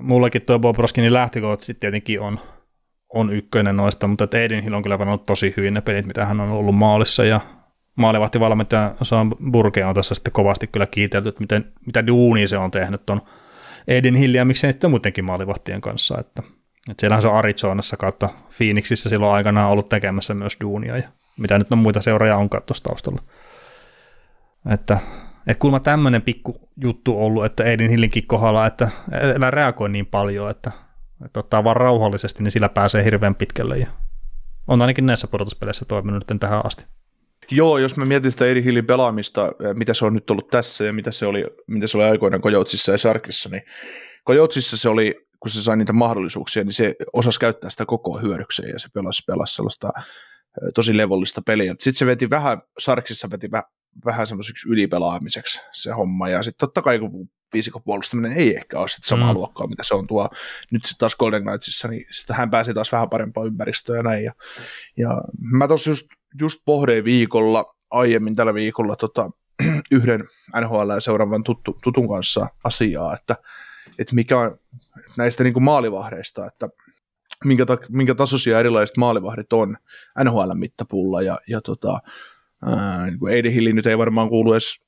mullekin 0.00 0.44
tuo 0.46 0.58
Bob 0.58 0.76
Roskinin 0.76 1.12
lähtökohta 1.12 1.64
sitten 1.64 1.80
tietenkin 1.80 2.20
on, 2.20 2.38
on 3.14 3.32
ykkönen 3.32 3.76
noista, 3.76 4.06
mutta 4.06 4.28
Aiden 4.34 4.62
Hill 4.64 4.74
on 4.74 4.82
kyllä 4.82 4.98
pelannut 4.98 5.26
tosi 5.26 5.54
hyvin 5.56 5.74
ne 5.74 5.80
pelit, 5.80 6.06
mitä 6.06 6.26
hän 6.26 6.40
on 6.40 6.50
ollut 6.50 6.74
maalissa 6.74 7.24
ja 7.24 7.40
maalivahtivalmentaja 7.94 8.94
Sam 9.02 9.30
Burke 9.50 9.84
on 9.84 9.94
tässä 9.94 10.14
sitten 10.14 10.32
kovasti 10.32 10.66
kyllä 10.66 10.86
kiitelty, 10.86 11.28
että 11.28 11.40
miten, 11.40 11.72
mitä 11.86 12.06
duunia 12.06 12.48
se 12.48 12.58
on 12.58 12.70
tehnyt 12.70 13.06
ton 13.06 13.22
Aiden 13.88 14.14
Hill 14.14 14.34
ja 14.34 14.44
miksei 14.44 14.72
sitten 14.72 14.90
muutenkin 14.90 15.24
maalivahtien 15.24 15.80
kanssa, 15.80 16.18
että, 16.20 16.42
että 16.90 17.00
siellähän 17.00 17.22
se 17.22 17.28
on 17.28 17.34
Arizonassa 17.34 17.96
kautta 17.96 18.28
Phoenixissa 18.56 19.08
silloin 19.08 19.32
aikanaan 19.32 19.70
ollut 19.70 19.88
tekemässä 19.88 20.34
myös 20.34 20.56
duunia 20.60 20.96
ja 20.96 21.08
mitä 21.38 21.58
nyt 21.58 21.72
on 21.72 21.78
muita 21.78 22.02
seuraajia 22.02 22.36
onkaan 22.36 22.62
tuossa 22.62 22.84
taustalla. 22.84 23.22
Että 24.72 24.98
et 25.50 25.58
kuulemma 25.58 25.80
tämmöinen 25.80 26.22
pikku 26.22 26.70
juttu 26.76 27.24
ollut, 27.24 27.44
että 27.44 27.62
Aiden 27.62 27.90
Hillinkin 27.90 28.26
kohdalla, 28.26 28.66
että 28.66 28.88
älä 29.36 29.50
reagoi 29.50 29.88
niin 29.88 30.06
paljon, 30.06 30.50
että, 30.50 30.70
että 31.24 31.40
ottaa 31.40 31.64
vaan 31.64 31.76
rauhallisesti, 31.76 32.42
niin 32.42 32.50
sillä 32.50 32.68
pääsee 32.68 33.04
hirveän 33.04 33.34
pitkälle. 33.34 33.78
Ja 33.78 33.86
on 34.66 34.82
ainakin 34.82 35.06
näissä 35.06 35.26
pudotuspeleissä 35.26 35.84
toiminut 35.84 36.24
tähän 36.40 36.66
asti. 36.66 36.84
Joo, 37.50 37.78
jos 37.78 37.96
mä 37.96 38.04
mietin 38.04 38.30
sitä 38.30 38.46
Eri 38.46 38.64
Hillin 38.64 38.86
pelaamista, 38.86 39.52
mitä 39.74 39.94
se 39.94 40.04
on 40.04 40.14
nyt 40.14 40.30
ollut 40.30 40.48
tässä 40.48 40.84
ja 40.84 40.92
mitä 40.92 41.12
se 41.12 41.26
oli, 41.26 41.44
mitä 41.66 41.86
se 41.86 41.96
oli 41.96 42.04
aikoinaan 42.04 42.40
Kojoutsissa 42.40 42.92
ja 42.92 42.98
Sarkissa, 42.98 43.48
niin 43.48 43.62
Kojoutsissa 44.24 44.76
se 44.76 44.88
oli, 44.88 45.26
kun 45.40 45.50
se 45.50 45.62
sai 45.62 45.76
niitä 45.76 45.92
mahdollisuuksia, 45.92 46.64
niin 46.64 46.72
se 46.72 46.94
osasi 47.12 47.40
käyttää 47.40 47.70
sitä 47.70 47.86
koko 47.86 48.18
hyödykseen 48.18 48.70
ja 48.70 48.78
se 48.78 48.88
pelasi, 48.94 49.22
pelasi 49.26 49.54
sellaista 49.54 49.90
tosi 50.74 50.96
levollista 50.96 51.42
peliä. 51.46 51.74
Sitten 51.78 51.98
se 51.98 52.06
veti 52.06 52.30
vähän, 52.30 52.62
Sarksissa 52.78 53.30
veti 53.30 53.46
väh- 53.46 53.79
vähän 54.04 54.26
semmoiseksi 54.26 54.68
ylipelaamiseksi 54.68 55.60
se 55.72 55.92
homma, 55.92 56.28
ja 56.28 56.42
sitten 56.42 56.68
totta 56.68 56.82
kai 56.82 56.98
kun 56.98 57.30
viisikon 57.52 57.82
puolustaminen 57.82 58.32
ei 58.32 58.56
ehkä 58.56 58.78
ole 58.78 58.88
sit 58.88 59.04
samaa 59.04 59.32
Mm. 59.32 59.34
luokkaa, 59.34 59.66
mitä 59.66 59.84
se 59.84 59.94
on 59.94 60.06
tuo 60.06 60.28
nyt 60.70 60.84
sitten 60.84 60.98
taas 60.98 61.16
Golden 61.16 61.44
Knightsissa, 61.44 61.88
niin 61.88 62.06
sitten 62.10 62.36
hän 62.36 62.50
pääsi 62.50 62.74
taas 62.74 62.92
vähän 62.92 63.10
parempaan 63.10 63.46
ympäristöön 63.46 63.96
ja 63.96 64.02
näin, 64.02 64.24
ja, 64.24 64.32
ja 64.96 65.22
mä 65.52 65.68
tuossa 65.68 65.90
just, 65.90 66.06
just 66.40 66.60
pohdin 66.64 67.04
viikolla, 67.04 67.74
aiemmin 67.90 68.36
tällä 68.36 68.54
viikolla 68.54 68.96
tota, 68.96 69.30
yhden 69.90 70.24
NHL 70.60 70.90
seuraavan 70.98 71.44
tuttu, 71.44 71.78
tutun 71.82 72.08
kanssa 72.08 72.46
asiaa, 72.64 73.14
että, 73.14 73.36
että 73.98 74.14
mikä 74.14 74.38
on 74.38 74.58
näistä 75.16 75.44
niin 75.44 75.52
kuin 75.52 75.62
maalivahdeista, 75.62 76.46
että 76.46 76.68
minkä, 77.44 77.66
ta, 77.66 77.78
minkä 77.88 78.14
tasoisia 78.14 78.60
erilaiset 78.60 78.96
maalivahdit 78.96 79.52
on 79.52 79.76
NHL-mittapulla, 80.24 81.22
ja, 81.22 81.40
ja 81.48 81.60
tota, 81.60 82.00
ää, 82.66 83.06
niin 83.06 83.28
Eidi 83.30 83.54
Hilli 83.54 83.72
nyt 83.72 83.86
ei 83.86 83.98
varmaan 83.98 84.28
kuulu 84.28 84.52
edes, 84.52 84.80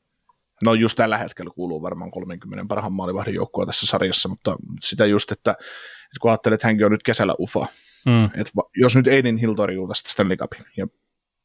no 0.64 0.74
just 0.74 0.96
tällä 0.96 1.18
hetkellä 1.18 1.50
kuuluu 1.54 1.82
varmaan 1.82 2.10
30 2.10 2.64
parhaan 2.68 2.92
maalivahdin 2.92 3.34
joukkoa 3.34 3.66
tässä 3.66 3.86
sarjassa, 3.86 4.28
mutta 4.28 4.56
sitä 4.82 5.06
just, 5.06 5.32
että, 5.32 5.50
että 5.50 6.20
kun 6.20 6.30
ajattelet, 6.30 6.54
että 6.54 6.66
hänkin 6.68 6.86
on 6.86 6.92
nyt 6.92 7.02
kesällä 7.02 7.34
ufa, 7.40 7.66
Mm. 8.06 8.24
että 8.24 8.52
jos 8.76 8.96
nyt 8.96 9.06
Aiden 9.06 9.36
Hill 9.36 9.54
torjuu 9.54 9.88
tästä 9.88 10.10
Stanley 10.10 10.36
Cupin 10.36 10.64
ja 10.76 10.86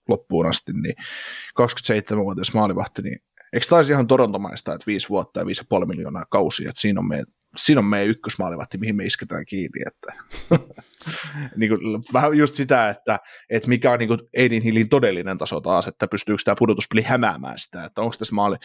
loppuun 0.07 0.45
asti, 0.45 0.73
niin 0.73 0.95
27-vuotias 1.61 2.53
maalivahti, 2.53 3.01
niin 3.01 3.19
eikö 3.53 3.65
taisi 3.69 3.91
ihan 3.91 4.07
torontomaista, 4.07 4.73
että 4.73 4.87
viisi 4.87 5.09
vuotta 5.09 5.39
ja 5.39 5.45
5,5 5.79 5.85
miljoonaa 5.85 6.25
kausia, 6.25 6.69
että 6.69 6.81
siinä 6.81 6.99
on 6.99 7.07
meidän, 7.07 7.25
siinä 7.57 7.79
on 7.79 7.85
meidän 7.85 8.09
ykkösmaalivahti, 8.09 8.77
mihin 8.77 8.95
me 8.95 9.05
isketään 9.05 9.45
kiinni, 9.45 9.81
että 9.87 10.13
niin 11.57 11.69
kuin, 11.69 12.03
vähän 12.13 12.37
just 12.37 12.55
sitä, 12.55 12.89
että, 12.89 13.19
että 13.49 13.69
mikä 13.69 13.91
on 13.91 13.99
niin 13.99 14.07
kuin 14.07 14.19
Aiden 14.37 14.61
Hillin 14.61 14.89
todellinen 14.89 15.37
taso 15.37 15.61
taas, 15.61 15.87
että 15.87 16.07
pystyykö 16.07 16.41
tämä 16.45 16.55
pudotuspeli 16.59 17.01
hämäämään 17.01 17.59
sitä, 17.59 17.83
että 17.85 18.01
onko 18.01 18.15
tässä 18.19 18.35
maali, 18.35 18.55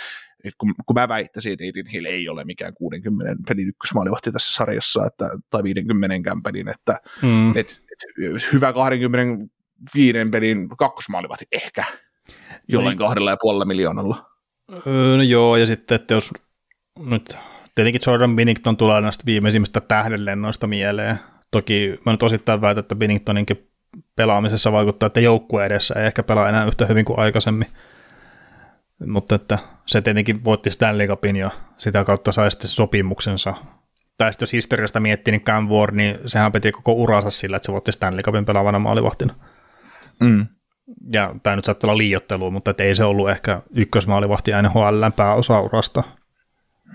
että 0.44 0.56
kun, 0.58 0.74
kun 0.86 0.94
mä 0.94 1.08
väittäisin, 1.08 1.52
että 1.52 1.64
Aiden 1.64 1.86
Hill 1.86 2.04
ei 2.04 2.28
ole 2.28 2.44
mikään 2.44 2.74
60 2.74 3.36
pelin 3.48 3.68
ykkösmaalivahti 3.68 4.32
tässä 4.32 4.54
sarjassa, 4.54 5.06
että, 5.06 5.30
tai 5.50 5.62
50 5.62 6.36
pelin, 6.44 6.68
että 6.68 7.00
Mm. 7.22 7.50
et, 7.50 7.80
et, 7.92 8.52
hyvä 8.52 8.72
25 8.72 10.18
pelin 10.30 10.68
kakkosmaalivahti 10.68 11.44
ehkä 11.52 11.84
jollain 12.68 12.92
Niin. 12.92 12.98
kahdella 12.98 13.30
ja 13.30 13.36
puolella 13.40 13.64
miljoonalla. 13.64 14.30
Öö, 14.86 15.16
no 15.16 15.22
joo, 15.22 15.56
ja 15.56 15.66
sitten, 15.66 15.94
että 15.94 16.14
jos 16.14 16.30
nyt 17.00 17.36
tietenkin 17.74 18.00
Jordan 18.06 18.36
Binnington 18.36 18.76
tulee 18.76 19.00
näistä 19.00 19.26
viimeisimmistä 19.26 19.80
tähdenlennoista 19.80 20.66
mieleen. 20.66 21.18
Toki 21.50 22.00
mä 22.06 22.12
nyt 22.12 22.22
osittain 22.22 22.60
väitän, 22.60 22.80
että 22.80 22.94
Binningtoninkin 22.96 23.68
pelaamisessa 24.16 24.72
vaikuttaa, 24.72 25.06
että 25.06 25.20
joukkue 25.20 25.66
edessä 25.66 25.94
ei 25.94 26.06
ehkä 26.06 26.22
pelaa 26.22 26.48
enää 26.48 26.66
yhtä 26.66 26.86
hyvin 26.86 27.04
kuin 27.04 27.18
aikaisemmin. 27.18 27.68
Mutta 29.06 29.34
että 29.34 29.58
se 29.86 30.02
tietenkin 30.02 30.44
voitti 30.44 30.70
Stanley 30.70 31.06
Cupin 31.06 31.36
ja 31.36 31.50
sitä 31.78 32.04
kautta 32.04 32.32
sai 32.32 32.50
sitten 32.50 32.68
sopimuksensa. 32.68 33.54
Tai 34.18 34.32
sitten 34.32 34.44
jos 34.44 34.52
historiasta 34.52 35.00
miettii, 35.00 35.32
niin 35.32 35.44
Cam 35.44 35.68
Ward, 35.68 35.94
niin 35.94 36.18
sehän 36.26 36.52
piti 36.52 36.72
koko 36.72 36.92
uransa 36.92 37.30
sillä, 37.30 37.56
että 37.56 37.66
se 37.66 37.72
voitti 37.72 37.92
Stanley 37.92 38.22
Cupin 38.22 38.44
pelaavana 38.44 38.78
maalivahtina. 38.78 39.34
Mm. 40.20 40.46
Ja 41.12 41.34
tämä 41.42 41.56
nyt 41.56 41.64
saattaa 41.64 41.88
olla 41.88 41.98
liiottelua, 41.98 42.50
mutta 42.50 42.74
ei 42.78 42.94
se 42.94 43.04
ollut 43.04 43.30
ehkä 43.30 43.62
ykkösmaalivahti 43.74 44.50
NHL 44.62 45.06
pääosa 45.16 45.60
urasta. 45.60 46.02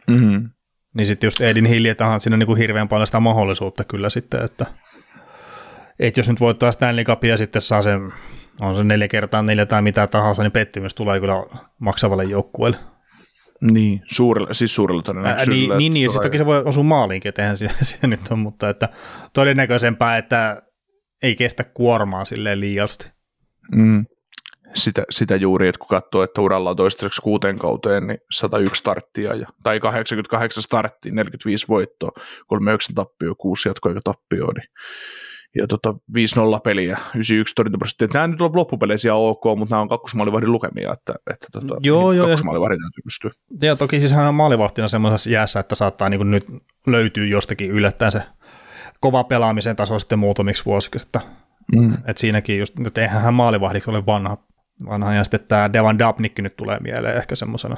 Mm-hmm. 0.08 0.50
Niin 0.98 1.06
sitten 1.06 1.28
just 1.28 1.42
Edin 1.42 1.66
Hill, 1.66 1.86
että 1.86 2.06
onhan 2.06 2.22
siinä 2.22 2.38
niinku 2.38 2.56
hirveän 2.56 2.88
paljon 2.88 3.08
sitä 3.08 3.20
mahdollisuutta 3.20 3.84
kyllä 3.84 4.10
sitten, 4.10 4.46
että 4.46 4.66
et 6.00 6.18
jos 6.18 6.30
nyt 6.30 6.40
voittaa 6.40 6.72
Stanley 6.72 7.04
Cupia 7.04 7.30
ja 7.34 7.38
sitten 7.38 7.62
saa 7.62 7.82
sen, 7.82 8.14
on 8.62 8.76
se 8.76 8.84
neljä 8.84 9.08
kertaa 9.08 9.42
neljä 9.42 9.66
tai 9.66 9.82
mitä 9.82 10.08
tahansa, 10.08 10.44
niin 10.44 10.52
pettymys 10.52 10.94
tulee 10.94 11.20
kyllä 11.20 11.34
maksavalle 11.80 12.24
joukkueelle. 12.24 12.78
Niin, 13.62 14.02
suurella, 14.12 14.54
siis 14.54 14.76
suurella 14.76 15.00
Ää, 15.00 15.04
todennäköisyydellä. 15.04 15.68
niin, 15.68 15.78
niin, 15.78 15.94
niin, 15.94 16.12
siis 16.12 16.22
toki 16.22 16.38
se 16.38 16.46
voi 16.46 16.64
osua 16.66 16.84
maaliinkin, 16.84 17.30
että 17.30 17.42
eihän 17.42 17.58
se, 17.58 17.68
se 17.82 18.08
nyt 18.08 18.22
on, 18.30 18.40
mutta 18.40 18.70
että 18.70 18.90
todennäköisempää, 19.34 20.18
että 20.18 20.62
ei 21.24 21.36
kestä 21.36 21.64
kuormaa 21.64 22.26
silleen 22.26 22.60
liiasti. 22.60 23.12
Mm. 23.76 24.06
Sitä, 24.76 25.04
sitä 25.10 25.36
juuri, 25.36 25.68
että 25.68 25.80
kun 25.80 25.88
katsoo, 25.88 26.24
että 26.24 26.42
uralla 26.42 26.70
on 26.70 26.76
toistaiseksi 26.76 27.22
kuuteen 27.22 27.60
kauteen, 27.60 28.08
niin 28.08 28.18
101 28.32 28.80
starttia, 28.80 29.36
ja, 29.36 29.48
tai 29.64 29.80
88 29.80 30.64
starttia, 30.64 31.14
45 31.14 31.68
voittoa, 31.68 32.12
39 32.48 32.96
tappio, 32.96 33.36
6 33.36 33.70
jatkoaika 33.70 34.02
tappioa, 34.04 34.52
niin 34.54 34.70
ja 35.56 35.68
tota, 35.68 35.92
5-0 35.92 35.94
peliä, 36.64 36.98
91 37.16 37.56
torjuntaprosenttia. 37.56 38.08
Nämä 38.14 38.28
nyt 38.28 38.42
on 38.42 38.56
loppupeleissä 38.56 39.08
ihan 39.08 39.20
ok, 39.20 39.44
mutta 39.58 39.76
nämä 39.76 39.82
on 39.82 39.90
kakkosmaalivahdin 39.90 40.52
lukemia, 40.52 40.94
että, 40.94 41.14
että 41.34 41.48
tota, 41.52 41.76
Joo, 41.80 42.02
joo, 42.02 42.14
ja- 42.14 42.22
kakkosmaalivahdin 42.22 42.78
täytyy 42.80 43.02
pystyä. 43.04 43.32
Ja 43.62 43.76
toki 43.76 44.00
siis 44.00 44.12
hän 44.12 44.28
on 44.28 44.36
maalivahtina 44.36 44.88
semmoisessa 44.88 45.30
jäässä, 45.30 45.60
että 45.60 45.76
saattaa 45.76 46.10
niin 46.10 46.32
nyt 46.32 46.46
löytyy 46.88 47.28
jostakin 47.28 47.72
yllättäen 47.72 48.12
se 48.12 48.22
kova 49.00 49.24
pelaamisen 49.24 49.76
taso 49.76 50.00
sitten 50.00 50.20
muutamiksi 50.20 50.66
vuosiksi, 50.66 51.06
että, 51.06 51.22
Mm. 51.76 51.94
että 51.94 52.20
siinäkin 52.20 52.60
just, 52.60 52.74
että 52.88 53.02
eihän 53.02 53.22
hän 53.22 53.34
maalivahdiksi 53.34 53.90
ole 53.90 54.06
vanha, 54.06 54.38
vanha 54.86 55.14
ja 55.14 55.24
sitten 55.24 55.40
tämä 55.48 55.74
Devan 55.74 56.00
Dubnik 56.00 56.40
nyt 56.40 56.56
tulee 56.56 56.80
mieleen 56.80 57.18
ehkä 57.18 57.36
semmoisena 57.36 57.78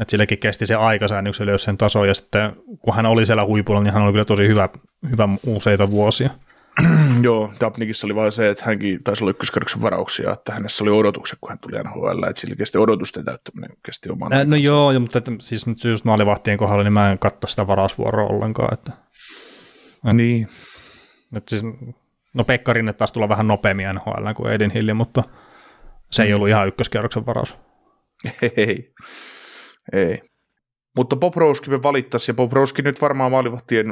että 0.00 0.10
sillekin 0.10 0.38
kesti 0.38 0.66
se 0.66 0.74
aikasäännöksi 0.74 1.42
ylös 1.42 1.62
sen 1.62 1.78
taso, 1.78 2.04
ja 2.04 2.14
sitten 2.14 2.52
kun 2.78 2.94
hän 2.94 3.06
oli 3.06 3.26
siellä 3.26 3.44
huipulla, 3.44 3.82
niin 3.82 3.94
hän 3.94 4.02
oli 4.02 4.12
kyllä 4.12 4.24
tosi 4.24 4.48
hyvä, 4.48 4.68
hyvä 5.10 5.28
useita 5.46 5.90
vuosia. 5.90 6.30
Joo, 7.22 7.52
Dabnikissa 7.60 8.06
oli 8.06 8.14
vain 8.14 8.32
se, 8.32 8.50
että 8.50 8.64
hänkin 8.66 9.02
taisi 9.04 9.24
olla 9.24 9.30
ykköskerroksen 9.30 9.82
varauksia, 9.82 10.32
että 10.32 10.52
hänessä 10.52 10.84
oli 10.84 10.90
odotukset, 10.90 11.38
kun 11.40 11.50
hän 11.50 11.58
tuli 11.58 11.82
NHL, 11.82 12.22
että 12.22 12.40
sillä 12.40 12.56
kesti 12.56 12.78
odotusten 12.78 13.24
täyttäminen 13.24 13.70
kesti 13.86 14.10
oman 14.10 14.32
Ää, 14.32 14.44
No 14.44 14.56
joo, 14.56 15.00
mutta 15.00 15.18
että, 15.18 15.32
siis 15.40 15.66
nyt 15.66 15.84
just 15.84 16.04
maalivahtien 16.04 16.58
kohdalla, 16.58 16.82
niin 16.82 16.92
mä 16.92 17.10
en 17.10 17.18
katso 17.18 17.46
sitä 17.46 17.66
varausvuoroa 17.66 18.28
ollenkaan. 18.28 18.74
Että, 18.74 18.92
Niin, 20.12 20.48
että 21.36 21.50
siis, 21.50 21.62
no 22.34 22.44
Pekkarinen 22.44 22.94
taas 22.94 23.12
tulla 23.12 23.28
vähän 23.28 23.48
nopeammin 23.48 23.86
NHL 23.94 24.32
kuin 24.36 24.52
Edin 24.52 24.70
Hilli, 24.70 24.94
mutta 24.94 25.22
se 26.12 26.22
ei 26.22 26.34
ollut 26.34 26.48
ihan 26.48 26.68
ykköskerroksen 26.68 27.26
varaus. 27.26 27.58
ei, 28.56 28.92
ei. 29.92 30.22
Mutta 30.96 31.16
Bobrovski 31.16 31.70
me 31.70 31.82
valittaisi, 31.82 32.30
ja 32.30 32.34
Bobrovski 32.34 32.82
nyt 32.82 33.00
varmaan 33.00 33.30
maalivahtien 33.30 33.86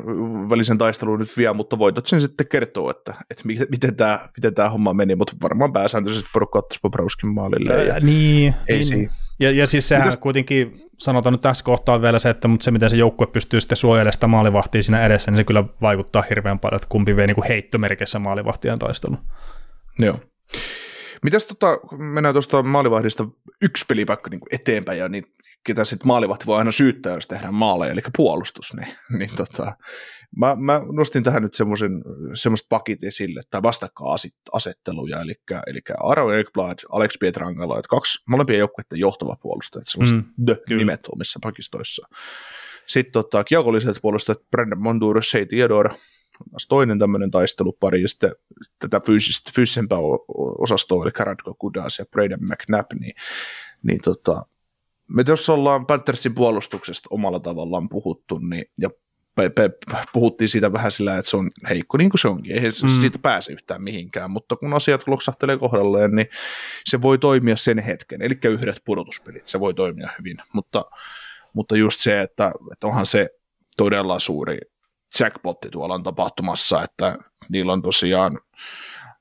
välisen 0.51 0.79
taistelun 0.79 1.19
nyt 1.19 1.37
vie, 1.37 1.53
mutta 1.53 1.79
voitot 1.79 2.07
sen 2.07 2.21
sitten 2.21 2.49
kertoo, 2.49 2.91
että, 2.91 3.15
että 3.31 3.43
miten, 3.47 3.67
miten, 3.71 3.97
tämä, 3.97 4.29
miten 4.37 4.55
tämä 4.55 4.71
homma 4.71 4.95
meni, 4.95 5.15
mutta 5.15 5.33
varmaan 5.43 5.73
pääsääntöisesti 5.73 6.31
porukka 6.33 6.59
ottaisi 6.59 6.81
Bobrovskin 6.83 7.35
maalille. 7.35 7.73
Ja, 7.73 7.83
Ja, 7.83 8.01
niin, 8.01 8.55
ei 8.69 8.81
niin. 8.91 9.11
Ja, 9.41 9.51
ja 9.51 9.67
siis 9.67 9.89
sehän 9.89 10.09
Mitäs- 10.09 10.17
kuitenkin, 10.21 10.73
sanotaan 10.99 11.33
nyt 11.33 11.41
tässä 11.41 11.65
kohtaa 11.65 12.03
vielä 12.03 12.19
se, 12.19 12.31
että 12.31 12.49
mutta 12.49 12.65
se 12.65 12.71
miten 12.71 12.91
se 12.91 12.97
joukkue 12.97 13.27
pystyy 13.27 13.61
sitten 13.61 13.77
suojelemaan 13.77 14.13
sitä 14.13 14.27
maalivahtia 14.27 14.83
siinä 14.83 15.07
edessä, 15.07 15.31
niin 15.31 15.37
se 15.37 15.45
kyllä 15.45 15.65
vaikuttaa 15.83 16.25
hirveän 16.31 16.59
paljon, 16.59 16.77
että 16.77 16.89
kumpi 16.89 17.17
vie 17.17 17.27
niin 17.27 17.35
kuin 17.35 17.49
heittomerkissä 17.49 18.19
maalivahtien 18.19 18.79
taistelun. 18.79 19.19
Joo. 19.99 20.21
Mitäs 21.23 21.47
tota, 21.47 21.79
mennään 21.99 22.35
tuosta 22.35 22.63
maalivahdista 22.63 23.29
yksi 23.63 23.85
pelipaikka 23.89 24.31
niin 24.31 24.41
eteenpäin, 24.51 24.99
ja 24.99 25.09
niin, 25.09 25.25
ketä 25.67 25.85
sitten 25.85 26.07
maalivahti 26.07 26.47
voi 26.47 26.59
aina 26.59 26.73
syyttää, 26.73 27.15
jos 27.15 27.27
tehdään 27.27 27.55
maaleja, 27.55 27.93
eli 27.93 28.01
puolustus, 28.17 28.75
niin, 28.75 28.89
niin 29.19 29.31
tota, 29.37 29.77
mä, 30.37 30.57
mä, 30.59 30.81
nostin 30.93 31.23
tähän 31.23 31.43
nyt 31.43 31.55
semmoisen, 31.55 32.03
semmoista 32.35 32.67
pakit 32.69 33.05
esille, 33.05 33.41
tai 33.51 33.63
vastakkainasetteluja, 33.63 35.21
eli, 35.21 35.35
eli 35.67 35.81
Aro 36.03 36.33
Ekblad, 36.33 36.79
Alex 36.93 37.19
Pietrangelo, 37.21 37.79
että 37.79 37.89
kaksi 37.89 38.23
molempien 38.29 38.59
joukkueiden 38.59 38.99
johtava 38.99 39.37
puolustaja, 39.43 39.81
että 39.81 39.91
semmoiset 39.91 40.17
Mm, 40.17 40.47
mm, 40.71 40.77
nimet 40.77 41.01
omissa 41.13 41.39
pakistoissa. 41.43 42.09
Sitten 42.87 43.13
tota, 43.13 43.45
kiekolliset 43.45 43.99
puolustajat, 44.03 44.51
Brandon 44.51 44.83
Montour, 44.83 45.25
Shea 45.25 45.47
Theodore, 45.47 45.95
toinen 46.69 46.99
tämmöinen 46.99 47.31
taistelupari, 47.31 48.03
ja 48.03 48.09
sitten 48.09 48.33
tätä 48.79 49.01
fyysistä, 49.07 49.51
fyysisempää 49.55 49.99
osastoa, 50.59 51.05
eli 51.05 51.13
Radko 51.19 51.55
Kudas 51.55 51.99
ja 51.99 52.05
Braden 52.11 52.45
McNabb, 52.45 52.93
niin, 53.01 53.15
niin 53.83 54.01
tota, 54.05 54.47
me 55.09 55.25
jos 55.27 55.49
ollaan 55.49 55.87
Panthersin 55.87 56.35
puolustuksesta 56.35 57.09
omalla 57.11 57.41
tavallaan 57.41 57.89
puhuttu, 57.89 58.39
niin, 58.39 58.65
ja 58.79 58.91
pe, 59.35 59.51
pe, 59.51 59.71
puhuttiin 60.13 60.49
siitä 60.49 60.73
vähän 60.73 60.93
sillä, 60.93 61.19
että 61.19 61.31
se 61.31 61.37
on 61.37 61.51
heikko, 61.69 61.97
niin 61.97 62.11
kuin 62.11 62.19
se 62.21 62.29
onkin, 62.29 62.55
eihän 62.55 62.73
Mm. 62.83 62.89
siitä 62.89 63.19
pääse 63.19 63.53
yhtään 63.53 63.83
mihinkään, 63.83 64.31
mutta 64.31 64.57
kun 64.57 64.75
asiat 64.75 65.09
loksahtelee 65.09 65.59
kohdalleen, 65.59 66.11
niin 66.11 66.29
se 66.85 67.03
voi 67.03 67.19
toimia 67.19 67.57
sen 67.57 67.79
hetken, 67.79 68.23
eli 68.23 68.39
yhdet 68.45 68.83
pudotuspelit, 68.85 69.47
se 69.47 69.61
voi 69.61 69.75
toimia 69.75 70.11
hyvin, 70.19 70.37
mutta, 70.53 70.85
mutta 71.53 71.77
just 71.77 72.01
se, 72.01 72.21
että, 72.21 72.53
että 72.73 72.87
onhan 72.87 73.07
se 73.07 73.31
todella 73.77 74.19
suuri 74.19 74.59
jackpotti 75.21 75.69
tuolla 75.71 75.95
on 75.95 76.03
tapahtumassa, 76.03 76.83
että 76.83 77.19
niillä 77.49 77.73
on 77.73 77.83
tosiaan 77.83 78.39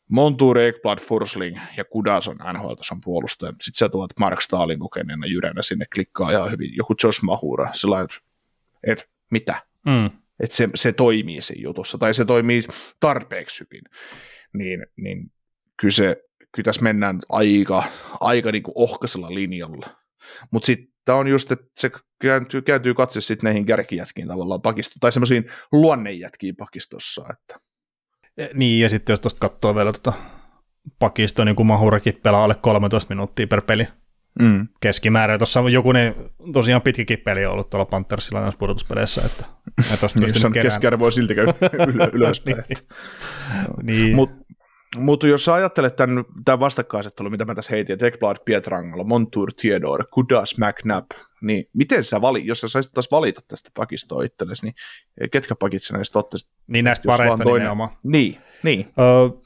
Montour, 0.10 0.58
Ekblad, 0.58 1.00
Forsling 1.00 1.58
ja 1.78 1.86
Kudas 1.86 2.28
on 2.28 2.38
NHL-tason 2.54 3.02
puolustaja. 3.04 3.52
Sitten 3.52 3.78
sä 3.80 3.90
tuot 3.90 4.12
Mark 4.20 4.42
Stalin 4.42 4.80
kokeneena 4.80 5.28
jyränä 5.28 5.62
sinne 5.62 5.86
klikkaa 5.96 6.32
ihan 6.32 6.52
hyvin. 6.52 6.76
Joku 6.76 6.96
Josh 7.04 7.24
Mahura, 7.24 7.74
sillä 7.74 8.02
että 8.02 8.18
et, 8.84 9.10
mitä? 9.32 9.64
Mm. 9.86 10.06
Että 10.40 10.56
se, 10.56 10.70
se 10.76 10.92
toimii 10.92 11.42
siinä 11.42 11.64
jutussa, 11.64 11.98
tai 11.98 12.14
se 12.14 12.26
toimii 12.26 12.64
tarpeeksi 13.00 13.64
hyvin. 13.64 13.84
Niin, 14.54 14.86
niin 14.96 15.32
kyllä, 15.78 15.92
se, 15.92 16.24
kyllä 16.52 16.66
tässä 16.66 16.82
mennään 16.82 17.20
aika, 17.30 17.84
aika 18.20 18.52
niin 18.52 18.64
ohkaisella 18.76 19.34
linjalla. 19.34 19.99
Mutta 20.52 20.66
sitten 20.66 21.16
on 21.16 21.28
just, 21.28 21.52
että 21.52 21.66
se 21.76 21.92
kääntyy, 22.22 22.62
kääntyy 22.62 22.94
katse 22.94 23.22
sitten 23.22 23.48
näihin 23.48 23.66
kärkijätkiin 23.66 24.28
tavallaan 24.28 24.62
pakisto, 24.62 24.96
tai 25.00 25.12
semmoisiin 25.12 25.46
luonnejätkiin 25.72 26.56
pakistossa, 26.56 27.24
että 27.34 27.70
Eh, 28.40 28.50
Niin, 28.54 28.82
ja 28.82 28.90
sitten 28.90 29.14
jos 29.14 29.20
tuosta 29.20 29.40
katsoo 29.40 29.76
vielä 29.76 29.92
tota 29.92 30.14
pakistoa, 31.00 31.46
niin 31.46 31.56
kuin 31.56 31.68
Mahurakin 31.68 32.20
pelaa 32.24 32.44
alle 32.44 32.56
13 32.56 33.16
minuuttia 33.16 33.48
per 33.48 33.62
peli 33.62 33.88
mm. 34.42 34.68
keskimäärin. 34.82 35.40
Tuossa 35.40 35.60
on 35.60 35.74
joku 35.74 35.92
niin, 35.92 36.16
tosiaan 36.54 36.82
pitkikin 36.82 37.20
peli 37.20 37.46
on 37.46 37.52
ollut 37.54 37.70
tuolla 37.70 37.86
Panthersilla 37.86 38.42
näissä 38.42 38.58
pudotuspeleissä, 38.58 39.22
että, 39.26 39.46
että 39.80 39.98
tuossa 39.98 40.20
niin, 40.20 40.54
keskiarvo 40.54 41.06
on 41.06 41.12
silti 41.12 41.36
käy 41.36 41.46
ylö, 41.94 42.10
ylöspäin. 42.14 42.58
Niin. 43.84 44.18
niin. 44.18 44.30
Mutta 44.96 45.06
mut 45.06 45.24
jos 45.24 45.46
sä 45.46 45.54
ajattelet 45.54 45.96
tämän, 45.96 46.26
tämän 46.46 46.60
vastakkainasettelun, 46.60 47.32
mitä 47.32 47.46
mä 47.46 47.56
tässä 47.56 47.72
heitin, 47.72 47.94
että 47.94 48.08
Ekblad, 48.08 48.38
Pietrangelo, 48.46 49.04
Montour, 49.04 49.54
Theodore, 49.62 50.04
Kudas, 50.14 50.56
McNabb, 50.58 51.12
niin 51.42 51.66
miten 51.74 52.04
sä 52.04 52.22
vali, 52.22 52.46
jos 52.46 52.62
sä 52.62 52.68
saisit 52.68 52.92
taas 52.94 53.12
valita 53.12 53.42
tästä 53.48 53.70
pakistoa 53.74 54.24
itsellesi, 54.24 54.66
niin 54.66 54.76
ketkä 55.32 55.56
pakit 55.56 55.84
sä 55.84 55.94
näistä 55.94 56.20
ottaisit? 56.20 56.50
niin 56.68 56.86
näistä 56.86 57.06
pareista 57.06 57.44
toinen- 57.44 57.54
nimenomaan. 57.54 57.90
Niin, 58.04 58.38
niin. 58.64 58.88
Öö, 59.00 59.40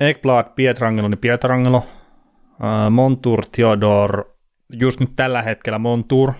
Ekblad, 0.00 0.46
Pietrangelo, 0.54 1.08
niin 1.08 1.18
Pietrangelo. 1.18 1.86
Öö, 2.64 2.90
Montour, 2.90 3.44
Theodor, 3.52 4.24
just 4.72 5.00
nyt 5.00 5.10
tällä 5.16 5.42
hetkellä 5.42 5.78
Montour, 5.78 6.32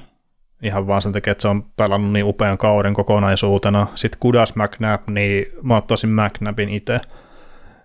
ihan 0.63 0.87
vaan 0.87 1.03
sen 1.03 1.13
takia, 1.13 1.31
että 1.31 1.43
se 1.43 1.49
on 1.49 1.63
pelannut 1.77 2.13
niin 2.13 2.25
upean 2.25 2.59
kauden 2.59 2.95
kokonaisuutena. 2.95 3.87
Sitten 3.95 4.21
Kudas 4.21 4.55
McNabb, 4.55 5.09
niin 5.09 5.47
mä 5.63 5.77
ottaisin 5.77 6.11
McNabbin 6.11 6.69
itse. 6.69 7.01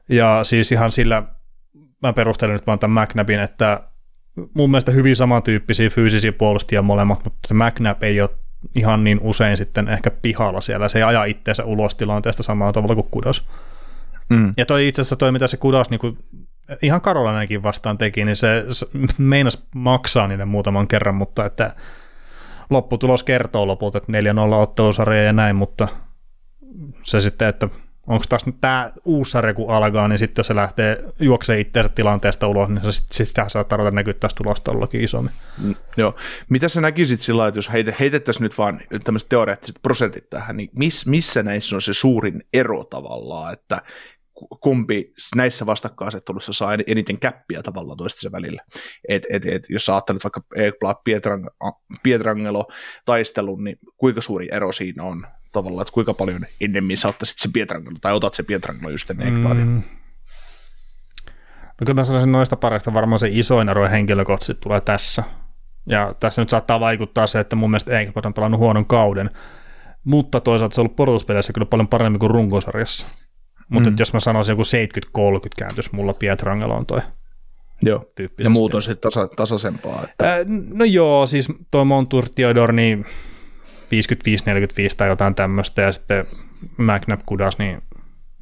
Ja 0.10 0.40
siis 0.44 0.72
ihan 0.72 0.92
sillä, 0.92 1.24
mä 2.04 2.14
perustelen 2.14 2.54
nyt 2.54 2.68
vaan 2.68 2.80
tämän 2.80 3.04
McNabbin, 3.04 3.40
että 3.40 3.84
mun 4.54 4.72
mielestä 4.72 4.92
hyvin 4.92 5.16
samantyyppisiä 5.16 5.90
fyysisiä 5.90 6.32
puolustajia 6.32 6.82
molemmat, 6.82 7.24
mutta 7.24 7.48
se 7.48 7.54
McNabb 7.54 8.04
ei 8.04 8.22
ole 8.22 8.30
ihan 8.76 9.04
niin 9.04 9.20
usein 9.22 9.58
sitten 9.58 9.88
ehkä 9.88 10.12
pihalla 10.12 10.62
siellä. 10.62 10.90
Se 10.90 11.00
ei 11.00 11.04
aja 11.04 11.26
itseensä 11.26 11.64
ulos 11.66 11.96
tilanteesta 11.96 12.44
samalla 12.44 12.74
tavalla 12.74 12.96
kuin 12.96 13.08
Kudas. 13.12 13.48
Mm. 14.30 14.54
Ja 14.58 14.66
toi 14.66 14.88
itse 14.88 15.02
asiassa 15.02 15.16
toi, 15.16 15.32
mitä 15.32 15.48
se 15.48 15.58
Kudas 15.58 15.90
niinku, 15.90 16.18
ihan 16.82 17.02
Karolanenkin 17.02 17.64
vastaan 17.64 17.98
teki, 17.98 18.26
niin 18.26 18.36
se, 18.36 18.66
se 18.70 18.88
meinas 19.18 19.68
maksaa 19.76 20.28
niiden 20.28 20.48
muutaman 20.48 20.88
kerran, 20.88 21.16
mutta 21.16 21.46
että 21.46 21.76
lopputulos 22.70 23.24
kertoo 23.24 23.68
lopulta, 23.68 23.98
että 23.98 24.12
4-0 24.12 24.54
ottelusarja 24.54 25.24
ja 25.24 25.34
näin, 25.34 25.56
mutta 25.56 25.88
se 27.04 27.22
sitten, 27.22 27.48
että 27.48 27.68
onko 28.08 28.26
taas 28.30 28.46
nyt 28.46 28.56
tämä 28.62 28.92
uusi 29.06 29.32
sarja 29.32 29.54
kun 29.54 29.74
alkaa, 29.74 30.08
niin 30.08 30.20
sitten 30.20 30.40
jos 30.40 30.48
se 30.48 30.56
lähtee 30.56 31.04
juoksemaan 31.20 31.62
itseänsä 31.62 31.90
tilanteesta 31.90 32.48
ulos, 32.48 32.70
niin 32.70 32.82
se 32.82 32.92
sitten 32.92 33.26
sitä 33.26 33.50
saattaa 33.50 33.78
ruveta 33.78 33.96
näkyä 33.96 34.14
taas 34.14 34.34
tulostaulullakin 34.34 35.02
isommin. 35.02 35.34
Mm, 35.58 35.76
Joo. 35.98 36.16
Mitä 36.50 36.70
sä 36.70 36.82
näkisit 36.82 37.22
sillä 37.22 37.48
että 37.48 37.58
jos 37.58 37.72
heite, 37.72 37.96
heitettäisiin 38.00 38.44
nyt 38.44 38.58
vaan 38.58 38.82
tämmöiset 39.04 39.30
teoreettiset 39.30 39.76
prosentit 39.82 40.30
tähän, 40.30 40.58
niin 40.58 40.70
miss, 40.76 41.06
missä 41.06 41.44
näissä 41.44 41.76
on 41.76 41.82
se 41.82 41.94
suurin 41.94 42.44
ero 42.54 42.84
tavallaan, 42.84 43.54
että 43.54 43.82
ku- 44.34 44.48
kumpi 44.48 45.14
näissä 45.36 45.66
vastakkainasetteluissa 45.66 46.54
saa 46.54 46.74
en- 46.74 46.84
eniten 46.88 47.20
käppiä 47.20 47.64
tavallaan 47.64 47.98
toistensa 47.98 48.32
välillä. 48.32 48.62
Et, 49.10 49.26
et, 49.30 49.46
et, 49.46 49.70
jos 49.70 49.86
sä 49.86 49.94
ajattelet 49.94 50.24
vaikka 50.24 50.42
Ekblad 50.56 50.96
Pietrang, 51.04 51.48
Pietrangelo 52.04 52.68
taistelun, 53.06 53.64
niin 53.64 53.80
kuinka 53.98 54.22
suuri 54.22 54.48
ero 54.52 54.72
siinä 54.72 55.04
on 55.04 55.28
tavallaan, 55.52 55.82
että 55.82 55.94
kuinka 55.94 56.14
paljon 56.14 56.46
ennemmin 56.62 56.98
sä 56.98 57.08
ottaisit 57.08 57.40
se 57.40 57.50
Pietrangelo, 57.54 57.98
tai 58.02 58.14
otat 58.14 58.34
se 58.34 58.44
Pietrangelo 58.44 58.90
just 58.90 59.10
ennen. 59.10 59.34
Mm. 59.34 59.82
No 61.82 61.86
kyllä 61.86 61.94
mä 61.94 62.04
sanoisin 62.04 62.32
noista 62.32 62.56
pareista 62.56 62.94
varmaan 62.94 63.20
se 63.20 63.30
isoin 63.32 63.70
ero 63.70 63.90
henkilökohtaisesti 63.90 64.62
tulee 64.64 64.82
tässä. 64.82 65.24
Ja 65.90 66.16
tässä 66.20 66.42
nyt 66.42 66.50
saattaa 66.50 66.80
vaikuttaa 66.80 67.28
se, 67.28 67.40
että 67.40 67.56
mun 67.56 67.72
mielestä 67.72 68.00
Enkblad 68.00 68.26
on 68.26 68.34
pelannut 68.34 68.60
huonon 68.60 68.86
kauden, 68.86 69.30
mutta 70.04 70.40
toisaalta 70.40 70.76
se 70.76 70.82
on 70.82 70.86
ollut 70.86 70.96
pudotuspeleissä 70.96 71.54
kyllä 71.54 71.66
paljon 71.66 71.88
paremmin 71.88 72.20
kuin 72.20 72.32
runkosarjassa. 72.32 73.08
Mutta 73.70 73.90
Mm. 73.90 73.96
jos 74.00 74.14
mä 74.14 74.20
sanoisin 74.20 74.52
joku 74.54 74.64
70-30 74.64 75.50
kääntys 75.58 75.92
mulla 75.92 76.14
Pietrangeloon 76.14 76.86
toi 76.86 77.02
Joo. 77.84 78.06
Ja 78.44 78.50
muut 78.50 78.74
on 78.74 78.84
sitten 78.84 79.02
tasa, 79.02 79.28
tasaisempaa. 79.28 80.04
Että, 80.04 80.34
Ää, 80.34 80.38
no 80.74 80.86
joo, 80.86 81.28
siis 81.28 81.48
toi 81.72 81.86
Montour 81.86 82.30
Theodore, 82.36 82.74
niin 82.74 83.06
55-45 83.88 84.96
tai 84.98 85.08
jotain 85.08 85.36
tämmöistä, 85.36 85.82
ja 85.82 85.92
sitten 85.92 86.26
McNabb 86.78 87.22
Kudas, 87.26 87.58
niin 87.58 87.82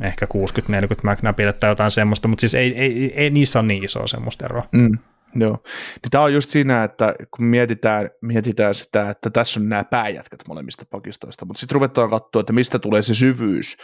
ehkä 0.02 0.26
60-40 0.26 1.12
McNabbille 1.12 1.54
tai 1.54 1.70
jotain 1.70 1.92
semmoista, 1.92 2.28
mutta 2.28 2.42
siis 2.42 2.56
ei, 2.56 2.76
ei, 2.76 3.14
ei 3.16 3.30
niissä 3.30 3.60
ole 3.60 3.68
niin 3.68 3.84
isoa 3.84 4.08
semmoista 4.08 4.46
eroa. 4.46 4.70
Mm, 4.72 4.98
joo. 5.36 5.64
Niin 5.66 6.12
tämä 6.12 6.24
on 6.24 6.34
just 6.34 6.50
siinä, 6.50 6.84
että 6.84 7.16
kun 7.32 7.46
mietitään, 7.46 8.10
mietitään 8.22 8.76
sitä, 8.76 9.10
että 9.10 9.30
tässä 9.30 9.60
on 9.60 9.70
nämä 9.70 9.84
pääjätkät 9.84 10.48
molemmista 10.48 10.86
pakistoista, 10.90 11.46
mutta 11.46 11.60
sitten 11.60 11.76
ruvetaan 11.76 12.10
katsoa, 12.10 12.40
että 12.40 12.54
mistä 12.54 12.80
tulee 12.80 13.02
se 13.02 13.14
syvyys, 13.14 13.78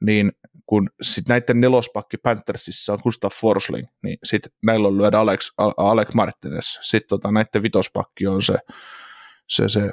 niin 0.00 0.32
kun 0.66 0.90
sitten 1.02 1.34
näiden 1.34 1.60
nelospakki 1.60 2.16
Panthersissa 2.16 2.92
on 2.92 2.98
Gustav 3.02 3.30
Forsling, 3.34 3.86
niin 4.02 4.18
sitten 4.24 4.52
näillä 4.62 4.88
on 4.88 4.98
lyödä 4.98 5.18
Alex, 5.18 5.52
A- 5.58 5.90
Alec 5.90 6.14
Martinez, 6.14 6.78
sitten 6.82 7.08
tota, 7.08 7.32
näiden 7.32 7.62
vitospakki 7.62 8.26
on 8.26 8.42
se, 8.42 8.58
se, 9.48 9.68
se 9.68 9.92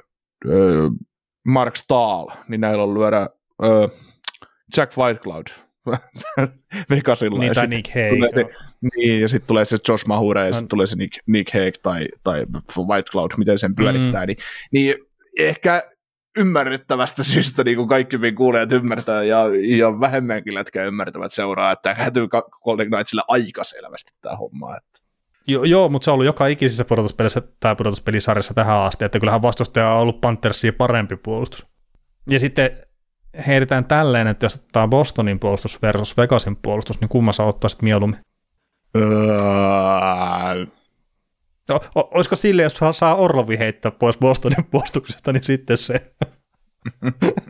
Mark 1.48 1.76
Stahl, 1.76 2.28
niin 2.48 2.62
näillä 2.62 2.84
on 2.84 2.94
lyödä 2.94 3.30
ö, 3.64 3.90
Jack 4.78 4.98
Whitecloud 4.98 5.48
Vegasilla. 6.90 7.40
Niin, 7.40 7.48
ja 7.48 7.54
tai 7.54 7.64
sit 7.64 7.70
Nick 7.70 7.88
Hague. 7.88 8.30
se, 8.36 8.46
niin, 8.96 9.22
ja 9.22 9.30
sitten 9.30 9.48
tulee 9.48 9.66
se 9.66 9.78
Josh 9.88 10.06
Mahure 10.08 10.48
ja 10.48 10.54
sitten 10.54 10.68
tulee 10.68 10.88
se 10.88 10.96
Nick, 10.96 11.14
Nick 11.28 11.54
Hague 11.54 11.72
tai, 11.84 12.08
tai 12.24 12.46
Whitecloud, 12.88 13.32
miten 13.38 13.58
sen 13.58 13.76
pyörittää, 13.76 14.22
Mm. 14.24 14.28
niin, 14.28 14.38
niin 14.72 14.96
ehkä 15.40 15.84
ymmärrettävästä 16.38 17.24
syystä 17.24 17.64
niin 17.64 17.78
kuin 17.78 17.88
kaikki 17.90 18.18
meidän 18.18 18.36
kuulijat 18.36 18.72
ymmärtää 18.72 19.24
ja, 19.24 19.44
ja 19.78 20.00
vähemmänkin 20.00 20.54
lätkä 20.54 20.84
ymmärtävät 20.84 21.34
seuraa, 21.34 21.72
että 21.72 21.94
hätyy 21.94 22.28
Golden 22.64 22.88
Knightsille 22.90 23.24
aika 23.28 23.64
selvästi 23.64 24.12
tämä 24.22 24.36
homma. 24.36 24.78
Että. 24.78 25.07
Jo, 25.48 25.64
joo, 25.64 25.90
mutta 25.90 26.06
se 26.06 26.12
on 26.12 26.14
ollut 26.14 26.26
joka 26.26 26.48
ikisessä 26.48 26.86
pudotuspelissä 26.86 27.42
tai 27.60 27.76
pudotuspelisarjassa 27.76 28.54
tähän 28.54 28.82
asti, 28.82 29.06
että 29.06 29.20
kyllähän 29.20 29.42
vastustaja 29.42 29.92
on 29.92 30.02
ollut 30.02 30.22
Panthersia 30.22 30.74
parempi 30.74 31.16
puolustus. 31.16 31.68
Ja 32.30 32.40
sitten 32.40 32.70
heitetään 33.48 33.86
tälleen, 33.86 34.28
että 34.28 34.46
jos 34.46 34.56
ottaa 34.56 34.88
Bostonin 34.88 35.40
puolustus 35.40 35.82
versus 35.82 36.18
Vegasin 36.18 36.56
puolustus, 36.56 37.02
niin 37.02 37.10
kummassa 37.10 37.44
ottaisit 37.44 37.82
mieluummin? 37.82 38.20
Öö, 38.96 40.66
O, 41.70 41.76
o, 41.76 42.10
olisiko 42.14 42.36
sille, 42.36 42.64
jos 42.64 42.78
saa, 42.92 43.16
Orlovi 43.16 43.58
heittää 43.58 43.92
pois 43.92 44.18
Bostonin 44.18 44.66
puolustuksesta, 44.72 45.34
niin 45.34 45.44
sitten 45.44 45.78
se. 45.78 46.14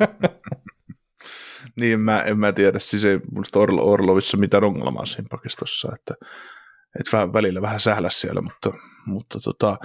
niin 1.79 1.99
mä, 1.99 2.21
en 2.21 2.39
mä 2.39 2.51
tiedä, 2.51 2.79
siis 2.79 3.05
ei 3.05 3.19
Orlo, 3.55 3.91
Orlovissa 3.91 4.37
mitään 4.37 4.63
ongelmaa 4.63 5.05
siinä 5.05 5.27
pakistossa, 5.31 5.91
että, 5.95 6.13
että 6.99 7.33
välillä 7.33 7.61
vähän 7.61 7.79
sählä 7.79 8.09
siellä, 8.09 8.41
mutta, 8.41 8.73
mutta 9.05 9.39
tota, 9.39 9.77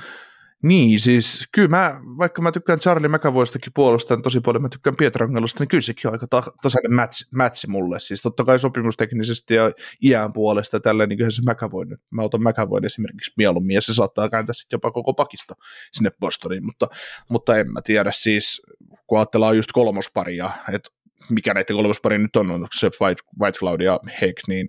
niin 0.62 1.00
siis 1.00 1.48
kyllä 1.54 1.68
mä, 1.68 2.00
vaikka 2.18 2.42
mä 2.42 2.52
tykkään 2.52 2.78
Charlie 2.78 3.08
McAvoystakin 3.08 3.72
puolustan 3.74 4.22
tosi 4.22 4.40
paljon, 4.40 4.62
mä 4.62 4.68
tykkään 4.68 4.96
Pietrangelosta, 4.96 5.62
niin 5.62 5.68
kyllä 5.68 5.80
sekin 5.80 6.08
on 6.08 6.12
aika 6.12 6.26
ta- 6.26 6.52
tasainen 6.62 6.94
match, 6.94 7.26
matchi 7.36 7.66
mulle, 7.66 8.00
siis 8.00 8.22
totta 8.22 8.44
kai 8.44 8.58
sopimusteknisesti 8.58 9.54
ja 9.54 9.72
iän 10.04 10.32
puolesta 10.32 10.80
tälleen, 10.80 11.08
niin 11.08 11.32
se 11.32 11.42
McAvoy, 11.42 11.84
nyt- 11.84 12.00
mä 12.10 12.22
otan 12.22 12.42
McAvoyn 12.42 12.84
esimerkiksi 12.84 13.32
mieluummin, 13.36 13.74
ja 13.74 13.80
se 13.80 13.94
saattaa 13.94 14.28
kääntää 14.28 14.52
sitten 14.52 14.76
jopa 14.76 14.90
koko 14.90 15.14
pakista 15.14 15.54
sinne 15.92 16.10
Bostoniin, 16.20 16.66
mutta, 16.66 16.86
mutta 17.28 17.58
en 17.58 17.72
mä 17.72 17.80
tiedä 17.84 18.12
siis, 18.14 18.62
kun 19.06 19.18
ajatellaan 19.18 19.56
just 19.56 19.72
kolmosparia, 19.72 20.50
että 20.72 20.90
mikä 21.30 21.54
näiden 21.54 21.76
kolmospari 21.76 22.18
nyt 22.18 22.36
on, 22.36 22.50
onko 22.50 22.68
se 22.74 22.90
White, 23.00 23.22
White 23.40 23.58
Cloud 23.58 23.80
ja 23.80 24.00
Heck, 24.20 24.36
niin 24.48 24.68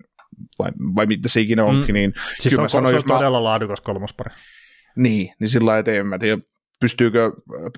vai, 0.60 0.72
vai 0.96 1.06
mitä 1.06 1.30
se 1.30 1.42
ikinä 1.42 1.64
onkin, 1.66 1.88
Mm. 1.88 1.94
niin 1.94 2.14
Siis 2.40 2.52
Kyllä 2.52 2.62
on, 2.62 2.64
mä 2.64 2.70
sanoin, 2.70 2.92
se 2.92 2.96
on 2.96 2.98
jos 2.98 3.06
mä- 3.06 3.14
todella 3.14 3.44
laadukas 3.44 3.82
kolmospari. 3.82 4.36
niin, 4.98 5.34
niin 5.40 5.50
sillä 5.50 5.66
lailla, 5.66 5.80
että 5.80 5.92
en 5.92 6.08
mä 6.08 6.20
tiedä, 6.20 6.42
pystyykö 6.80 7.32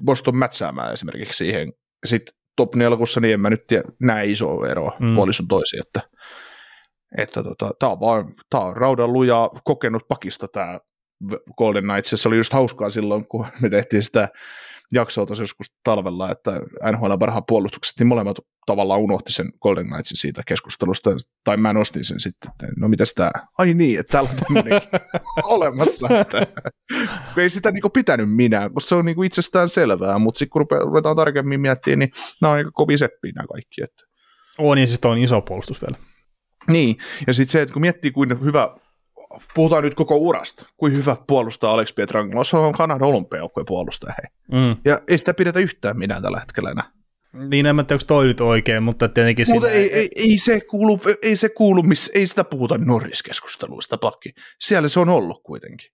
Boston 0.06 0.36
mätsäämään 0.38 0.93
esimerkiksi 0.93 1.38
siihen. 1.38 1.74
Sitten 2.06 2.36
top 2.56 2.76
nelkussa, 2.76 3.20
niin 3.20 3.34
en 3.34 3.39
mä 3.39 3.49
nyt 3.49 3.68
tiedä, 3.68 3.84
näe 4.01 4.26
iso 4.26 4.66
eroa 4.66 4.97
Mm. 4.99 5.16
puolison 5.16 5.47
toisiin, 5.47 5.82
että, 5.82 6.01
että 7.18 7.43
tota, 7.43 7.72
tää 7.80 7.89
on 7.89 7.99
vaan, 7.99 8.34
tää 8.49 8.60
on 8.62 8.78
raudan 8.78 9.14
luja 9.14 9.49
kokenut 9.64 10.08
pakista 10.08 10.47
tää 10.47 10.80
Golden 11.58 11.84
Knights, 11.84 12.10
se 12.22 12.28
oli 12.28 12.38
just 12.38 12.53
hauskaa 12.53 12.89
silloin, 12.89 13.28
kun 13.28 13.45
me 13.62 13.70
tehtiin 13.70 14.03
sitä 14.03 14.30
jaksoa 14.93 15.25
tuossa 15.25 15.43
joskus 15.43 15.67
talvella, 15.83 16.31
että 16.31 16.51
NHL 16.91 17.15
parhaat 17.19 17.43
puolustukset, 17.47 17.93
niin 17.99 18.07
molemmat 18.07 18.38
tavallaan 18.65 18.99
unohti 18.99 19.33
sen 19.33 19.51
Golden 19.61 19.88
Knightsin 19.88 20.17
siitä 20.17 20.41
keskustelusta, 20.47 21.09
tai 21.43 21.57
mä 21.57 21.73
nostin 21.73 22.05
sen 22.05 22.19
sitten, 22.19 22.51
että 22.51 22.67
no 22.79 22.88
mitäs 22.88 23.13
tää, 23.13 23.31
ai 23.57 23.73
niin, 23.73 23.99
että 23.99 24.11
täällä 24.11 24.29
on 24.49 24.63
olemassa, 25.55 26.07
että 26.19 26.47
ei 27.38 27.49
sitä 27.49 27.71
niinku 27.71 27.89
pitänyt 27.89 28.36
minä, 28.36 28.69
koska 28.73 28.89
se 28.89 28.95
on 28.95 29.05
niinku 29.05 29.23
itsestään 29.23 29.69
selvää, 29.69 30.19
mutta 30.19 30.39
sitten 30.39 30.51
kun 30.51 30.61
rupe- 30.61 30.86
ruvetaan 30.86 31.15
tarkemmin 31.15 31.61
miettimään, 31.61 31.99
niin 31.99 32.11
nämä 32.41 32.51
on 32.51 32.57
aika 32.57 32.71
kovin 32.73 32.97
seppiä 32.97 33.31
nämä 33.36 33.47
kaikki. 33.47 33.83
Että. 33.83 34.03
On, 34.57 34.77
niin 34.77 34.88
siis 34.88 34.99
toi 34.99 35.11
on 35.11 35.17
iso 35.17 35.41
puolustus 35.41 35.81
vielä. 35.81 35.97
Niin, 36.67 36.95
ja 37.27 37.33
sitten 37.33 37.51
se, 37.51 37.61
että 37.61 37.73
kun 37.73 37.81
miettii 37.81 38.11
kuinka 38.11 38.36
hyvä, 38.36 38.75
puhutaan 39.55 39.84
nyt 39.84 39.95
koko 39.95 40.15
urasta, 40.15 40.65
kuin 40.78 40.93
hyvä 40.93 41.17
puolustaa 41.28 41.73
Alex 41.73 41.95
Pietrangelo, 41.95 42.43
se 42.43 42.57
on 42.57 42.73
Kanadan 42.73 43.07
olympiajoukkueen 43.07 43.65
puolustaja, 43.65 44.13
hei. 44.21 44.59
Mm. 44.61 44.78
Ja 44.86 44.99
ei 45.07 45.17
sitä 45.17 45.34
pidetä 45.34 45.59
yhtään 45.59 45.97
minä 45.97 46.21
tällä 46.21 46.39
hetkellä 46.39 46.71
enää. 46.71 46.91
Niin 47.49 47.65
en 47.65 47.76
mä 47.76 47.84
tiedä, 47.84 47.95
onko 47.95 48.05
toi 48.07 48.26
nyt 48.26 48.41
oikein, 48.41 48.84
mutta 48.84 49.09
tietenkin 49.09 49.45
Mutta 49.53 49.69
ei, 49.69 49.93
ei, 49.93 50.09
ei, 50.15 50.38
se 50.38 50.61
kuulu, 50.61 51.01
ei 51.21 51.36
se 51.36 51.49
kuulu, 51.49 51.84
miss, 51.84 52.11
ei 52.13 52.28
sitä 52.28 52.43
puhuta 52.43 52.78
Norris-keskusteluista, 52.78 53.97
pakki. 53.97 54.34
Siellä 54.59 54.88
se 54.88 54.99
on 54.99 55.09
ollut 55.09 55.43
kuitenkin. 55.43 55.91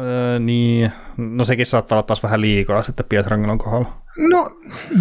Öö, 0.00 0.38
niin, 0.38 0.92
no 1.16 1.44
sekin 1.44 1.66
saattaa 1.66 1.96
olla 1.96 2.02
taas 2.02 2.22
vähän 2.22 2.40
liikaa 2.40 2.82
sitten 2.82 3.06
Pietrangelon 3.08 3.58
kohdalla. 3.58 4.02
No, 4.30 4.50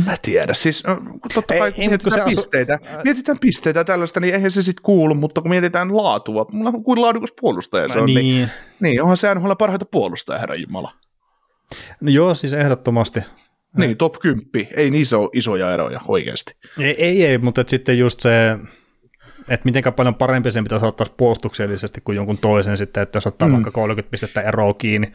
mä 0.06 0.16
tiedä. 0.22 0.54
Siis 0.54 0.84
no, 0.88 0.96
kun 0.96 1.20
totta 1.34 1.54
Ei- 1.54 1.60
kai 1.60 1.72
kun 1.72 1.82
ei, 1.82 1.88
kun 1.88 1.92
mietitään 1.92 2.20
se 2.20 2.22
asu- 2.22 2.36
pisteitä, 2.36 2.80
mietitään 3.04 3.40
pisteitä 3.40 3.84
tällaista, 3.84 4.20
niin 4.20 4.34
eihän 4.36 4.52
se 4.52 4.62
sitten 4.62 4.84
kuulu, 4.84 5.16
mutta 5.16 5.42
kun 5.42 5.50
mietitään 5.50 5.98
laatua, 5.98 6.46
mulla 6.52 6.70
on 6.70 6.84
kuin 6.84 7.02
laadukas 7.02 7.34
puolustaja 7.42 7.88
se 7.88 8.00
on, 8.00 8.06
niin, 8.06 8.16
niin, 8.18 8.50
niin. 8.80 9.02
onhan 9.02 9.18
se 9.18 9.36
NHL 9.36 9.52
parhaita 9.54 9.86
puolustajia, 9.86 10.40
herra 10.40 10.56
Jumala. 10.56 10.92
No 12.02 12.12
joo, 12.12 12.36
siis 12.36 12.54
ehdottomasti. 12.54 13.20
Niin, 13.78 13.98
top 13.98 14.20
10, 14.20 14.48
ei 14.76 14.92
niin 14.92 15.02
iso, 15.02 15.30
isoja 15.34 15.72
eroja 15.74 16.02
oikeasti. 16.08 16.56
Ei, 16.80 17.04
ei, 17.04 17.26
ei 17.26 17.38
mutta 17.38 17.64
sitten 17.68 18.00
just 18.00 18.20
se, 18.20 18.58
että 19.50 19.66
miten 19.66 19.94
paljon 19.94 20.16
parempi 20.16 20.52
sen 20.52 20.64
pitäisi 20.64 20.86
ottaa 20.86 21.08
puolustuksellisesti 21.18 22.02
kuin 22.02 22.16
jonkun 22.16 22.38
toisen 22.38 22.78
sitten, 22.78 23.04
että 23.04 23.18
jos 23.18 23.28
ottaa 23.28 23.48
Mm. 23.48 23.54
vaikka 23.54 23.72
30 23.72 24.12
pistettä 24.12 24.42
eroa 24.42 24.74
kiinni 24.74 25.14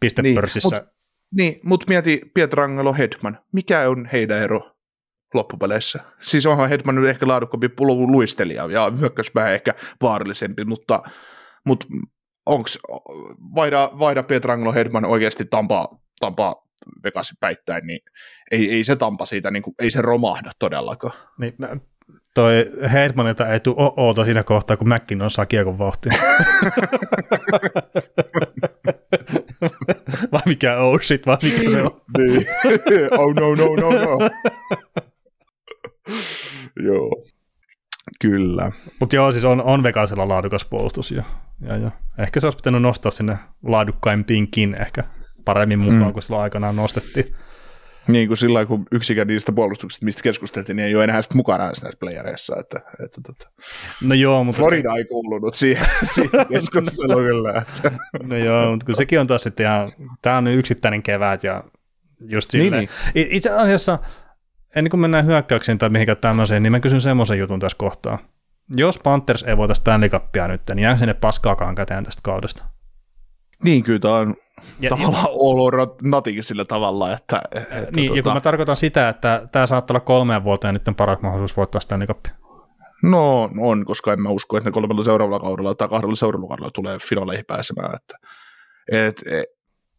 pistepörssissä. 0.00 0.76
Niin, 0.76 0.88
Niin, 1.36 1.60
mutta 1.64 1.86
mieti 1.88 2.20
Pietrangelo 2.34 2.94
Hedman, 2.94 3.38
mikä 3.52 3.88
on 3.88 4.08
heidän 4.12 4.42
ero 4.42 4.70
loppupeleissä? 5.34 6.04
Siis 6.22 6.46
onhan 6.46 6.68
Hedman 6.68 6.94
nyt 6.94 7.06
ehkä 7.06 7.28
laadukkaampi 7.28 7.70
luistelija 8.06 8.66
ja 8.70 8.92
hyökkäyspää 9.00 9.50
ehkä 9.50 9.74
vaarallisempi, 10.02 10.64
mutta, 10.64 11.02
mutta 11.66 11.86
onko 12.46 12.68
vaihda, 13.54 13.90
vaihda 13.98 14.22
Pietrangelo 14.22 14.72
Hedman 14.72 15.04
oikeasti 15.04 15.44
Tampa, 15.44 15.88
Tampa 16.20 16.64
Vegasin 17.04 17.36
päittäin, 17.40 17.86
niin 17.86 18.00
ei, 18.50 18.70
ei 18.70 18.84
se 18.84 18.96
Tampa 18.96 19.26
siitä, 19.26 19.50
niin 19.50 19.62
kuin, 19.62 19.74
ei 19.78 19.90
se 19.90 20.02
romahda 20.02 20.50
todellakaan. 20.58 21.14
Niin, 21.38 21.54
toi 22.34 22.70
Hedmanilta 22.92 23.48
ei 23.48 23.60
tule 23.60 23.76
oota 23.96 24.24
siinä 24.24 24.42
kohtaa, 24.42 24.76
kun 24.76 24.88
McKinnon 24.88 25.30
saa 25.30 25.46
kiekon 25.46 25.78
vauhtia. 25.78 26.12
vai 30.32 30.40
mikä 30.46 30.76
oh 30.76 31.00
shit, 31.00 31.26
vai 31.26 31.36
mikä 31.42 31.70
se 31.70 31.82
on. 31.82 31.90
Niin. 32.18 32.46
oh 33.18 33.34
no, 33.34 33.54
no, 33.54 33.74
no, 33.76 33.90
no. 33.90 34.18
Joo. 36.84 37.10
Kyllä. 38.20 38.72
Mutta 39.00 39.16
joo, 39.16 39.32
siis 39.32 39.44
on, 39.44 39.62
on 39.62 39.82
Vegasilla 39.82 40.28
laadukas 40.28 40.64
puolustus 40.64 41.10
jo. 41.10 41.22
Ja, 41.60 41.76
ja. 41.76 41.90
Ehkä 42.18 42.40
se 42.40 42.46
olisi 42.46 42.56
pitänyt 42.56 42.82
nostaa 42.82 43.10
sinne 43.10 43.38
laadukkaimpiinkin 43.62 44.76
ehkä 44.80 45.04
paremmin 45.44 45.78
mukaan, 45.78 46.02
Mm. 46.02 46.12
kuin 46.12 46.22
silloin 46.22 46.42
aikanaan 46.42 46.76
nostettiin. 46.76 47.34
Niin 48.08 48.28
kuin 48.28 48.38
sillä 48.38 48.66
kun 48.66 48.86
yksikään 48.92 49.26
niistä 49.26 49.52
puolustuksista, 49.52 50.04
mistä 50.04 50.22
keskusteltiin, 50.22 50.76
niin 50.76 50.86
ei 50.86 50.94
ole 50.94 51.04
enää 51.04 51.20
mukana 51.34 51.64
näissä 51.64 51.90
playereissa. 52.00 52.56
Että, 52.60 52.80
että, 53.04 53.20
että. 53.30 53.46
No 54.02 54.14
joo, 54.14 54.44
mutta, 54.44 54.58
Florida 54.58 54.96
ei 54.96 55.04
kuulunut 55.04 55.54
siihen, 55.54 55.86
siihen 56.14 56.46
keskusteluun 56.48 57.24
kyllä. 57.24 57.64
Että. 57.68 57.92
no 58.28 58.36
joo, 58.36 58.70
mutta 58.70 58.86
kun 58.86 58.94
sekin 58.94 59.20
on 59.20 59.26
taas 59.26 59.42
sitten 59.42 59.66
ihan, 59.66 59.92
tämä 60.22 60.38
on 60.38 60.46
yksittäinen 60.46 61.02
kevät 61.02 61.44
ja 61.44 61.64
just 62.28 62.50
silleen. 62.50 62.88
Niin, 63.14 63.26
I- 63.26 63.36
Itse 63.36 63.50
asiassa, 63.50 63.98
ennen 64.76 64.90
kuin 64.90 65.00
mennään 65.00 65.26
hyökkäyksiin 65.26 65.78
tai 65.78 65.88
mihinkään 65.88 66.18
tämmöiseen, 66.18 66.62
niin 66.62 66.72
mä 66.72 66.80
kysyn 66.80 67.00
semmoisen 67.00 67.38
jutun 67.38 67.60
tässä 67.60 67.78
kohtaa. 67.78 68.18
Jos 68.76 68.98
Panthers 68.98 69.42
ei 69.42 69.56
voita 69.56 69.74
Stanley 69.74 70.08
Cupia 70.08 70.48
nyt, 70.48 70.62
niin 70.68 70.82
jääkö 70.82 70.98
sinne 70.98 71.14
paskaakaan 71.14 71.74
käteen 71.74 72.04
tästä 72.04 72.20
kaudesta? 72.24 72.64
niin 73.64 73.84
kyllä 73.84 73.98
tämä 73.98 74.14
on 74.14 74.34
Ja, 74.80 74.90
tavallaan 74.90 75.26
olo 75.30 75.96
natikin 76.02 76.44
sillä 76.44 76.64
tavalla, 76.64 77.12
että, 77.12 77.42
että 77.52 77.88
niin, 77.96 78.04
ja 78.04 78.22
kun 78.22 78.22
tota, 78.22 78.34
mä 78.34 78.40
tarkoitan 78.40 78.76
sitä, 78.76 79.08
että 79.08 79.48
tämä 79.52 79.66
saattaa 79.66 79.94
olla 79.94 80.04
kolmeen 80.04 80.44
vuoteen 80.44 80.74
nyt 80.74 80.96
paras 80.96 81.22
mahdollisuus 81.22 81.56
voittaa 81.56 81.80
Stanley 81.80 82.06
Cupia. 82.06 82.32
No 83.02 83.50
on, 83.58 83.84
koska 83.84 84.12
en 84.12 84.22
mä 84.22 84.28
usko, 84.28 84.56
että 84.56 84.70
ne 84.70 84.74
kolmella 84.74 85.02
seuraavalla 85.02 85.40
kaudella 85.40 85.74
tai 85.74 85.88
kahdella 85.88 86.16
seuraavalla 86.16 86.48
kaudella 86.48 86.70
tulee 86.70 86.98
finaaleihin 87.08 87.44
pääsemään. 87.44 87.96
Että, 87.96 88.18
et, 88.92 89.22
et, 89.32 89.46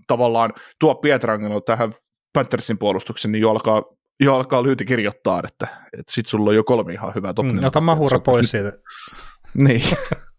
tavallaan 0.07 0.53
tuo 0.79 0.95
Pietrangelo 0.95 1.61
tähän 1.61 1.93
Panthersin 2.33 2.77
puolustuksen, 2.77 3.31
niin 3.31 3.41
jo 3.41 3.51
alkaa, 3.51 3.83
jo 4.19 4.35
alkaa 4.35 4.63
lyyti 4.63 4.85
kirjoittaa, 4.85 5.41
että, 5.47 5.67
että 5.99 6.13
sit 6.13 6.27
sulla 6.27 6.49
on 6.49 6.55
jo 6.55 6.63
kolme 6.63 6.93
ihan 6.93 7.15
hyvää 7.15 7.33
top 7.33 7.45
Mm, 7.45 7.63
ota 7.63 7.81
mahura 7.81 8.19
pois 8.19 8.51
siitä. 8.51 8.71
Niin. 9.53 9.83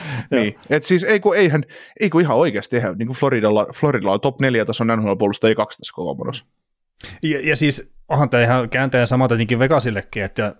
niin. 0.30 0.54
Et 0.70 0.84
siis 0.84 1.04
ei 1.04 1.20
kun, 1.20 1.36
eihän, 1.36 1.64
ei 2.00 2.10
kun 2.10 2.20
ihan 2.20 2.36
oikeasti, 2.36 2.76
eihän, 2.76 2.98
niin 2.98 3.06
kuin 3.06 3.16
Floridalla, 3.16 3.66
Floridalla 3.74 4.14
on 4.14 4.20
top 4.20 4.40
4 4.40 4.64
tason 4.64 4.86
NHL-puolustajia 4.86 5.54
kaksi 5.54 5.78
tässä 5.78 5.94
koko 5.94 6.14
muodossa. 6.14 6.44
Ja, 7.22 7.48
ja 7.48 7.56
siis 7.56 7.92
onhan 8.08 8.30
tämä 8.30 8.42
ihan 8.42 8.68
käänteen 8.68 9.06
sama 9.06 9.28
tietenkin 9.28 9.58
Vegasillekin, 9.58 10.22
että 10.22 10.54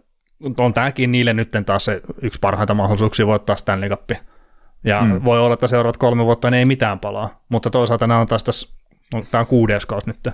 on 0.58 0.74
tämäkin 0.74 1.12
niille 1.12 1.32
nyt 1.32 1.50
taas 1.66 1.84
se 1.84 2.00
yksi 2.22 2.38
parhaita 2.40 2.74
mahdollisuuksia 2.74 3.26
voittaa 3.26 3.56
Stanley 3.56 3.88
Cup. 3.88 4.10
Ja 4.84 5.00
Mm. 5.00 5.20
voi 5.24 5.40
olla, 5.40 5.54
että 5.54 5.68
seuraavat 5.68 5.96
kolme 5.96 6.24
vuotta 6.24 6.50
ne 6.50 6.58
ei 6.58 6.64
mitään 6.64 7.00
palaa, 7.00 7.44
mutta 7.48 7.70
toisaalta 7.70 8.06
nämä 8.06 8.20
on 8.20 8.26
taas 8.26 8.44
tässä, 8.44 8.68
no, 9.14 9.24
tämä 9.30 9.40
on 9.40 9.46
kuudes 9.46 9.86
kausi 9.86 10.06
nyt. 10.06 10.28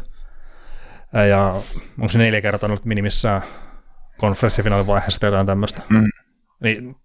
ja 1.28 1.62
onko 1.98 2.12
se 2.12 2.18
neljä 2.18 2.40
kertaa 2.40 2.66
ollut 2.66 2.84
minimissään 2.84 3.42
konferenssifinaalin 4.18 4.86
vaiheessa 4.86 5.20
tai 5.20 5.28
jotain 5.28 5.46
tämmöistä. 5.46 5.82
Mm. 5.88 6.04
Niin, 6.62 6.96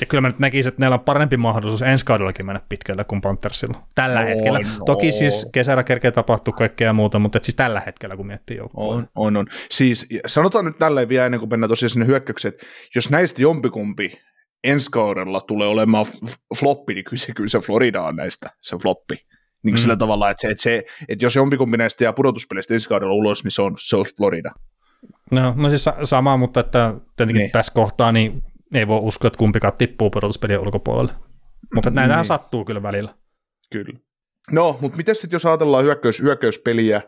ja 0.00 0.06
kyllä 0.06 0.20
mä 0.20 0.28
nyt 0.28 0.38
näkisin, 0.38 0.68
että 0.68 0.80
neillä 0.80 0.94
on 0.94 1.00
parempi 1.00 1.36
mahdollisuus 1.36 1.82
ensi 1.82 2.04
kaudellakin 2.04 2.46
mennä 2.46 2.60
pitkälle 2.68 3.04
kuin 3.04 3.20
Panthersilla. 3.20 3.86
Tällä 3.94 4.20
no, 4.20 4.26
hetkellä. 4.26 4.58
No. 4.58 4.84
Toki 4.86 5.12
siis 5.12 5.48
kesällä 5.52 5.84
kerkeä 5.84 6.12
tapahtuu 6.12 6.54
kaikkea 6.54 6.92
muuta, 6.92 7.18
mutta 7.18 7.38
siis 7.42 7.54
tällä 7.54 7.80
hetkellä, 7.86 8.16
kun 8.16 8.26
miettii 8.26 8.56
joukkoa. 8.56 8.94
On, 8.94 9.08
on, 9.14 9.36
on. 9.36 9.46
Siis 9.70 10.06
sanotaan 10.26 10.64
nyt 10.64 10.78
tälleen 10.78 11.08
vielä 11.08 11.26
ennen 11.26 11.40
kuin 11.40 11.50
mennään 11.50 11.68
tosiaan 11.68 11.90
sinne 11.90 12.06
hyökkäykseen, 12.06 12.54
että 12.54 12.66
jos 12.94 13.10
näistä 13.10 13.42
jompikumpi 13.42 14.12
ensi 14.64 14.90
kaudella 14.90 15.40
tulee 15.40 15.68
olemaan 15.68 16.06
floppi, 16.58 16.94
niin 16.94 17.04
kyllä 17.04 17.20
se, 17.20 17.32
kyllä 17.32 17.48
se 17.48 17.58
Florida 17.58 18.02
on 18.02 18.16
näistä 18.16 18.50
se 18.60 18.76
floppi. 18.76 19.14
Niin 19.62 19.74
mm. 19.74 19.78
sillä 19.78 19.96
tavalla, 19.96 20.30
että, 20.30 20.40
se, 20.40 20.48
että, 20.48 20.62
se, 20.62 20.84
että 21.08 21.24
jos 21.24 21.36
jompikumpi 21.36 21.76
näistä 21.76 22.04
jää 22.04 22.12
pudotuspeleistä 22.12 22.74
ensi 22.74 22.88
kaudella 22.88 23.14
ulos, 23.14 23.44
niin 23.44 23.52
se 23.52 23.62
on, 23.62 23.74
se 23.78 23.96
on 23.96 24.04
Florida. 24.16 24.50
No, 25.30 25.54
no 25.56 25.68
siis 25.68 25.84
sama, 26.02 26.36
mutta 26.36 26.60
että 26.60 26.94
tietenkin 27.16 27.40
niin. 27.40 27.50
tässä 27.50 27.72
kohtaa 27.74 28.12
niin 28.12 28.42
ei 28.74 28.88
voi 28.88 29.00
uskoa, 29.02 29.28
että 29.28 29.38
kumpikaan 29.38 29.72
tippuu 29.78 30.10
pudotuspelien 30.10 30.60
ulkopuolelle. 30.60 31.12
Mutta 31.74 31.90
näitähän 31.90 32.22
niin. 32.22 32.28
sattuu 32.28 32.64
kyllä 32.64 32.82
välillä. 32.82 33.14
Kyllä. 33.72 33.98
No, 34.50 34.78
mutta 34.80 34.96
miten 34.96 35.14
sitten 35.14 35.34
jos 35.34 35.46
ajatellaan 35.46 35.84
hyökkäys, 35.84 36.20
hyökkäyspeliä, 36.22 37.02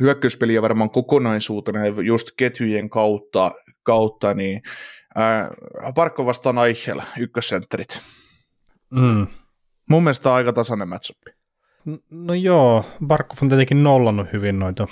hyökkäyspeliä 0.00 0.62
varmaan 0.62 0.90
kokonaisuutena 0.90 1.86
just 1.86 2.28
ketjujen 2.36 2.90
kautta, 2.90 3.52
kautta 3.82 4.34
niin 4.34 4.62
ää, 5.14 5.50
Parkko 5.94 6.26
vastaan 6.26 6.58
Aichel, 6.58 7.00
ykkössentterit. 7.18 8.00
Mm. 8.90 9.26
Mun 9.90 10.02
mielestä 10.02 10.34
aika 10.34 10.52
tasainen 10.52 10.88
matchup. 10.88 11.16
No 12.10 12.34
joo, 12.34 12.84
Barkov 13.06 13.36
on 13.42 13.48
tietenkin 13.48 13.82
nollannut 13.82 14.32
hyvin 14.32 14.58
noita, 14.58 14.86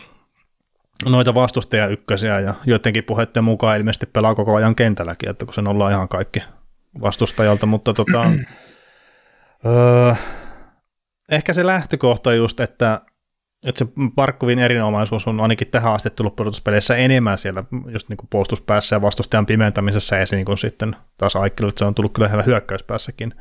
noita 1.05 1.35
vastustaja 1.35 1.87
ykkösiä 1.87 2.41
ja 2.41 2.55
joidenkin 2.67 3.05
puheiden 3.05 3.45
mukaan 3.45 3.79
ilmeisesti 3.79 4.07
pelaa 4.07 4.35
koko 4.35 4.55
ajan 4.55 4.75
kentälläkin, 4.75 5.31
että 5.31 5.45
kun 5.45 5.55
se 5.55 5.63
nollaa 5.63 5.91
ihan 5.91 6.09
kaikki 6.09 6.43
vastustajalta, 7.01 7.67
mutta 7.67 7.95
tota, 7.95 8.23
öö, 9.67 10.15
ehkä 11.31 11.53
se 11.53 11.67
lähtökohta 11.67 12.35
just, 12.35 12.61
että, 12.61 13.01
että 13.67 13.79
se 13.79 13.87
Barkovin 14.15 14.59
erinomaisuus 14.59 15.27
on 15.27 15.41
ainakin 15.41 15.69
tähän 15.69 15.93
asti 15.93 16.11
tullut 16.11 16.37
pudotuspeleissä 16.37 16.97
enemmän 16.97 17.39
siellä 17.39 17.65
just 17.89 18.09
niin 18.09 18.17
kuin 18.17 18.29
puolustuspäässä 18.31 18.97
ja 18.97 19.03
vastustajan 19.03 19.47
pimentämisessä 19.47 20.19
esiin 20.19 20.45
kuin 20.45 20.59
sitten 20.59 20.97
taas 21.19 21.37
Aikkelut, 21.37 21.79
se 21.79 21.85
on 21.85 21.95
tullut 21.95 22.13
kyllä 22.13 22.29
siellä 22.29 22.45
hyökkäyspäässäkin 22.45 23.35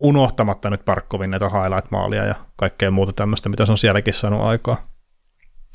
unohtamatta 0.00 0.70
nyt 0.70 0.84
Parkkovin 0.84 1.30
näitä 1.30 1.48
highlight-maalia 1.48 2.24
ja 2.24 2.34
kaikkea 2.56 2.90
muuta 2.90 3.12
tämmöistä, 3.12 3.48
mitä 3.48 3.66
se 3.66 3.72
on 3.72 3.78
sielläkin 3.78 4.14
saanut 4.14 4.42
aikaa. 4.42 4.97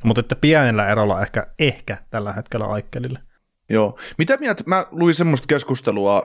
Mutta 0.03 0.19
että 0.19 0.35
pienellä 0.35 0.87
erolla 0.87 1.21
ehkä, 1.21 1.43
ehkä 1.59 1.97
tällä 2.09 2.33
hetkellä 2.33 2.65
Aikkelille. 2.65 3.19
Joo. 3.69 3.99
Mitä 4.17 4.37
mieltä, 4.37 4.63
mä 4.67 4.85
luin 4.91 5.13
semmoista 5.13 5.47
keskustelua 5.47 6.23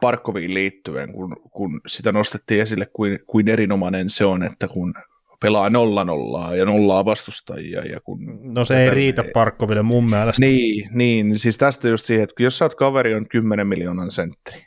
Parkkoviin 0.00 0.54
liittyen, 0.54 1.12
kun, 1.12 1.36
kun 1.50 1.80
sitä 1.86 2.12
nostettiin 2.12 2.60
esille, 2.60 2.86
kuin, 2.86 3.18
kuin 3.26 3.48
erinomainen 3.48 4.10
se 4.10 4.24
on, 4.24 4.42
että 4.42 4.68
kun 4.68 4.94
pelaa 5.42 5.70
nolla 5.70 6.04
nollaa 6.04 6.56
ja 6.56 6.64
nollaa 6.64 7.04
vastustajia. 7.04 7.84
Ja 7.84 8.00
kun 8.00 8.18
no 8.42 8.64
se 8.64 8.82
ei 8.82 8.90
riitä 8.90 9.24
Parkkoville 9.34 9.82
mun 9.82 10.10
mielestä. 10.10 10.46
Niin, 10.46 10.88
niin, 10.92 11.38
siis 11.38 11.58
tästä 11.58 11.88
just 11.88 12.04
siihen, 12.04 12.24
että 12.24 12.42
jos 12.42 12.58
sä 12.58 12.64
oot 12.64 12.74
kaveri 12.74 13.14
on 13.14 13.28
10 13.28 13.66
miljoonan 13.66 14.10
sentteri, 14.10 14.66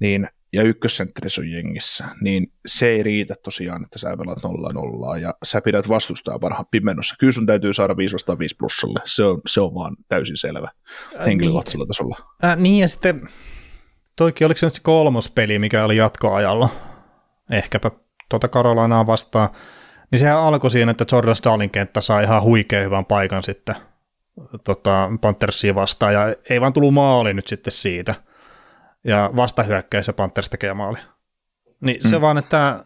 niin 0.00 0.28
ja 0.52 0.62
ykkössentteri 0.62 1.28
on 1.38 1.50
jengissä, 1.50 2.04
niin 2.20 2.52
se 2.66 2.88
ei 2.88 3.02
riitä 3.02 3.34
tosiaan, 3.44 3.82
että 3.84 3.98
sä 3.98 4.16
pelaat 4.16 4.42
0 4.42 4.72
nollaa 4.72 5.18
ja 5.18 5.34
sä 5.44 5.60
pidät 5.60 5.88
vastustaa 5.88 6.38
parhaan 6.38 6.66
pimennossa. 6.70 7.14
Kyllä 7.18 7.32
sun 7.32 7.46
täytyy 7.46 7.74
saada 7.74 7.96
5 7.96 8.14
vastaan 8.14 8.38
5 8.38 8.56
plussalle, 8.56 9.00
se 9.04 9.24
on, 9.24 9.40
se 9.46 9.60
on 9.60 9.74
vaan 9.74 9.96
täysin 10.08 10.36
selvä 10.36 10.68
henkilökohtaisella 11.26 11.82
niin, 11.82 11.88
tasolla. 11.88 12.18
Äh, 12.44 12.56
niin 12.56 12.80
ja 12.80 12.88
sitten 12.88 13.28
toikin, 14.16 14.46
oliko 14.46 14.58
se 14.58 14.66
nyt 14.66 14.74
se 14.74 14.80
kolmos 14.82 15.30
peli, 15.30 15.58
mikä 15.58 15.84
oli 15.84 15.96
jatkoajalla, 15.96 16.68
ehkäpä 17.50 17.90
tuota 18.28 18.48
Karolinaa 18.48 19.06
vastaan, 19.06 19.48
niin 20.10 20.18
sehän 20.18 20.38
alkoi 20.38 20.70
siinä, 20.70 20.90
että 20.90 21.04
Jordan 21.12 21.36
Stalin 21.36 21.70
kenttä 21.70 22.00
sai 22.00 22.24
ihan 22.24 22.42
huikean 22.42 22.84
hyvän 22.84 23.04
paikan 23.04 23.42
sitten 23.42 23.74
tota, 24.64 25.10
Panthersia 25.20 25.74
vastaan, 25.74 26.12
ja 26.12 26.34
ei 26.50 26.60
vaan 26.60 26.72
tullut 26.72 26.94
maali 26.94 27.34
nyt 27.34 27.46
sitten 27.46 27.72
siitä– 27.72 28.14
ja 29.04 29.30
vastahyökkäys 29.36 30.10
Panthers 30.16 30.50
tekee 30.50 30.74
maali. 30.74 30.98
Niin 31.80 32.00
mm. 32.04 32.08
se 32.08 32.20
vaan, 32.20 32.38
että 32.38 32.84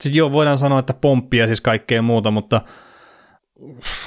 siis 0.00 0.14
joo, 0.14 0.32
voidaan 0.32 0.58
sanoa, 0.58 0.78
että 0.78 0.94
pomppia 0.94 1.46
siis 1.46 1.60
kaikkea 1.60 2.02
muuta, 2.02 2.30
mutta 2.30 2.60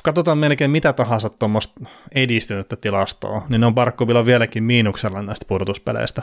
katsotaan 0.04 0.38
melkein 0.38 0.72
mitä 0.72 0.94
tahansa 0.94 1.30
tuommoista 1.30 1.74
edistynyttä 2.16 2.76
tilastoa, 2.76 3.46
niin 3.50 3.62
ne 3.62 3.68
on 3.68 3.76
Barkovilla 3.76 4.26
vieläkin 4.26 4.64
miinuksella 4.64 5.22
näistä 5.22 5.46
pudotuspeleistä. 5.48 6.22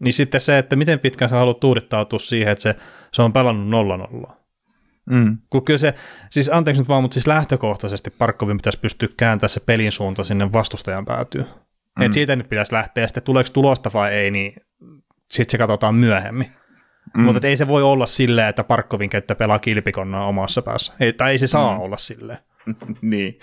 Niin 0.00 0.12
sitten 0.12 0.40
se, 0.40 0.58
että 0.58 0.76
miten 0.76 1.00
pitkään 1.00 1.28
sä 1.28 1.36
haluat 1.36 1.60
tuudittautua 1.60 2.18
siihen, 2.18 2.52
että 2.52 2.62
se, 2.62 2.74
se 3.12 3.22
on 3.22 3.32
pelannut 3.32 3.68
nolla 3.68 3.96
nolla. 3.96 4.36
Mm. 5.10 5.38
Kun 5.50 5.64
kyllä 5.64 5.78
se, 5.78 5.94
siis 6.30 6.50
anteeksi 6.52 6.80
nyt 6.80 6.88
vaan, 6.88 7.02
mutta 7.02 7.14
siis 7.14 7.26
lähtökohtaisesti 7.26 8.10
Parkkovin 8.10 8.56
pitäisi 8.56 8.78
pystyä 8.78 9.08
kääntämään 9.16 9.48
se 9.48 9.60
pelin 9.60 9.92
suunta 9.92 10.24
sinne 10.24 10.52
vastustajan 10.52 11.04
päätyyn. 11.04 11.46
Mm. 11.98 12.06
Et 12.06 12.12
siitä 12.12 12.36
nyt 12.36 12.48
pitäisi 12.48 12.72
lähteä, 12.72 13.04
ja 13.04 13.08
sitten 13.08 13.22
tuleeko 13.22 13.50
tulosta 13.52 13.90
vai 13.94 14.12
ei, 14.12 14.30
niin 14.30 14.54
sitten 15.30 15.50
se 15.50 15.58
katsotaan 15.58 15.94
myöhemmin. 15.94 16.52
Mm. 17.16 17.22
Mutta 17.22 17.46
ei 17.46 17.56
se 17.56 17.68
voi 17.68 17.82
olla 17.82 18.06
silleen, 18.06 18.48
että 18.48 18.64
Parkkovin 18.64 19.10
kenttä 19.10 19.34
pelaa 19.34 19.58
kilpikonnaa 19.58 20.26
omassa 20.26 20.62
päässä. 20.62 20.92
Ei, 21.00 21.12
tai 21.12 21.32
ei 21.32 21.38
se 21.38 21.46
saa 21.46 21.74
mm. 21.74 21.80
olla 21.80 21.96
silleen. 21.96 22.38
niin, 23.02 23.38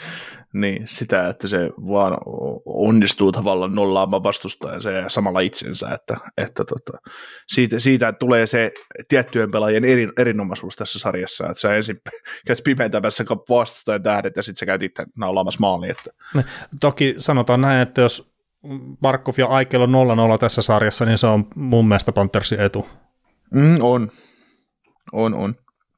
niin, 0.53 0.87
sitä, 0.87 1.29
että 1.29 1.47
se 1.47 1.69
vaan 1.77 2.17
onnistuu 2.65 3.31
tavallaan 3.31 3.75
nollaamaan 3.75 4.23
vastustajansa 4.23 4.91
ja 4.91 5.09
samalla 5.09 5.39
itsensä, 5.39 5.89
että, 5.89 6.17
että 6.37 6.63
tota, 6.65 6.97
siitä, 7.47 7.79
siitä 7.79 8.13
tulee 8.13 8.47
se 8.47 8.71
tiettyjen 9.07 9.51
pelaajien 9.51 9.85
eri, 9.85 10.09
erinomaisuus 10.17 10.75
tässä 10.75 10.99
sarjassa, 10.99 11.49
että 11.49 11.61
sä 11.61 11.75
ensin 11.75 12.01
käyt 12.47 12.61
pimentämässä 12.63 13.25
vastustajan 13.49 14.03
tähdet 14.03 14.35
ja 14.35 14.43
sitten 14.43 14.59
sä 14.59 14.65
käyt 14.65 14.83
itse 14.83 15.05
naulaamassa 15.17 15.59
maaliin. 15.59 15.91
Että. 15.91 16.09
Toki 16.79 17.15
sanotaan 17.17 17.61
näin, 17.61 17.81
että 17.81 18.01
jos 18.01 18.34
Markov 19.01 19.33
ja 19.37 19.47
Aikel 19.47 19.81
on 19.81 20.35
0-0 20.35 20.37
tässä 20.39 20.61
sarjassa, 20.61 21.05
niin 21.05 21.17
se 21.17 21.27
on 21.27 21.47
mun 21.55 21.87
mielestä 21.87 22.11
Panthersin 22.11 22.59
etu. 22.59 22.87
Mm, 23.53 23.77
on. 23.81 24.11
On, 25.13 25.33
on. 25.33 25.55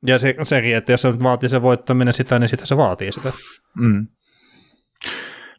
Ja 0.07 0.19
se, 0.19 0.35
sekin, 0.43 0.75
että 0.75 0.91
jos 0.91 1.01
se 1.01 1.11
nyt 1.11 1.23
vaatii 1.23 1.49
se 1.49 1.61
voittaminen 1.61 2.13
sitä, 2.13 2.39
niin 2.39 2.49
sitä 2.49 2.65
se 2.65 2.77
vaatii 2.77 3.11
sitä. 3.11 3.33
Mm. 3.75 4.07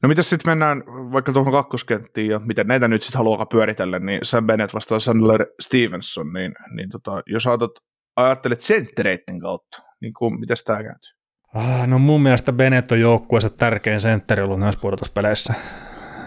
No 0.02 0.08
mitä 0.08 0.22
sitten 0.22 0.50
mennään 0.50 0.82
vaikka 0.86 1.32
tuohon 1.32 1.52
kakkoskenttiin 1.52 2.30
ja 2.30 2.38
miten 2.38 2.66
näitä 2.66 2.88
nyt 2.88 3.02
sitten 3.02 3.18
haluaa 3.18 3.46
pyöritellä, 3.46 3.98
niin 3.98 4.20
Sam 4.22 4.46
Bennett 4.46 4.74
vastaa 4.74 5.00
Sandler 5.00 5.46
Stevenson, 5.60 6.32
niin, 6.32 6.54
niin 6.76 6.90
tota, 6.90 7.22
jos 7.26 7.46
ajattelet, 7.46 7.72
ajattelet 8.16 8.60
senttereiden 8.60 9.40
kautta, 9.40 9.82
niin 10.00 10.12
kuin, 10.12 10.40
miten 10.40 10.56
tämä 10.64 10.82
kääntyy? 10.82 11.12
Ah, 11.54 11.86
no 11.86 11.98
mun 11.98 12.22
mielestä 12.22 12.52
Bennett 12.52 12.92
on 12.92 13.00
joukkueessa 13.00 13.50
tärkein 13.50 14.00
sentteri 14.00 14.42
ollut 14.42 14.60
näissä 14.60 14.80
pudotuspeleissä. 14.80 15.54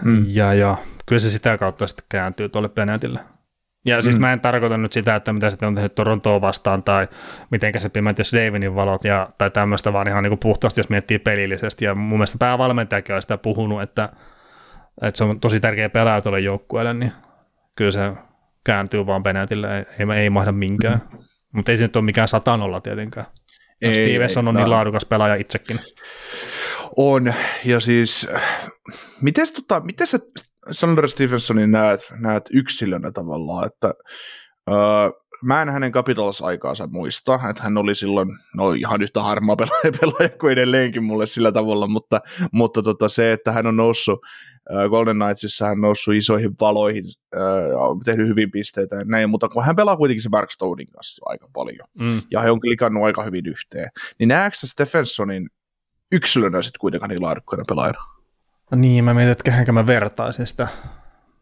Mm. 0.04 0.24
Ja, 0.28 0.54
ja 0.54 0.76
kyllä 1.06 1.20
se 1.20 1.30
sitä 1.30 1.58
kautta 1.58 1.86
sitten 1.86 2.06
kääntyy 2.08 2.48
tuolle 2.48 2.68
Bennettille. 2.68 3.20
Ja 3.84 4.02
siis 4.02 4.14
mm. 4.14 4.20
mä 4.20 4.32
en 4.32 4.40
tarkoita 4.40 4.78
nyt 4.78 4.92
sitä, 4.92 5.16
että 5.16 5.32
mitä 5.32 5.50
sitten 5.50 5.66
on 5.66 5.74
tehnyt 5.74 5.94
Torontoa 5.94 6.40
vastaan 6.40 6.82
tai 6.82 7.08
miten 7.50 7.80
se 7.80 7.88
pimentäisi 7.88 8.36
Davinin 8.36 8.74
valot 8.74 9.04
ja, 9.04 9.28
tai 9.38 9.50
tämmöistä, 9.50 9.92
vaan 9.92 10.08
ihan 10.08 10.22
niin 10.22 10.30
kuin 10.30 10.38
puhtaasti, 10.38 10.80
jos 10.80 10.88
miettii 10.88 11.18
pelillisesti. 11.18 11.84
Ja 11.84 11.94
mun 11.94 12.18
mielestä 12.18 12.38
päävalmentajakin 12.38 13.14
on 13.14 13.22
sitä 13.22 13.38
puhunut, 13.38 13.82
että, 13.82 14.08
että 15.02 15.18
se 15.18 15.24
on 15.24 15.40
tosi 15.40 15.60
tärkeä 15.60 15.88
pelaaja 15.88 16.20
tuolle 16.20 16.40
joukkueelle, 16.40 16.94
niin 16.94 17.12
kyllä 17.76 17.90
se 17.90 18.12
kääntyy 18.64 19.06
vaan 19.06 19.22
Bennettille, 19.22 19.78
ei, 19.78 19.84
ei, 19.98 20.18
ei 20.18 20.30
mahda 20.30 20.52
minkään. 20.52 21.02
Mm. 21.12 21.18
Mutta 21.52 21.72
ei 21.72 21.76
se 21.78 21.84
nyt 21.84 21.96
ole 21.96 22.04
mikään 22.04 22.28
satanolla 22.28 22.80
tietenkään. 22.80 23.26
Ei, 23.82 23.94
Stevenson 23.94 24.48
on 24.48 24.54
niin 24.54 24.70
laadukas 24.70 25.04
pelaaja 25.04 25.34
itsekin. 25.34 25.80
On, 26.96 27.34
ja 27.64 27.80
siis 27.80 28.28
miten, 29.20 29.46
tota, 29.54 29.80
miten 29.80 30.06
sä 30.06 30.18
Sandra 30.70 31.08
Stevensonin 31.08 31.70
näet, 31.70 32.12
näet 32.20 32.44
yksilönä 32.52 33.12
tavallaan, 33.12 33.66
että 33.66 33.94
öö, 34.70 35.10
mä 35.42 35.62
en 35.62 35.68
hänen 35.68 35.92
Capitals-aikaansa 35.92 36.86
muista, 36.86 37.34
että 37.50 37.62
hän 37.62 37.76
oli 37.76 37.94
silloin 37.94 38.28
no 38.56 38.72
ihan 38.72 39.02
yhtä 39.02 39.22
harmaa 39.22 39.56
pelaaja, 39.56 39.92
pelaaja 40.00 40.28
kuin 40.28 40.52
edelleenkin 40.52 41.04
mulle 41.04 41.26
sillä 41.26 41.52
tavalla, 41.52 41.86
mutta, 41.86 42.20
mutta 42.52 42.82
tota, 42.82 43.08
se, 43.08 43.32
että 43.32 43.52
hän 43.52 43.66
on 43.66 43.76
noussut 43.76 44.20
Golden 44.90 45.18
Knightsissa 45.18 45.64
hän 45.64 45.72
on 45.72 45.80
noussut 45.80 46.14
isoihin 46.14 46.54
valoihin, 46.60 47.04
on 47.78 48.00
tehnyt 48.00 48.28
hyvin 48.28 48.50
pisteitä 48.50 48.96
ja 48.96 49.04
näin, 49.04 49.30
mutta 49.30 49.48
kun 49.48 49.64
hän 49.64 49.76
pelaa 49.76 49.96
kuitenkin 49.96 50.22
se 50.22 50.28
Mark 50.28 50.50
Stonein 50.50 50.90
kanssa 50.90 51.22
aika 51.26 51.48
paljon, 51.52 51.88
mm. 51.98 52.22
ja 52.30 52.40
he 52.40 52.50
on 52.50 52.60
klikannut 52.60 53.04
aika 53.04 53.22
hyvin 53.22 53.46
yhteen, 53.46 53.88
niin 54.18 54.28
näetkö 54.28 54.66
Stephensonin 54.66 55.46
yksilönä 56.12 56.62
sitten 56.62 56.80
kuitenkaan 56.80 57.10
niin 57.10 57.22
laadukkaana 57.22 57.64
pelaajana? 57.68 57.98
No 58.70 58.78
niin, 58.78 59.04
mä 59.04 59.14
mietin, 59.14 59.32
että 59.32 59.44
kehenkä 59.44 59.72
mä 59.72 59.86
vertaisin 59.86 60.46
sitä, 60.46 60.68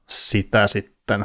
sitä 0.07 0.67
sitten. 0.67 1.25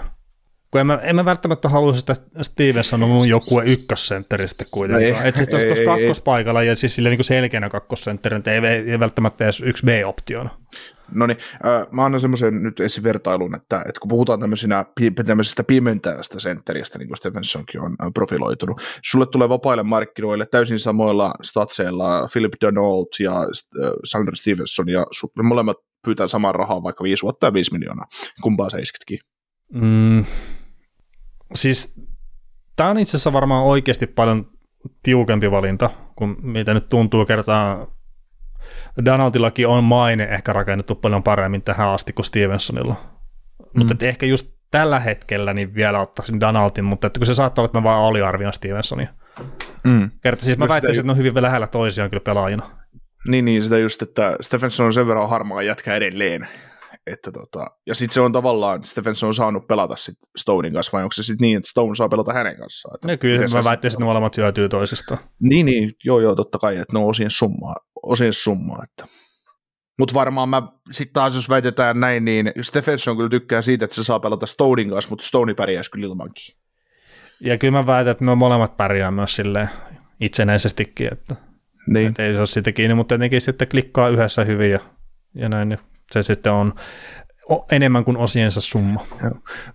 kun 0.72 0.82
en 0.82 0.88
mä, 0.88 1.00
en 1.04 1.16
mä 1.16 1.26
välttämättä 1.26 1.70
halua 1.70 1.94
sitä 1.94 2.16
Stevenson 2.42 3.04
on 3.04 3.10
mun 3.10 3.30
joku 3.30 3.62
ykkössentteri 3.62 4.48
sitten 4.48 4.68
kuitenkaan. 4.72 5.24
Ei, 5.24 5.30
Et 5.30 5.36
siis 5.36 5.50
tuossa 5.50 5.68
ei, 5.68 5.86
kakkospaikalla 5.86 6.64
ja 6.64 6.76
siis 6.76 6.96
silleen 6.96 7.18
niin 7.18 7.26
selkeänä 7.26 7.70
kakkosentteri, 7.70 8.42
ei, 8.48 8.92
ei, 8.92 9.00
välttämättä 9.00 9.44
edes 9.44 9.62
yksi 9.62 9.86
B-optiona. 9.86 10.50
No 11.12 11.28
niin, 11.28 11.38
äh, 11.66 11.88
mä 11.92 12.06
annan 12.06 12.20
semmoisen 12.20 12.64
nyt 12.64 12.80
esivertailun, 12.80 13.56
että, 13.56 13.80
että 13.80 14.00
kun 14.00 14.10
puhutaan 14.10 14.40
tämmöisinä, 14.40 14.86
tämmöisestä 15.26 15.64
pimentävästä 15.64 16.40
sentteristä, 16.40 17.00
niin 17.00 17.08
kuin 17.08 17.18
Stephensonkin 17.18 17.82
on 17.82 17.96
äh, 18.04 18.12
profiloitunut, 18.14 18.82
sulle 19.04 19.26
tulee 19.26 19.50
vapaille 19.50 19.84
markkinoille 19.84 20.46
täysin 20.46 20.80
samoilla 20.80 21.34
statseilla 21.44 22.28
Philip 22.34 22.54
Donald 22.62 23.08
ja 23.20 23.34
äh, 23.34 24.34
Stevenson, 24.34 24.90
ja 24.90 25.06
su, 25.12 25.32
molemmat 25.44 25.78
pyytää 26.06 26.28
saman 26.28 26.56
rahaa 26.56 26.84
vaikka 26.84 27.04
5 27.04 27.24
vuotta 27.24 27.48
ja 27.48 27.54
5 27.54 27.74
miljoonaa. 27.74 28.06
Kumpaa 28.42 28.70
sä 28.70 28.78
iskitkin? 28.78 29.20
Mm, 29.74 30.26
siis 31.54 31.96
tämä 32.76 32.90
on 32.90 32.98
itse 32.98 33.18
asiassa 33.18 33.34
varmaan 33.34 33.66
oikeasti 33.66 34.08
paljon 34.08 34.52
tiukempi 35.04 35.52
valinta, 35.52 35.90
kuin 36.16 36.36
mitä 36.42 36.74
nyt 36.74 36.90
tuntuu 36.90 37.26
kertaa. 37.26 37.95
Donaldillakin 39.06 39.68
on 39.68 39.84
maine 39.84 40.24
ehkä 40.24 40.54
rakennettu 40.54 40.96
paljon 40.96 41.24
paremmin 41.24 41.62
tähän 41.62 41.90
asti 41.90 42.14
kuin 42.14 42.26
Stevensonilla. 42.26 42.96
Mm. 43.60 43.80
Mutta 43.80 44.06
ehkä 44.06 44.26
just 44.26 44.48
tällä 44.72 45.00
hetkellä 45.00 45.54
niin 45.54 45.76
vielä 45.76 46.00
ottaisin 46.00 46.40
Donaldin, 46.40 46.86
mutta 46.86 47.08
että 47.08 47.20
kun 47.20 47.28
se 47.28 47.36
saattaa 47.36 47.62
olla, 47.62 47.68
että 47.68 47.78
mä 47.78 47.84
vaan 47.84 48.04
aliarvioin 48.04 48.54
Stevensonia. 48.54 49.08
Mm. 49.84 50.12
Kerta, 50.22 50.46
siis 50.46 50.58
mä 50.58 50.68
väittäisin, 50.68 51.00
että 51.00 51.08
ne 51.08 51.12
on 51.12 51.18
hyvin 51.18 51.42
lähellä 51.42 51.68
toisiaan 51.68 52.10
kyllä 52.10 52.24
pelaajina. 52.24 52.64
Niin, 53.28 53.46
niin, 53.46 53.64
sitä 53.64 53.78
just, 53.78 54.02
että 54.02 54.36
Stephenson 54.42 54.86
on 54.86 54.94
sen 54.94 55.08
verran 55.08 55.30
harmaa 55.30 55.62
jätkä 55.62 55.96
edelleen. 55.96 56.48
Että 57.08 57.32
tota, 57.32 57.68
ja 57.88 57.96
sitten 57.96 58.14
se 58.14 58.22
on 58.22 58.32
tavallaan, 58.32 58.84
Stephenson 58.84 59.28
on 59.28 59.36
saanut 59.36 59.68
pelata 59.68 59.96
sit 59.96 60.16
Stonein 60.38 60.74
kanssa, 60.74 60.98
vai 60.98 61.04
onko 61.04 61.14
se 61.14 61.24
sitten 61.24 61.46
niin, 61.46 61.58
että 61.58 61.70
Stone 61.70 61.96
saa 61.96 62.10
pelata 62.10 62.34
hänen 62.34 62.58
kanssaan? 62.58 62.96
Että 62.96 63.08
no 63.08 63.18
kyllä, 63.18 63.42
mä 63.54 63.64
väittäisin, 63.64 63.96
että 63.96 64.04
ne 64.04 64.06
molemmat 64.06 64.38
hyötyy 64.38 64.70
toisistaan. 64.70 65.20
Niin, 65.40 65.66
niin, 65.66 65.94
joo, 66.04 66.20
joo, 66.20 66.36
totta 66.36 66.60
kai, 66.60 66.78
että 66.78 66.94
ne 66.94 67.00
on 67.00 67.10
osien 67.10 67.32
summaa, 67.32 67.76
osien 68.04 68.34
summaa 68.34 68.84
että. 68.84 69.06
Mutta 70.00 70.14
varmaan 70.14 70.50
mä 70.50 70.62
sitten 70.92 71.14
taas, 71.14 71.36
jos 71.36 71.50
väitetään 71.50 72.00
näin, 72.00 72.26
niin 72.26 72.52
Stephenson 72.62 73.18
kyllä 73.18 73.30
tykkää 73.30 73.62
siitä, 73.62 73.86
että 73.86 73.96
se 73.96 74.04
saa 74.04 74.20
pelata 74.20 74.46
Stonein 74.46 74.90
kanssa, 74.90 75.10
mutta 75.10 75.26
Stone 75.26 75.54
pärjäisi 75.54 75.92
kyllä 75.92 76.06
ilmankin. 76.06 76.56
Ja 77.40 77.58
kyllä 77.58 77.72
mä 77.72 77.86
väitän, 77.86 78.12
että 78.12 78.26
ne 78.26 78.36
molemmat 78.36 78.78
pärjää 78.78 79.12
myös 79.12 79.36
silleen 79.36 79.70
itsenäisestikin, 80.20 81.14
että 81.14 81.36
niin. 81.94 82.10
Et 82.10 82.20
ei 82.20 82.34
se 82.34 82.40
ole 82.40 82.48
siitä 82.48 82.72
kiinni, 82.72 82.96
mutta 82.96 83.16
tietenkin 83.16 83.42
sitten 83.42 83.68
klikkaa 83.68 84.10
yhdessä 84.10 84.44
hyvin 84.44 84.72
ja, 84.72 84.80
ja 85.36 85.50
näin, 85.50 85.70
niin 85.70 85.80
se 86.12 86.24
sitten 86.24 86.52
on 86.52 86.74
enemmän 87.72 88.06
kuin 88.06 88.18
osiensa 88.18 88.62
summa. 88.62 89.02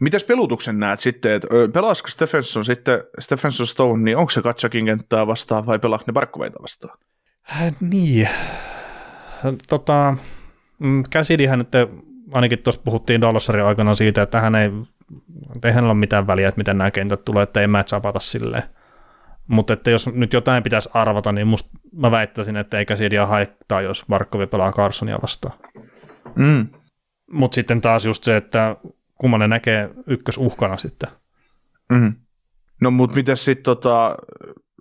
Mitäs 0.01 0.25
pelutuksen 0.25 0.81
näet 0.81 1.01
sitten, 1.01 1.33
että 1.33 1.49
pelaasiko 1.73 2.09
Stephenson 2.09 2.65
sitten, 2.65 3.05
Stephenson 3.19 3.67
Stone, 3.67 4.03
niin 4.03 4.17
onko 4.17 4.31
se 4.31 4.43
Katsakin 4.43 4.85
kenttää 4.85 5.27
vastaan 5.27 5.67
vai 5.67 5.79
pelaako 5.79 6.05
ne 6.07 6.13
Barkkoveita 6.13 6.63
vastaan? 6.63 6.99
Äh, 7.53 7.75
niin, 7.81 8.29
tota, 9.69 10.17
mm, 10.79 11.03
Käsidihän 11.11 11.59
nyt 11.59 11.69
ainakin 12.33 12.59
tuossa 12.59 12.81
puhuttiin 12.85 13.21
Dallasarin 13.21 13.65
aikana 13.65 13.95
siitä, 13.95 14.23
että 14.23 14.41
hän 14.41 14.55
ei, 14.55 14.71
ei 15.65 15.73
hänellä 15.73 15.91
ole 15.91 15.99
mitään 15.99 16.27
väliä, 16.27 16.49
että 16.49 16.59
miten 16.59 16.79
nämä 16.79 16.91
kentät 16.91 17.25
tulee, 17.25 17.43
että 17.43 17.61
ei 17.61 17.67
match 17.67 17.95
silleen. 18.19 18.63
Mutta 19.47 19.73
että 19.73 19.91
jos 19.91 20.07
nyt 20.07 20.33
jotain 20.33 20.63
pitäisi 20.63 20.91
arvata, 20.95 21.33
niin 21.33 21.47
musta 21.47 21.71
mä 21.93 22.11
väittäisin, 22.11 22.57
että 22.57 22.79
ei 22.79 22.87
Käsidia 22.87 23.27
haittaa, 23.27 23.81
jos 23.81 24.05
Barkovi 24.09 24.47
pelaa 24.47 24.73
Carsonia 24.73 25.19
vastaan. 25.23 25.59
Mm. 26.37 26.67
Mutta 27.33 27.55
sitten 27.55 27.81
taas 27.81 28.05
just 28.05 28.25
se, 28.25 28.37
että 28.37 28.77
kumman 29.15 29.41
ne 29.41 29.49
näkee 29.49 29.91
ykkösuhkana 30.07 30.77
sitten. 30.77 31.09
Mm. 31.93 32.15
No 32.81 32.91
mutta 32.91 33.17
miten 33.17 33.37
sitten 33.37 33.65
tota, 33.65 34.17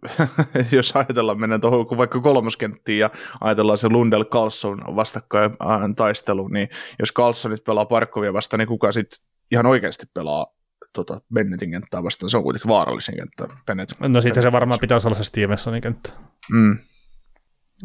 jos 0.71 0.95
ajatellaan, 0.95 1.39
mennään 1.39 1.61
tuohon 1.61 1.97
vaikka 1.97 2.19
kolmoskenttiin 2.19 2.99
ja 2.99 3.09
ajatellaan 3.41 3.77
se 3.77 3.89
Lundell 3.89 4.23
Carlson 4.23 4.81
vastakkain 4.95 5.51
taistelu, 5.95 6.47
niin 6.47 6.69
jos 6.99 7.13
Carlsonit 7.13 7.63
pelaa 7.63 7.85
Parkkovia 7.85 8.33
vastaan, 8.33 8.59
niin 8.59 8.67
kuka 8.67 8.91
sitten 8.91 9.19
ihan 9.51 9.65
oikeasti 9.65 10.05
pelaa 10.13 10.47
tota, 10.93 11.21
Bennettin 11.33 11.71
kenttää 11.71 12.03
vastaan? 12.03 12.29
Se 12.29 12.37
on 12.37 12.43
kuitenkin 12.43 12.69
vaarallisin 12.69 13.15
kenttä. 13.15 13.47
Bennett, 13.65 13.91
no 13.99 14.21
sitten 14.21 14.43
se 14.43 14.51
varmaan 14.51 14.79
pitäisi 14.79 15.07
olla 15.07 15.17
se 15.17 15.23
Stevensonin 15.23 15.81
kenttä. 15.81 16.09
Mm. 16.51 16.77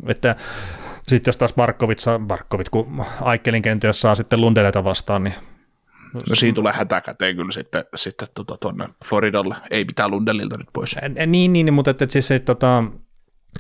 Että 0.07 0.37
sitten 1.09 1.29
jos 1.29 1.37
taas 1.37 1.55
Barkovit, 1.55 1.99
Barkovit 2.27 2.69
kun 2.69 3.05
Aikkelin 3.21 3.63
kenttä, 3.63 3.87
jos 3.87 4.01
saa 4.01 4.15
sitten 4.15 4.41
Lundelleta 4.41 4.85
vastaan, 4.85 5.25
niin 5.25 5.35
No 6.15 6.35
siinä 6.35 6.55
tulee 6.55 6.73
hätäkäteen 6.73 7.37
kyllä 7.37 7.53
sitten, 7.53 7.85
sitten 7.95 8.29
tuota, 8.35 8.57
tuonne 8.57 8.89
Floridalle. 9.05 9.57
Ei 9.71 9.85
mitään 9.85 10.11
Lundellilta 10.11 10.57
nyt 10.57 10.69
pois. 10.73 10.97
Niin, 11.27 11.53
niin 11.53 11.75
mutta 11.75 11.91
että 11.91 12.07
siis 12.09 12.29
se, 12.29 12.39
tota, 12.39 12.85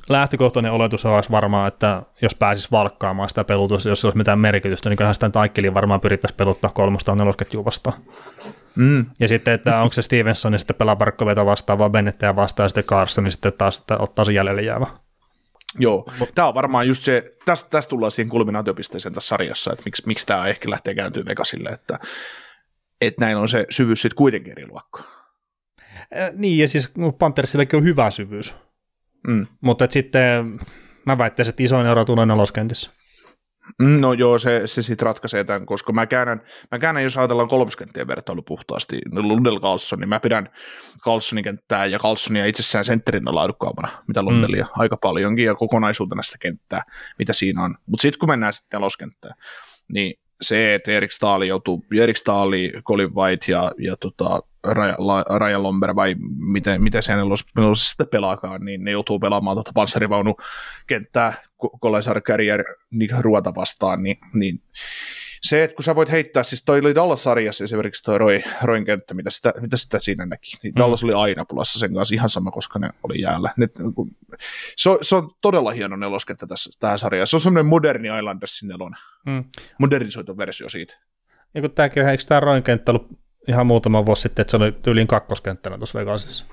lähtökohtainen 0.09 0.73
oletus 0.73 1.05
olisi 1.05 1.31
varmaan, 1.31 1.69
että 1.69 2.03
jos 2.23 2.35
pääsisi 2.35 2.69
valkkaamaan 2.71 3.29
sitä 3.29 3.45
pelutusta, 3.45 3.89
jos 3.89 4.05
olisi 4.05 4.19
mitään 4.19 4.39
merkitystä, 4.39 4.89
niin 4.89 4.97
kyllähän 4.97 5.15
sitä 5.15 5.31
Aikkeliin 5.35 5.75
varmaan 5.75 6.01
pyrittäisiin 6.01 6.37
peluttaa 6.37 6.71
kolmosta 6.71 7.13
on 7.13 7.19
nelosketjua 7.19 7.65
vastaan. 7.65 7.97
Mm. 8.77 9.07
Ja 9.21 9.29
sitten, 9.29 9.55
että 9.55 9.81
onko 9.81 9.93
se 9.93 10.03
Stevenson, 10.03 10.53
niin 10.53 10.59
sitten 10.59 10.77
pelaa 10.77 10.97
Barkkoveta 10.97 11.47
vastaan, 11.47 11.79
vaan 11.79 11.93
Bennettejä 11.93 12.37
vastaan, 12.37 12.65
ja 12.65 12.69
sitten 12.69 12.85
Carson, 12.85 13.25
niin 13.25 13.33
sitten 13.33 13.53
taas 13.59 13.79
että 13.79 13.99
ottaa 13.99 14.25
sen 14.25 14.35
jäljelle 14.35 14.63
jäävä. 14.63 14.87
Joo, 15.79 16.13
tämä 16.35 16.49
on 16.49 16.55
varmaan 16.55 16.89
just 16.89 17.03
se, 17.03 17.37
tästä, 17.45 17.71
tästä 17.71 17.91
tullaan 17.91 18.13
siihen 18.13 18.31
kulminaatiopisteeseen 18.31 19.15
tässä 19.15 19.29
sarjassa, 19.29 19.73
että 19.73 19.83
miksi, 19.85 20.03
miksi 20.07 20.27
tämä 20.27 20.47
ehkä 20.47 20.71
lähtee 20.71 20.95
kääntyä 20.95 21.25
Vegasille, 21.27 21.69
että, 21.69 21.99
että 23.01 23.25
näin 23.25 23.37
on 23.37 23.49
se 23.49 23.67
syvyys 23.71 24.03
sitten 24.03 24.17
kuitenkin 24.17 24.53
eri 24.53 24.67
luokka. 24.67 25.03
Äh, 26.17 26.31
niin, 26.33 26.59
ja 26.59 26.69
siis 26.69 26.93
Panthersillekin 27.19 27.77
on 27.77 27.85
hyvä 27.85 28.11
syvyys, 28.11 28.55
mm. 29.29 29.47
mutta 29.61 29.87
sitten 29.91 30.59
mä 31.07 31.19
väittäisin, 31.19 31.51
että 31.51 31.63
isoin 31.63 31.87
ero 31.87 32.05
tulee 32.05 32.27
neloskentissä. 32.27 32.91
Mm, 33.83 34.01
no 34.01 34.13
joo, 34.13 34.39
se, 34.39 34.63
se 34.67 34.83
sitten 34.83 35.07
ratkaisee 35.07 35.45
tämän, 35.45 35.67
koska 35.67 35.93
mä 35.93 36.07
käännän, 36.07 36.43
mä 36.71 36.79
käännän 36.79 37.05
jos 37.05 37.17
ajatellaan 37.17 37.49
kolmoskenttien 37.49 38.09
vertailu 38.09 38.43
puhtaasti, 38.43 38.99
Lundell 39.13 39.61
Carlson, 39.61 39.99
niin 39.99 40.09
mä 40.09 40.21
pidän 40.21 40.49
Carlsonin 41.01 41.45
kenttää 41.45 41.87
ja 41.87 41.99
Carlsonia 41.99 42.47
itsessään 42.47 42.85
sentterinä 42.85 43.35
laadukkaampana, 43.35 43.89
mitä 44.09 44.23
Lundellia 44.23 44.65
mm. 44.65 44.71
aika 44.81 44.97
paljonkin, 44.97 45.45
ja 45.45 45.55
kokonaisuutena 45.55 46.23
sitä 46.23 46.39
kenttää, 46.41 46.83
mitä 47.19 47.33
siinä 47.33 47.63
on. 47.63 47.75
Mutta 47.87 48.03
sitten 48.03 48.19
kun 48.19 48.29
mennään 48.29 48.53
sitten 48.53 48.79
neloskenttään, 48.79 49.35
niin 49.89 50.15
se, 50.43 50.75
että 50.75 50.93
Erik 50.93 51.13
Staali 51.13 51.49
joutuu, 51.49 51.85
Erik 52.01 52.17
Staali, 52.17 52.73
Colin 52.87 53.15
White 53.15 53.53
ja, 53.53 53.73
ja 53.79 53.97
tota, 53.97 54.43
Raja 55.29 55.63
Lomber 55.63 55.97
vai 55.97 56.17
miten, 56.37 56.83
miten 56.83 57.03
se 57.03 57.13
hänellä 57.13 57.35
sitten 57.77 58.09
pelaakaan, 58.09 58.65
niin 58.65 58.85
ne 58.85 58.91
joutuu 58.91 59.19
pelaamaan 59.19 59.57
tuota 59.57 59.71
panssarivaunukenttää 59.75 61.35
Kolesar 61.81 62.21
Carrier 62.21 62.65
niin 62.91 63.11
ruota 63.21 63.55
vastaan, 63.55 64.03
niin, 64.03 64.17
niin 64.35 64.63
se, 65.45 65.65
että 65.65 65.75
kun 65.75 65.85
sä 65.85 65.95
voit 65.95 66.11
heittää, 66.11 66.43
siis 66.43 66.65
toi 66.65 66.79
oli 66.79 66.95
Dallas-sarjassa 66.95 67.65
esimerkiksi 67.65 68.03
toi 68.03 68.19
Roy, 68.19 68.43
Roin 68.63 68.85
kenttä, 68.85 69.15
mitä 69.15 69.31
sitä, 69.31 69.53
mitä 69.61 69.77
sitä 69.77 69.99
siinä 69.99 70.27
näki. 70.27 70.57
Niin 70.63 70.75
mm. 70.75 70.79
Dallas 70.79 71.05
oli 71.05 71.13
aina 71.13 71.45
pulassa 71.45 71.79
sen 71.79 71.95
kanssa 71.95 72.15
ihan 72.15 72.31
sama, 72.31 72.51
koska 72.51 72.79
ne 72.79 72.91
oli 73.03 73.21
jäällä. 73.21 73.51
Ne, 73.57 73.69
se, 74.77 74.91
on, 74.91 74.99
se 75.03 75.17
on 75.17 75.31
todella 75.41 75.71
hieno 75.71 75.97
neloskenttä 75.97 76.47
tässä, 76.47 76.71
tähän 76.81 76.99
sarjaan. 76.99 77.27
Se 77.27 77.37
on 77.37 77.41
semmoinen 77.41 77.67
moderni 77.67 78.09
Islandersin 78.19 78.69
nelonen. 78.69 79.01
Mm. 79.27 79.45
Modernisoitu 79.79 80.37
versio 80.37 80.69
siitä. 80.69 80.95
Ja 81.55 81.61
kun 81.61 81.71
tämäkin 81.71 82.03
on, 82.03 82.09
eikö 82.09 82.25
tämä 82.29 82.41
Roin 82.41 82.63
kenttä 82.63 82.93
ollut 82.93 83.09
ihan 83.49 83.67
muutama 83.67 84.07
vuosi 84.07 84.23
sitten, 84.23 84.43
että 84.43 84.51
se 84.51 84.57
oli 84.57 84.73
tyyliin 84.73 85.07
kakkoskenttänä 85.07 85.79
tuossa 85.79 85.99
Vegasissa. 85.99 86.47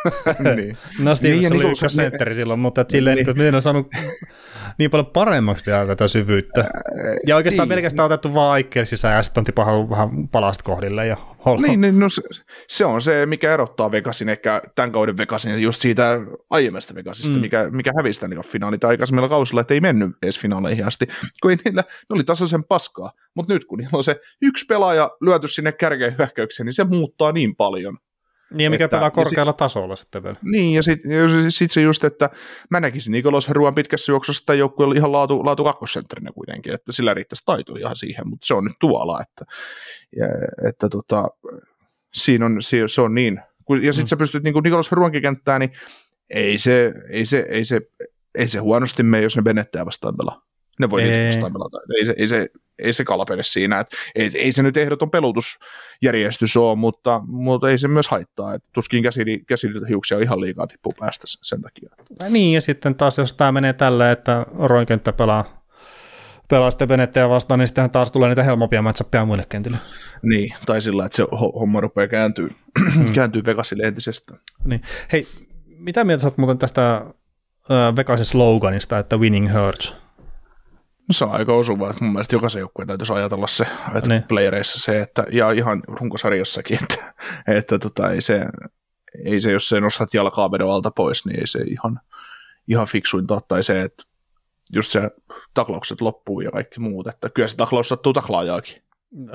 niin. 0.56 0.78
no 0.98 1.14
Steve 1.14 1.34
niin, 1.34 1.52
oli 1.52 1.64
niin, 1.64 1.72
ykkössentteri 1.72 2.34
silloin, 2.34 2.60
mutta 2.60 2.80
että 2.80 2.92
silleen, 2.92 3.16
niin. 3.16 3.26
niin, 3.26 3.38
miten 3.38 3.54
on 3.54 3.62
saanut 3.62 3.86
niin 4.78 4.90
paljon 4.90 5.06
paremmaksi 5.06 5.66
vielä 5.66 5.86
tätä 5.86 6.08
syvyyttä. 6.08 6.64
Ja 7.26 7.36
oikeastaan 7.36 7.68
niin. 7.68 7.76
pelkästään 7.76 8.06
otettu 8.06 8.34
vaan 8.34 8.52
Aikkeelle 8.52 8.86
sisään 8.86 9.16
ja 9.16 9.22
sitten 9.22 9.40
on 9.40 9.44
tipahdu 9.44 9.90
vähän 9.90 10.28
palasta 10.28 10.64
kohdille. 10.64 11.06
Ja 11.06 11.16
niin, 11.62 11.80
niin 11.80 11.98
no 11.98 12.08
se, 12.08 12.22
se, 12.68 12.84
on 12.84 13.02
se, 13.02 13.26
mikä 13.26 13.54
erottaa 13.54 13.90
Vegasin 13.90 14.28
ehkä 14.28 14.62
tämän 14.74 14.92
kauden 14.92 15.16
Vegasin 15.16 15.62
just 15.62 15.82
siitä 15.82 16.20
aiemmasta 16.50 16.94
Vegasista, 16.94 17.32
mm. 17.32 17.40
mikä, 17.40 17.68
mikä 17.70 17.92
hävisi 17.96 18.20
tämän 18.20 18.44
finaalit 18.44 18.84
aikaisemmilla 18.84 19.28
kausilla, 19.28 19.60
että 19.60 19.74
ei 19.74 19.80
mennyt 19.80 20.10
edes 20.22 20.38
finaaleihin 20.38 20.86
asti, 20.86 21.06
kun 21.42 21.50
ei 21.50 21.56
niillä, 21.64 21.80
ne 21.80 22.14
oli 22.14 22.24
tasaisen 22.24 22.64
paskaa. 22.64 23.12
Mutta 23.34 23.54
nyt 23.54 23.64
kun 23.64 23.78
niillä 23.78 23.96
on 23.96 24.04
se 24.04 24.16
yksi 24.42 24.66
pelaaja 24.66 25.10
lyöty 25.20 25.48
sinne 25.48 25.72
kärkeen 25.72 26.14
hyökkäykseen, 26.18 26.64
niin 26.64 26.74
se 26.74 26.84
muuttaa 26.84 27.32
niin 27.32 27.56
paljon. 27.56 27.98
Niin, 28.54 28.70
mikä 28.70 28.84
että, 28.84 28.96
pelaa 28.96 29.10
korkealla 29.10 29.52
sit, 29.52 29.56
tasolla 29.56 29.96
sitten 29.96 30.22
vielä. 30.22 30.36
Niin, 30.42 30.74
ja 30.74 30.82
sitten 30.82 31.12
sit 31.48 31.70
se 31.70 31.80
just, 31.80 32.04
että 32.04 32.30
mä 32.70 32.80
näkisin 32.80 33.12
Nikolas 33.12 33.48
Ruan 33.48 33.74
pitkässä 33.74 34.12
juoksussa 34.12 34.42
että 34.42 34.54
joukkueella 34.54 34.94
ihan 34.94 35.12
laatu, 35.12 35.44
laatu 35.44 35.64
kakkosentterinä 35.64 36.30
kuitenkin, 36.32 36.74
että 36.74 36.92
sillä 36.92 37.14
riittäisi 37.14 37.42
taito 37.46 37.74
ihan 37.74 37.96
siihen, 37.96 38.28
mutta 38.28 38.46
se 38.46 38.54
on 38.54 38.64
nyt 38.64 38.76
tuolla, 38.80 39.20
että, 39.22 39.44
ja, 40.16 40.26
että 40.68 40.88
tota, 40.88 41.28
siinä 42.14 42.46
on, 42.46 42.56
se, 42.60 42.82
se 42.86 43.00
on 43.00 43.14
niin. 43.14 43.40
Ja 43.82 43.92
sitten 43.92 44.04
mm. 44.04 44.08
sä 44.08 44.16
pystyt 44.16 44.42
niin 44.42 44.54
Nikolas 44.64 44.92
Ruankin 44.92 45.22
kenttään, 45.22 45.60
niin 45.60 45.72
ei 46.30 46.58
se, 46.58 46.94
ei 47.10 47.26
se, 47.26 47.46
ei 47.48 47.64
se, 47.64 47.80
ei 48.34 48.48
se 48.48 48.58
huonosti 48.58 49.02
mene, 49.02 49.22
jos 49.22 49.36
ne 49.36 49.42
Benettejä 49.42 49.86
vastaan 49.86 50.16
pelaa. 50.16 50.42
Ne 50.78 50.90
voi 50.90 51.02
ei. 51.02 51.28
vastaan 51.28 51.52
pelata. 51.52 51.78
Ei 51.98 52.04
se, 52.06 52.14
ei 52.18 52.28
se, 52.28 52.48
ei 52.78 52.92
se 52.92 53.04
kalpene 53.04 53.42
siinä. 53.42 53.80
Et, 53.80 53.88
et, 54.14 54.34
ei 54.34 54.52
se 54.52 54.62
nyt 54.62 54.76
ehdoton 54.76 55.10
pelutusjärjestys 55.10 56.56
ole, 56.56 56.76
mutta, 56.76 57.20
mutta 57.26 57.70
ei 57.70 57.78
se 57.78 57.88
myös 57.88 58.08
haittaa. 58.08 58.54
Et 58.54 58.64
tuskin 58.72 59.02
käsili, 59.02 59.42
käsililtä 59.46 59.86
hiuksia 59.86 60.18
ihan 60.18 60.40
liikaa 60.40 60.66
tippuu 60.66 60.94
päästä 60.98 61.24
sen 61.26 61.62
takia. 61.62 61.90
Ja 62.20 62.30
niin, 62.30 62.54
ja 62.54 62.60
sitten 62.60 62.94
taas 62.94 63.18
jos 63.18 63.32
tämä 63.32 63.52
menee 63.52 63.72
tällä, 63.72 64.10
että 64.10 64.46
roinkenttä 64.58 65.12
pelaa 65.12 65.58
pelaa 66.48 66.70
sitten 66.70 66.88
Benettejä 66.88 67.28
vastaan, 67.28 67.58
niin 67.58 67.68
sitten 67.68 67.90
taas 67.90 68.12
tulee 68.12 68.28
niitä 68.28 68.42
helpompia 68.42 68.82
matchappeja 68.82 69.24
muille 69.24 69.44
kentille. 69.48 69.78
Niin, 70.22 70.54
tai 70.66 70.82
sillä, 70.82 71.06
että 71.06 71.16
se 71.16 71.26
homma 71.40 71.80
rupeaa 71.80 72.08
kääntyy, 72.08 72.48
mm. 72.96 73.12
kääntyy 73.14 73.44
Vegasille 73.44 73.82
entisestään. 73.82 74.40
Niin. 74.64 74.82
Hei, 75.12 75.26
mitä 75.66 76.04
mieltä 76.04 76.20
sä 76.20 76.26
oot 76.26 76.38
muuten 76.38 76.58
tästä 76.58 76.96
äh, 76.96 77.96
Vegasin 77.96 78.26
sloganista, 78.26 78.98
että 78.98 79.16
winning 79.16 79.52
hurts? 79.54 80.07
No 81.08 81.12
se 81.12 81.24
on 81.24 81.32
aika 81.32 81.54
osuva, 81.54 81.90
että 81.90 82.04
mun 82.04 82.12
mielestä 82.12 82.34
jokaisen 82.34 82.60
joukkueen 82.60 82.86
täytyisi 82.86 83.12
ajatella 83.12 83.46
se, 83.46 83.66
että 83.94 84.08
niin. 84.08 84.22
playereissa 84.22 84.78
se, 84.78 85.00
että, 85.00 85.24
ja 85.32 85.52
ihan 85.52 85.82
runkosarjassakin, 85.88 86.78
että, 86.82 87.14
että 87.48 87.78
tota, 87.78 88.10
ei, 88.10 88.20
se, 88.20 88.46
ei 89.24 89.40
se, 89.40 89.52
jos 89.52 89.68
se 89.68 89.80
nostat 89.80 90.14
jalkaa 90.14 90.52
vedon 90.52 90.70
alta 90.70 90.90
pois, 90.90 91.26
niin 91.26 91.40
ei 91.40 91.46
se 91.46 91.58
ihan, 91.58 92.00
ihan 92.68 92.86
fiksuinta, 92.86 93.40
tai 93.48 93.64
se, 93.64 93.82
että 93.82 94.04
just 94.72 94.90
se 94.90 95.10
taklaukset 95.54 96.00
loppuu 96.00 96.40
ja 96.40 96.50
kaikki 96.50 96.80
muut, 96.80 97.06
että 97.06 97.28
kyllä 97.28 97.48
se 97.48 97.56
taklaus 97.56 97.88
sattuu 97.88 98.12
taklaajaakin. 98.12 98.82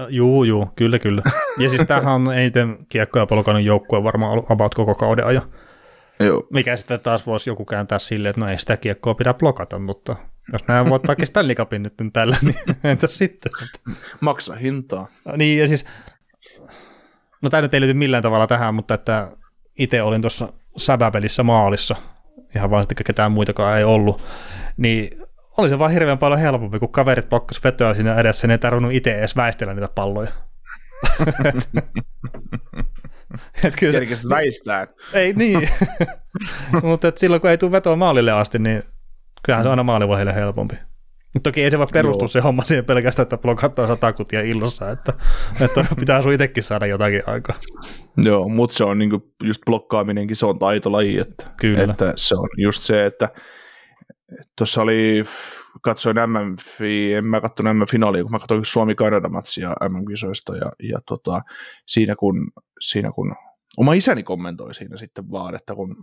Juu, 0.09 0.43
juu, 0.43 0.69
kyllä, 0.75 0.99
kyllä. 0.99 1.21
Ja 1.57 1.69
siis 1.69 1.83
tämähän 1.87 2.13
on 2.13 2.37
eniten 2.37 2.77
kiekkoja 2.89 3.25
polkanut 3.25 3.61
joukkue 3.61 4.03
varmaan 4.03 4.31
ollut 4.31 4.51
about 4.51 4.75
koko 4.75 4.95
kauden 4.95 5.25
ajan. 5.25 5.43
Joo. 6.19 6.47
Mikä 6.49 6.77
sitten 6.77 6.99
taas 6.99 7.27
voisi 7.27 7.49
joku 7.49 7.65
kääntää 7.65 7.99
silleen, 7.99 8.29
että 8.29 8.41
no 8.41 8.49
ei 8.51 8.59
sitä 8.59 8.77
kiekkoa 8.77 9.13
pidä 9.13 9.33
blokata, 9.33 9.79
mutta 9.79 10.15
jos 10.51 10.67
näin 10.67 10.89
voittaakin 10.89 11.27
Stanley 11.27 11.55
Cupin 11.55 11.83
nyt 11.83 11.93
tällä, 12.13 12.37
niin 12.41 12.55
entäs 12.83 13.17
sitten? 13.17 13.51
Maksa 14.19 14.55
hintaa. 14.55 15.07
Niin, 15.37 15.59
ja 15.59 15.67
siis, 15.67 15.85
no 17.41 17.49
tämä 17.49 17.61
nyt 17.61 17.73
ei 17.73 17.81
liity 17.81 17.93
millään 17.93 18.23
tavalla 18.23 18.47
tähän, 18.47 18.75
mutta 18.75 18.93
että 18.93 19.31
itse 19.79 20.01
olin 20.01 20.21
tuossa 20.21 20.53
säbäpelissä 20.77 21.43
maalissa, 21.43 21.95
ihan 22.55 22.69
vaan 22.69 22.83
sitten 22.83 23.05
ketään 23.05 23.31
muitakaan 23.31 23.77
ei 23.77 23.83
ollut, 23.83 24.21
niin 24.77 25.23
oli 25.57 25.69
se 25.69 25.79
vaan 25.79 25.91
hirveän 25.91 26.17
paljon 26.17 26.41
helpompi, 26.41 26.79
kun 26.79 26.91
kaverit 26.91 27.29
pakkas 27.29 27.63
vetoa 27.63 27.93
siinä 27.93 28.15
edessä, 28.15 28.47
niin 28.47 28.51
ei 28.51 28.57
tarvinnut 28.57 28.93
itse 28.93 29.19
edes 29.19 29.35
väistellä 29.35 29.73
niitä 29.73 29.89
palloja. 29.95 30.31
et 33.63 33.73
kyllä 33.79 33.93
se, 34.15 34.29
väistää. 34.29 34.87
Ei 35.13 35.33
niin, 35.33 35.69
mutta 36.83 37.11
silloin 37.15 37.41
kun 37.41 37.49
ei 37.49 37.57
tule 37.57 37.71
vetoa 37.71 37.95
maalille 37.95 38.31
asti, 38.31 38.59
niin 38.59 38.83
kyllähän 39.45 39.63
se 39.63 39.67
on 39.67 39.71
aina 39.71 39.83
maalivaiheelle 39.83 40.35
helpompi. 40.35 40.75
Toki 41.43 41.63
ei 41.63 41.71
se 41.71 41.77
voi 41.77 41.87
perustua 41.93 42.27
se 42.27 42.39
homma 42.39 42.63
siihen 42.63 42.85
pelkästään, 42.85 43.23
että 43.23 43.37
blokattaa 43.37 43.87
sata 43.87 44.13
kutia 44.13 44.41
illossa, 44.41 44.91
että, 44.91 45.13
että 45.61 45.85
pitää 45.99 46.21
sun 46.21 46.33
itsekin 46.33 46.63
saada 46.63 46.85
jotakin 46.85 47.23
aikaa. 47.25 47.55
Joo, 48.17 48.49
mutta 48.49 48.75
se 48.75 48.83
on 48.83 48.97
niinku 48.97 49.33
just 49.43 49.61
blokkaaminenkin, 49.65 50.35
se 50.35 50.45
on 50.45 50.59
taitolaji, 50.59 51.19
että, 51.19 51.45
Kyllä. 51.57 51.83
että 51.83 52.13
se 52.15 52.35
on 52.35 52.49
just 52.57 52.81
se, 52.81 53.05
että 53.05 53.29
Tuossa 54.57 54.81
oli, 54.81 55.23
katsoin 55.81 56.15
MM, 56.15 56.55
en 57.17 57.25
mä 57.25 57.41
katsonut 57.41 57.77
MM-finaalia, 57.77 58.23
kun 58.23 58.31
mä 58.31 58.39
katsoin 58.39 58.65
Suomi-Kanada-matsia 58.65 59.75
MM-kisoista 59.89 60.55
ja, 60.55 60.71
ja 60.89 60.99
tota, 61.05 61.41
siinä, 61.87 62.15
kun, 62.15 62.51
siinä 62.79 63.11
kun 63.11 63.35
oma 63.77 63.93
isäni 63.93 64.23
kommentoi 64.23 64.73
siinä 64.73 64.97
sitten 64.97 65.31
vaan, 65.31 65.55
että 65.55 65.75
kun 65.75 65.95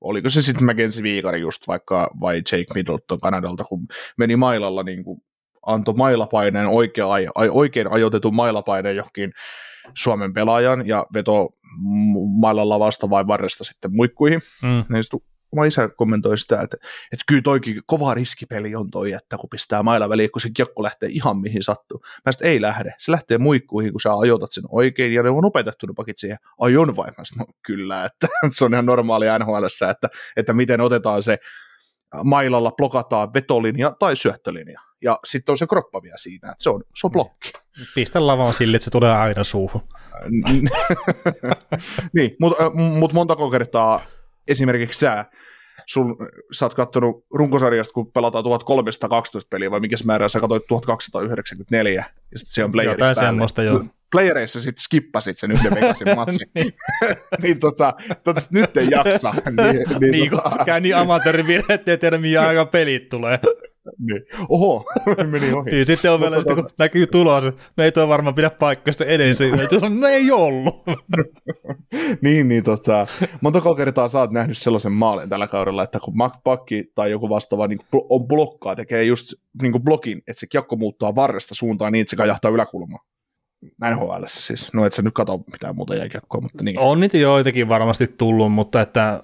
oliko 0.00 0.30
se 0.30 0.42
sitten 0.42 0.64
Mackenzie 0.64 1.02
Viikari 1.02 1.40
just 1.40 1.68
vaikka 1.68 2.10
vai 2.20 2.36
Jake 2.36 2.74
Middleton 2.74 3.20
Kanadalta, 3.20 3.64
kun 3.64 3.86
meni 4.18 4.36
mailalla 4.36 4.82
niin 4.82 5.04
kuin 5.04 5.22
antoi 5.66 5.94
mailapaineen 5.94 6.66
oikea, 6.66 7.06
oikein 7.50 7.92
ajoitetun 7.92 8.34
mailapaineen 8.34 8.96
johonkin 8.96 9.32
Suomen 9.94 10.32
pelaajan 10.32 10.88
ja 10.88 11.06
veto 11.14 11.48
mailalla 12.40 12.78
vasta 12.78 13.10
vai 13.10 13.26
varresta 13.26 13.64
sitten 13.64 13.94
muikkuihin. 13.94 14.40
Mm. 14.62 14.84
Niin 14.88 15.04
oma 15.52 15.64
isä 15.64 15.88
kommentoi 15.88 16.38
sitä, 16.38 16.60
että, 16.60 16.76
että 17.12 17.24
kyllä 17.28 17.42
toikin 17.42 17.80
kova 17.86 18.14
riskipeli 18.14 18.74
on 18.74 18.90
toi, 18.90 19.12
että 19.12 19.38
kun 19.38 19.50
pistää 19.50 19.82
mailla 19.82 20.08
väliin, 20.08 20.30
kun 20.30 20.40
se 20.40 20.50
kiekko 20.54 20.82
lähtee 20.82 21.08
ihan 21.12 21.40
mihin 21.40 21.62
sattuu. 21.62 22.02
Mä 22.26 22.32
sitten 22.32 22.50
ei 22.50 22.60
lähde. 22.60 22.94
Se 22.98 23.12
lähtee 23.12 23.38
muikkuihin, 23.38 23.92
kun 23.92 24.00
sä 24.00 24.14
ajoitat 24.14 24.52
sen 24.52 24.64
oikein, 24.68 25.14
ja 25.14 25.22
ne 25.22 25.30
on 25.30 25.44
opetettu 25.44 25.86
ne 25.86 25.92
pakit 25.96 26.18
siihen. 26.18 26.38
Ai 26.58 26.76
on 26.76 26.96
vai? 26.96 27.08
Mä 27.18 27.24
sanoin, 27.24 27.48
no, 27.48 27.54
kyllä, 27.66 28.04
että 28.04 28.26
se 28.56 28.64
on 28.64 28.72
ihan 28.72 28.86
normaali 28.86 29.26
NHL, 29.38 29.64
että, 29.90 30.08
että 30.36 30.52
miten 30.52 30.80
otetaan 30.80 31.22
se 31.22 31.38
mailalla 32.24 32.72
blokataan 32.72 33.34
vetolinja 33.34 33.96
tai 33.98 34.16
syöttölinja. 34.16 34.80
Ja 35.02 35.18
sitten 35.24 35.52
on 35.52 35.58
se 35.58 35.66
kroppa 35.66 36.02
vielä 36.02 36.16
siinä, 36.16 36.50
että 36.50 36.62
se 36.62 36.70
on, 36.70 36.82
se 36.94 37.06
on 37.06 37.10
blokki. 37.10 37.52
Pistä 37.94 38.26
lavaan 38.26 38.54
sille, 38.54 38.76
että 38.76 38.84
se 38.84 38.90
tulee 38.90 39.12
aina 39.12 39.44
suuhun. 39.44 39.82
niin, 42.14 42.36
mutta 42.40 42.70
mut 42.70 43.12
montako 43.12 43.50
kertaa 43.50 44.00
esimerkiksi 44.48 45.00
sä, 45.00 45.24
sun, 45.86 46.16
sä 46.52 46.64
oot 46.64 46.74
kattonut 46.74 47.26
runkosarjasta, 47.34 47.92
kun 47.92 48.12
pelataan 48.12 48.44
1312 48.44 49.48
peliä, 49.50 49.70
vai 49.70 49.80
mikä 49.80 49.96
määrä 50.04 50.28
sä 50.28 50.40
katsoit 50.40 50.66
1294, 50.68 52.04
ja 52.32 52.38
sitten 52.38 52.54
se 52.54 52.64
on 52.64 52.72
playerit 52.72 52.94
Jotain 52.94 53.16
päälle. 53.16 53.28
semmoista, 53.28 53.62
joo. 53.62 53.84
Playereissa 54.12 54.60
sitten 54.60 54.82
skippasit 54.82 55.38
sen 55.38 55.50
yhden 55.52 55.74
Vegasin 55.74 56.14
matsin. 56.16 56.50
niin, 56.54 56.72
niin 57.42 57.60
tota, 57.60 57.94
tota 58.24 58.40
nyt 58.50 58.76
ei 58.76 58.88
jaksa. 58.90 59.34
Niin, 59.44 60.00
niin, 60.00 60.12
niin 60.12 60.30
tota... 60.30 60.64
käy 60.64 60.80
niin 60.80 60.96
amatöörivirhe, 60.96 61.74
ettei 61.74 61.98
tiedä 61.98 62.18
mihin 62.18 62.40
aika 62.40 62.66
pelit 62.66 63.08
tulee. 63.08 63.38
niin. 63.98 64.22
Oho, 64.48 64.84
meni 65.30 65.52
ohi. 65.52 65.70
Niin, 65.70 65.86
sitten 65.86 66.12
on 66.12 66.20
vielä, 66.20 66.36
sitten, 66.36 66.56
kun 66.56 66.68
näkyy 66.78 67.06
tulos, 67.06 67.44
no 67.76 67.84
ei 67.84 67.92
tuo 67.92 68.08
varmaan 68.08 68.34
pidä 68.34 68.50
paikkaa 68.50 68.92
sitten 68.92 69.08
edes, 69.08 69.38
no 70.00 70.06
ei 70.06 70.30
ollut. 70.30 70.74
niin, 72.22 72.48
niin 72.48 72.64
tota, 72.64 73.06
montako 73.40 73.74
kertaa 73.74 74.08
sä 74.08 74.18
oot 74.18 74.30
nähnyt 74.30 74.58
sellaisen 74.58 74.92
maalin 74.92 75.28
tällä 75.28 75.46
kaudella, 75.46 75.82
että 75.82 75.98
kun 76.00 76.14
pakki 76.44 76.92
tai 76.94 77.10
joku 77.10 77.28
vastaava 77.28 77.66
niin 77.66 77.80
on 77.92 78.26
blokkaa, 78.26 78.76
tekee 78.76 79.04
just 79.04 79.32
niin 79.62 79.82
blokin, 79.82 80.18
että 80.18 80.40
se 80.40 80.46
kiekko 80.46 80.76
muuttaa 80.76 81.14
varresta 81.14 81.54
suuntaan 81.54 81.92
niin, 81.92 82.00
että 82.00 82.10
se 82.10 82.16
kajahtaa 82.16 82.50
yläkulmaan. 82.50 83.09
NHL 83.90 84.24
siis. 84.26 84.74
No 84.74 84.86
et 84.86 84.92
sä 84.92 85.02
nyt 85.02 85.14
katso 85.14 85.38
mitään 85.52 85.76
muuta 85.76 85.96
jääkiekkoa, 85.96 86.40
mutta 86.40 86.64
niin. 86.64 86.78
On 86.78 87.00
niitä 87.00 87.18
joitakin 87.18 87.68
varmasti 87.68 88.14
tullut, 88.18 88.52
mutta 88.52 88.80
että 88.80 89.20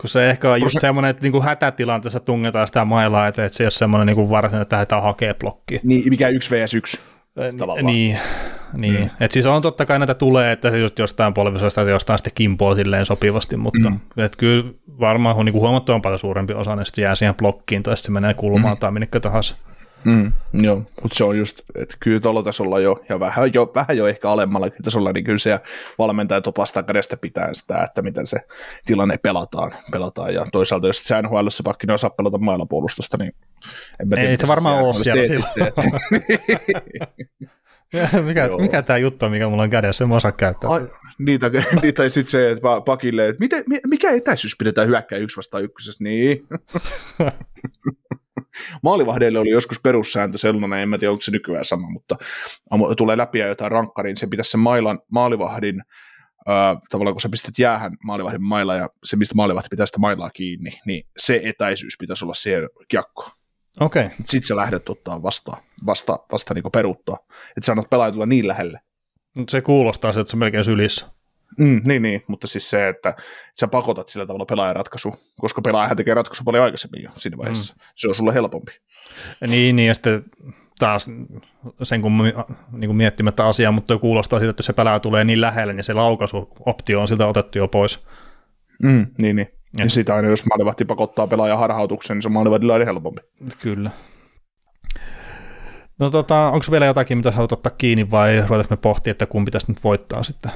kun 0.00 0.10
se 0.10 0.30
ehkä 0.30 0.50
on 0.50 0.60
just 0.60 0.76
semmoinen, 0.80 1.10
että 1.10 1.22
niinku 1.22 1.42
hätätilanteessa 1.42 2.20
tungetaan 2.20 2.66
sitä 2.66 2.84
mailaa, 2.84 3.28
että, 3.28 3.44
että 3.44 3.56
se 3.56 3.64
ei 3.64 3.66
ole 3.66 3.70
semmoinen 3.70 4.06
niinku 4.06 4.30
varsinainen, 4.30 4.62
että 4.62 4.76
lähdetään 4.76 5.02
hakea 5.02 5.34
blokki. 5.34 5.80
Niin, 5.82 6.10
mikä 6.10 6.28
yksi 6.28 6.50
vs 6.50 6.74
1 6.74 7.00
tavallaan. 7.58 7.86
Niin, 7.86 8.18
niin. 8.72 9.00
Mm. 9.00 9.10
Et 9.20 9.30
siis 9.30 9.46
on 9.46 9.62
totta 9.62 9.86
kai 9.86 9.98
näitä 9.98 10.14
tulee, 10.14 10.52
että 10.52 10.70
se 10.70 10.78
just 10.78 10.98
jostain 10.98 11.34
polvisoista 11.34 11.84
tai 11.84 11.90
jostain 11.90 12.18
sitten 12.18 12.32
kimpoo 12.34 12.74
silleen 12.74 13.06
sopivasti, 13.06 13.56
mutta 13.56 13.90
mm. 13.90 14.00
et 14.16 14.36
kyllä 14.36 14.64
varmaan 15.00 15.36
on 15.36 15.46
niin 15.46 15.52
huomattavan 15.52 16.02
paljon 16.02 16.18
suurempi 16.18 16.52
osa, 16.52 16.76
niin 16.76 16.86
se 16.86 17.02
jää 17.02 17.14
siihen 17.14 17.34
blokkiin 17.34 17.82
tai 17.82 17.96
sitten 17.96 18.06
se 18.06 18.12
menee 18.12 18.34
kulmaan 18.34 18.76
mm. 18.76 18.80
tai 18.80 18.92
minnekä 18.92 19.20
tahansa. 19.20 19.56
Mm, 20.04 20.32
joo, 20.52 20.76
mutta 20.76 21.16
se 21.16 21.24
on 21.24 21.38
just, 21.38 21.60
että 21.74 21.96
kyllä 22.00 22.20
tuolla 22.20 22.42
tasolla 22.42 22.80
jo, 22.80 23.04
ja 23.08 23.20
vähän 23.20 23.54
jo, 23.54 23.72
vähän 23.74 23.96
jo 23.96 24.06
ehkä 24.06 24.30
alemmalla 24.30 24.66
tasolla, 24.84 25.12
niin 25.12 25.24
kyllä 25.24 25.38
se 25.38 25.60
valmentajat 25.98 26.46
opastaa 26.46 26.82
kädestä 26.82 27.16
pitää 27.16 27.54
sitä, 27.54 27.82
että 27.82 28.02
miten 28.02 28.26
se 28.26 28.38
tilanne 28.86 29.18
pelataan. 29.18 29.72
pelataan. 29.90 30.34
Ja 30.34 30.46
toisaalta, 30.52 30.86
jos 30.86 31.04
sä 31.04 31.22
NHL 31.22 31.46
pakki 31.64 31.92
osaa 31.92 32.10
pelata 32.10 32.38
maailmanpuolustusta, 32.38 33.16
niin 33.16 33.32
en 34.00 34.08
mä 34.08 34.14
tiedä, 34.14 34.30
Ei 34.30 34.36
se 34.38 34.48
varmaan 34.48 34.84
ole 34.84 34.94
siellä 34.94 35.26
silloin. 35.26 35.52
mikä, 38.26 38.48
mikä 38.58 38.82
tämä 38.82 38.98
juttu 38.98 39.24
on, 39.24 39.30
mikä 39.30 39.48
mulla 39.48 39.62
on 39.62 39.70
kädessä, 39.70 40.04
en 40.04 40.08
mä 40.08 40.16
osaa 40.16 40.32
käyttää. 40.32 40.70
Ai, 40.70 40.86
niitä, 41.18 41.50
niitä 41.82 42.08
sitten 42.08 42.30
se, 42.30 42.50
että 42.50 42.62
pakille, 42.86 43.28
että 43.28 43.40
miten, 43.40 43.64
mikä 43.86 44.10
etäisyys 44.10 44.56
pidetään 44.58 44.88
hyökkää 44.88 45.18
yksi 45.18 45.36
vastaan 45.36 45.64
ykkösessä, 45.64 46.04
niin. 46.04 46.46
Maalivahdeille 48.82 49.38
oli 49.38 49.50
joskus 49.50 49.80
perussääntö 49.80 50.38
sellainen, 50.38 50.92
en 50.92 51.00
tiedä 51.00 51.12
onko 51.12 51.22
se 51.22 51.30
nykyään 51.30 51.64
sama, 51.64 51.90
mutta 51.90 52.16
tulee 52.96 53.16
läpi 53.16 53.38
ja 53.38 53.46
jotain 53.46 53.72
rankkariin, 53.72 54.16
se 54.16 54.26
pitäisi 54.26 54.50
sen 54.50 54.60
mailan, 54.60 55.00
maalivahdin, 55.10 55.82
äh, 56.48 56.82
tavallaan 56.90 57.14
kun 57.14 57.20
sä 57.20 57.28
pistät 57.28 57.58
jäähän 57.58 57.92
maalivahdin 58.04 58.42
mailla 58.42 58.74
ja 58.74 58.88
se, 59.04 59.16
mistä 59.16 59.34
maalivahti 59.34 59.68
pitää 59.70 59.86
sitä 59.86 59.98
mailaa 59.98 60.30
kiinni, 60.30 60.70
niin 60.86 61.02
se 61.16 61.40
etäisyys 61.44 61.96
pitäisi 62.00 62.24
olla 62.24 62.34
siihen 62.34 62.68
kiekkoon. 62.88 63.30
Okei. 63.80 64.04
Okay. 64.04 64.16
Sitten 64.18 64.48
sä 64.48 64.56
lähdet 64.56 64.88
ottaa 64.88 65.22
vasta, 65.22 65.56
vasta, 65.86 66.18
vasta 66.32 66.54
niin 66.54 66.64
peruuttaa. 66.72 67.18
Että 67.56 67.66
sä 67.66 67.72
annat 67.72 67.90
pelaajan 67.90 68.12
tulla 68.12 68.26
niin 68.26 68.48
lähelle. 68.48 68.80
Se 69.48 69.60
kuulostaa 69.60 70.12
se, 70.12 70.20
että 70.20 70.30
se 70.30 70.36
on 70.36 70.38
melkein 70.38 70.64
sylissä. 70.64 71.06
Mm, 71.58 71.80
niin, 71.84 72.02
niin, 72.02 72.24
mutta 72.26 72.46
siis 72.46 72.70
se, 72.70 72.88
että 72.88 73.14
sä 73.60 73.68
pakotat 73.68 74.08
sillä 74.08 74.26
tavalla 74.26 74.46
pelaajan 74.46 74.76
ratkaisu, 74.76 75.14
koska 75.40 75.62
pelaajahan 75.62 75.96
tekee 75.96 76.14
ratkaisu 76.14 76.44
paljon 76.44 76.64
aikaisemmin 76.64 77.02
jo 77.02 77.10
siinä 77.16 77.36
vaiheessa. 77.36 77.74
Mm. 77.74 77.80
Se 77.96 78.08
on 78.08 78.14
sulle 78.14 78.34
helpompi. 78.34 78.72
Niin, 79.46 79.76
niin 79.76 79.88
ja 79.88 79.94
sitten 79.94 80.24
taas 80.78 81.10
sen 81.82 82.02
kun 82.02 82.18
niin 82.72 82.88
kuin 82.88 82.96
miettimättä 82.96 83.46
asiaa, 83.46 83.72
mutta 83.72 83.98
kuulostaa 83.98 84.38
siitä, 84.38 84.50
että 84.50 84.62
se 84.62 84.72
pelaaja 84.72 85.00
tulee 85.00 85.24
niin 85.24 85.40
lähelle, 85.40 85.72
niin 85.72 85.84
se 85.84 85.92
laukaisuoptio 85.92 87.00
on 87.00 87.08
siltä 87.08 87.26
otettu 87.26 87.58
jo 87.58 87.68
pois. 87.68 88.06
Mm, 88.82 89.06
niin, 89.18 89.36
niin. 89.36 89.48
Ja 89.78 89.90
sitä 89.90 90.14
aina, 90.14 90.28
jos 90.28 90.46
maalivahti 90.46 90.84
pakottaa 90.84 91.26
pelaajan 91.26 91.58
harhautuksen, 91.58 92.16
niin 92.16 92.22
se 92.22 92.28
on 92.28 92.32
maalivahdilla 92.32 92.84
helpompi. 92.84 93.20
Kyllä. 93.62 93.90
No 95.98 96.10
tota, 96.10 96.48
onko 96.48 96.66
vielä 96.70 96.86
jotakin, 96.86 97.18
mitä 97.18 97.30
haluat 97.30 97.52
ottaa 97.52 97.72
kiinni 97.78 98.10
vai 98.10 98.36
ruvetaanko 98.36 98.66
me 98.70 98.76
pohtia, 98.76 99.10
että 99.10 99.26
kumpi 99.26 99.50
tästä 99.50 99.72
nyt 99.72 99.84
voittaa 99.84 100.22
sitten? 100.22 100.52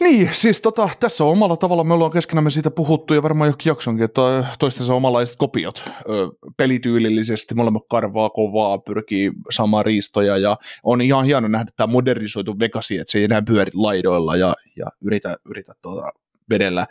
Niin, 0.00 0.30
siis 0.32 0.60
tota, 0.60 0.88
tässä 1.00 1.24
on 1.24 1.30
omalla 1.30 1.56
tavalla, 1.56 1.84
me 1.84 1.94
ollaan 1.94 2.10
keskenämme 2.10 2.50
siitä 2.50 2.70
puhuttu 2.70 3.14
ja 3.14 3.22
varmaan 3.22 3.50
jokin 3.50 3.70
jaksonkin, 3.70 4.04
että 4.04 4.20
toistensa 4.58 4.94
omanlaiset 4.94 5.36
kopiot 5.36 5.82
ö, 5.86 6.28
pelityylillisesti, 6.56 7.54
molemmat 7.54 7.82
karvaa 7.90 8.30
kovaa, 8.30 8.78
pyrkii 8.78 9.32
saamaan 9.50 9.86
riistoja 9.86 10.36
ja 10.36 10.56
on 10.82 11.00
ihan 11.00 11.24
hieno 11.24 11.48
nähdä 11.48 11.70
tämä 11.76 11.92
modernisoitu 11.92 12.58
Vegasi, 12.58 12.98
että 12.98 13.10
se 13.10 13.18
ei 13.18 13.24
enää 13.24 13.42
pyöri 13.42 13.72
laidoilla 13.74 14.36
ja, 14.36 14.54
ja 14.76 14.86
yritä, 15.00 15.36
yritä 15.50 15.72
tuota, 15.82 16.12
vedellä. 16.50 16.86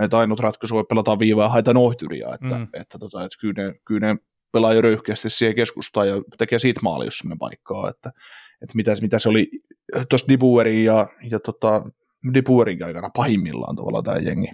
Että 0.00 0.18
ainut 0.18 0.40
ratkaisu 0.40 0.76
on 0.76 0.86
pelata 0.86 1.18
viivaa 1.18 1.44
ja 1.44 1.48
haetaan 1.48 1.76
ohtyriä, 1.76 2.28
että, 2.34 2.58
mm. 2.58 2.66
että, 2.72 2.98
tota, 2.98 3.24
että 3.24 3.38
kyllä, 3.40 3.62
ne, 3.62 3.74
kyllä 3.84 4.06
ne 4.06 4.16
pelaa 4.52 4.74
jo 4.74 4.80
röyhkeästi 4.80 5.30
siihen 5.30 5.56
keskustaan 5.56 6.08
ja 6.08 6.14
tekee 6.38 6.58
siitä 6.58 6.80
maali, 6.82 7.04
jos 7.04 7.22
paikkaa, 7.38 7.90
että, 7.90 8.12
että 8.62 8.76
mitä, 8.76 8.96
mitä 9.02 9.18
se 9.18 9.28
oli 9.28 9.50
tuossa 10.08 10.28
Dibuerin 10.28 10.84
ja, 10.84 11.08
ja 11.30 11.40
tota, 11.40 11.82
Dibuerin 12.34 12.84
aikana 12.84 13.10
pahimmillaan 13.16 13.76
tavallaan 13.76 14.04
tämä 14.04 14.16
jengi, 14.16 14.48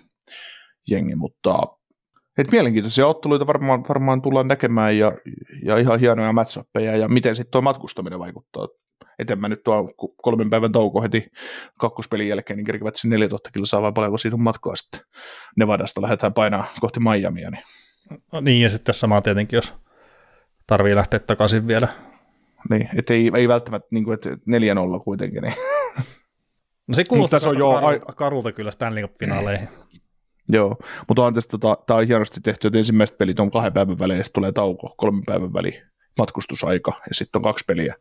jengi 0.91 1.15
mutta 1.15 1.63
et 2.39 2.51
mielenkiintoisia 2.53 3.07
otteluita 3.07 3.47
varmaan, 3.47 3.85
varmaan 3.89 4.23
tullaan 4.23 4.49
näkemään 4.49 4.99
ja, 4.99 5.13
ja 5.65 5.77
ihan 5.79 6.01
hienoja 6.01 6.33
matchappeja 6.33 6.97
ja 6.97 7.09
miten 7.09 7.37
sitten 7.37 7.53
tuo 7.53 7.61
matkustaminen 7.61 8.19
vaikuttaa. 8.19 8.69
Et 9.19 9.41
mä 9.41 9.49
nyt 9.49 9.63
tuo 9.65 9.93
kolmen 10.23 10.51
päivän 10.51 10.73
tauko 10.73 11.03
heti 11.03 11.27
kakkospelin 11.81 12.29
jälkeen, 12.29 12.57
niin 12.57 12.67
kerkivät 12.67 12.97
sen 12.97 13.11
4000 13.11 13.51
kilsaa 13.51 13.83
vai 13.83 13.93
paljonko 13.93 14.19
siitä 14.19 14.35
on 14.35 14.43
matkaa 14.43 14.77
sitten. 14.77 15.01
Nevadasta 15.57 16.03
lähdetään 16.03 16.35
painaa 16.35 16.67
kohti 16.81 17.01
Miamia. 17.01 17.51
Niin. 17.51 17.63
No 18.33 18.41
niin, 18.41 18.63
ja 18.63 18.71
sitten 18.71 18.95
sama 18.95 19.21
tietenkin, 19.21 19.57
jos 19.57 19.75
tarvii 20.67 20.95
lähteä 20.95 21.19
takaisin 21.19 21.67
vielä. 21.67 21.89
Niin, 22.71 22.89
että 22.99 23.15
ei, 23.15 23.31
ei 23.35 23.49
välttämättä 23.49 23.89
niin 23.91 24.05
kuin, 24.05 24.15
että 24.15 24.31
4-0 24.31 24.37
kuitenkin. 25.05 25.43
Niin. 25.43 25.55
No 26.89 26.95
se 26.95 27.05
kuulostaa 27.05 27.41
se 27.41 27.49
on 27.49 27.59
jo 27.59 27.81
karu, 27.81 28.01
karulta 28.17 28.53
kyllä 28.53 28.71
Stanley 28.71 29.03
Cup-finaaleihin. 29.03 29.69
Joo, 30.49 30.77
mutta 31.09 31.23
on 31.23 31.35
tästä, 31.35 31.51
tota, 31.51 31.83
tämä 31.87 31.99
on 31.99 32.07
hienosti 32.07 32.41
tehty, 32.41 32.69
että 32.69 32.79
ensimmäiset 32.79 33.19
pelit 33.19 33.41
on 33.41 33.51
kahden 33.51 33.73
päivän 33.73 33.99
välein, 33.99 34.19
ja 34.19 34.25
sitten 34.25 34.41
tulee 34.41 34.53
tauko, 34.53 34.95
kolmen 34.97 35.25
päivän 35.27 35.53
väliin 35.53 35.83
matkustusaika, 36.19 36.93
ja 37.09 37.15
sitten 37.15 37.39
on 37.39 37.43
kaksi 37.43 37.65
peliä 37.65 37.95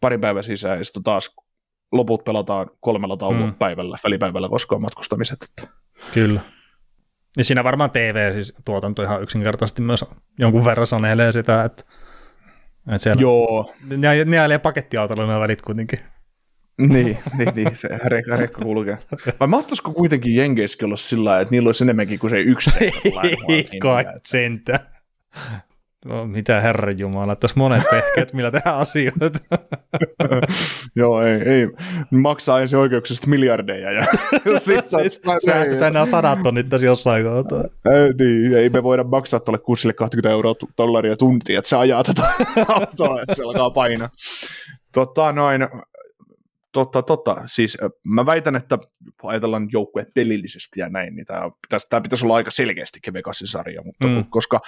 parin 0.00 0.20
päivän 0.20 0.44
sisään, 0.44 0.78
ja 0.78 0.84
sitten 0.84 1.02
taas 1.02 1.36
loput 1.92 2.24
pelataan 2.24 2.70
kolmella 2.80 3.16
tauon 3.16 3.42
mm. 3.42 3.54
päivällä, 3.54 3.98
välipäivällä, 4.04 4.48
koska 4.48 4.74
on 4.74 4.82
matkustamiset. 4.82 5.42
Että. 5.42 5.74
Kyllä. 6.14 6.40
Ja 7.36 7.44
siinä 7.44 7.64
varmaan 7.64 7.90
TV, 7.90 8.32
siis 8.32 8.54
tuotanto 8.64 9.02
ihan 9.02 9.22
yksinkertaisesti 9.22 9.82
myös 9.82 10.04
jonkun 10.38 10.64
verran 10.64 10.86
sanelee 10.86 11.32
sitä, 11.32 11.64
että, 11.64 11.84
että 12.86 12.98
siellä 12.98 13.22
Joo. 13.22 13.74
Ne, 13.96 14.24
ne 14.24 14.38
ajelee 14.38 14.58
pakettiautolla 14.58 15.26
nämä 15.26 15.40
välit 15.40 15.62
kuitenkin. 15.62 15.98
niin, 16.92 17.18
niin, 17.38 17.52
niin, 17.54 17.76
se 17.76 17.88
rekka, 18.04 18.36
rekka 18.36 18.62
kulkee. 18.62 18.98
Vai 19.40 19.48
mahtaisiko 19.48 19.92
kuitenkin 19.92 20.34
Jenkeissäkin 20.34 20.86
olla 20.86 20.96
sillä 20.96 21.24
lailla, 21.24 21.42
että 21.42 21.52
niillä 21.52 21.68
olisi 21.68 21.84
enemmänkin 21.84 22.18
kuin 22.18 22.30
se 22.30 22.40
yksi 22.40 22.70
Ei 23.48 23.78
kai 23.80 24.04
sentä. 24.24 24.80
No, 26.04 26.26
mitä 26.26 26.60
herran 26.60 26.98
jumala, 26.98 27.36
tässä 27.36 27.56
monet 27.56 27.82
vehkeet, 27.92 28.32
millä 28.32 28.50
tehdään 28.50 28.76
asioita. 28.76 29.30
Joo, 30.96 31.22
ei, 31.22 31.42
ei. 31.42 31.68
Maksaa 32.10 32.60
ensin 32.60 32.78
oikeuksista 32.78 33.26
miljardeja. 33.26 33.92
Ja 33.92 34.06
sitten 34.58 35.10
säästetään 35.46 35.92
nämä 35.92 36.06
sadat 36.06 36.42
tonnit 36.42 36.68
tässä 36.68 36.86
jossain 36.86 37.24
kohtaa. 37.24 37.64
Ei, 37.94 38.12
niin, 38.18 38.56
ei 38.56 38.70
me 38.70 38.82
voida 38.82 39.04
maksaa 39.04 39.40
tuolle 39.40 39.58
kurssille 39.58 39.92
20 39.92 40.30
euroa 40.30 40.54
dollaria 40.78 41.16
tuntia, 41.16 41.58
että 41.58 41.68
se 41.68 41.76
ajaa 41.76 42.04
tätä 42.04 42.22
autoa, 42.68 43.20
että 43.20 43.34
se 43.34 43.42
alkaa 43.42 43.70
painaa. 43.70 44.08
Tota, 44.92 45.32
noin, 45.32 45.68
Totta, 46.76 47.02
totta. 47.02 47.36
Siis 47.46 47.78
mä 48.04 48.26
väitän, 48.26 48.56
että 48.56 48.78
ajatellaan 49.22 49.68
joukkueet 49.72 50.14
pelillisesti 50.14 50.80
ja 50.80 50.88
näin, 50.88 51.16
niin 51.16 51.26
tämä 51.26 51.50
pitäisi, 51.62 51.86
tämä 51.90 52.00
pitäisi 52.00 52.24
olla 52.24 52.36
aika 52.36 52.50
selkeästikin 52.50 53.14
Vegasin 53.14 53.48
sarja, 53.48 53.82
mutta 53.82 54.06
mm. 54.06 54.24
koska 54.30 54.60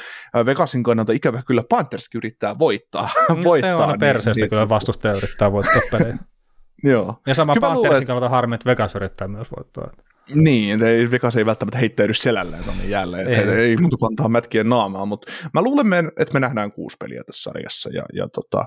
Vegasin 0.47 0.83
kannalta 0.83 1.13
ikävä 1.13 1.43
kyllä 1.47 1.63
Pantherskin 1.69 2.19
yrittää 2.19 2.59
voittaa. 2.59 3.09
Mm, 3.37 3.45
voittaa 3.45 3.77
se 3.77 3.83
on 3.83 3.89
niin, 3.89 4.01
perseestä 4.01 4.43
niin, 4.43 4.51
kyllä 4.51 4.69
vastustaja 4.69 5.15
yrittää 5.15 5.53
voittaa 5.53 5.81
pelejä. 5.91 6.17
Joo. 6.85 7.21
Ja 7.27 7.35
sama 7.35 7.55
kyllä 7.55 7.69
Panthersin 7.69 8.07
kannalta 8.07 8.29
harmi, 8.29 8.55
että 8.55 8.71
Vegas 8.71 8.95
yrittää 8.95 9.29
myös 9.29 9.49
voittaa. 9.57 9.91
Niin, 10.35 10.83
ei, 10.83 11.11
Vegas 11.11 11.37
ei 11.37 11.47
välttämättä 11.47 11.79
heittäydy 11.79 12.15
selälleen 12.15 12.65
tuonne 12.65 12.87
jälleen, 12.87 13.29
ei, 13.29 13.35
ei, 13.35 13.51
ei 13.51 13.77
muuta 13.77 13.97
kantaa 13.97 14.29
mätkien 14.29 14.69
naamaa, 14.69 15.07
mutta 15.07 15.33
mä 15.55 15.63
luulen, 15.63 16.13
että 16.19 16.35
me 16.35 16.41
nähdään 16.41 16.73
kuusi 16.73 16.97
peliä 17.01 17.25
tässä 17.25 17.43
sarjassa, 17.43 17.91
ja, 17.93 18.03
ja 18.13 18.29
tota, 18.29 18.67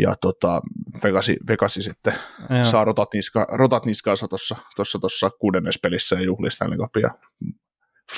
ja 0.00 0.14
tota, 0.20 0.60
Vegasi, 1.04 1.36
Vegasi 1.48 1.82
sitten 1.82 2.14
Joo. 2.50 2.64
saa 2.64 2.84
rotat, 2.84 3.14
niska, 3.14 3.46
rotat 3.52 3.86
niskaansa 3.86 4.28
tuossa 4.28 4.56
tossa, 4.76 4.98
tossa 4.98 5.30
kuudennes 5.30 5.78
pelissä 5.82 6.16
ja 6.16 6.22
juhlii 6.22 6.50
Stanley 6.50 6.78
Cupia 6.78 7.10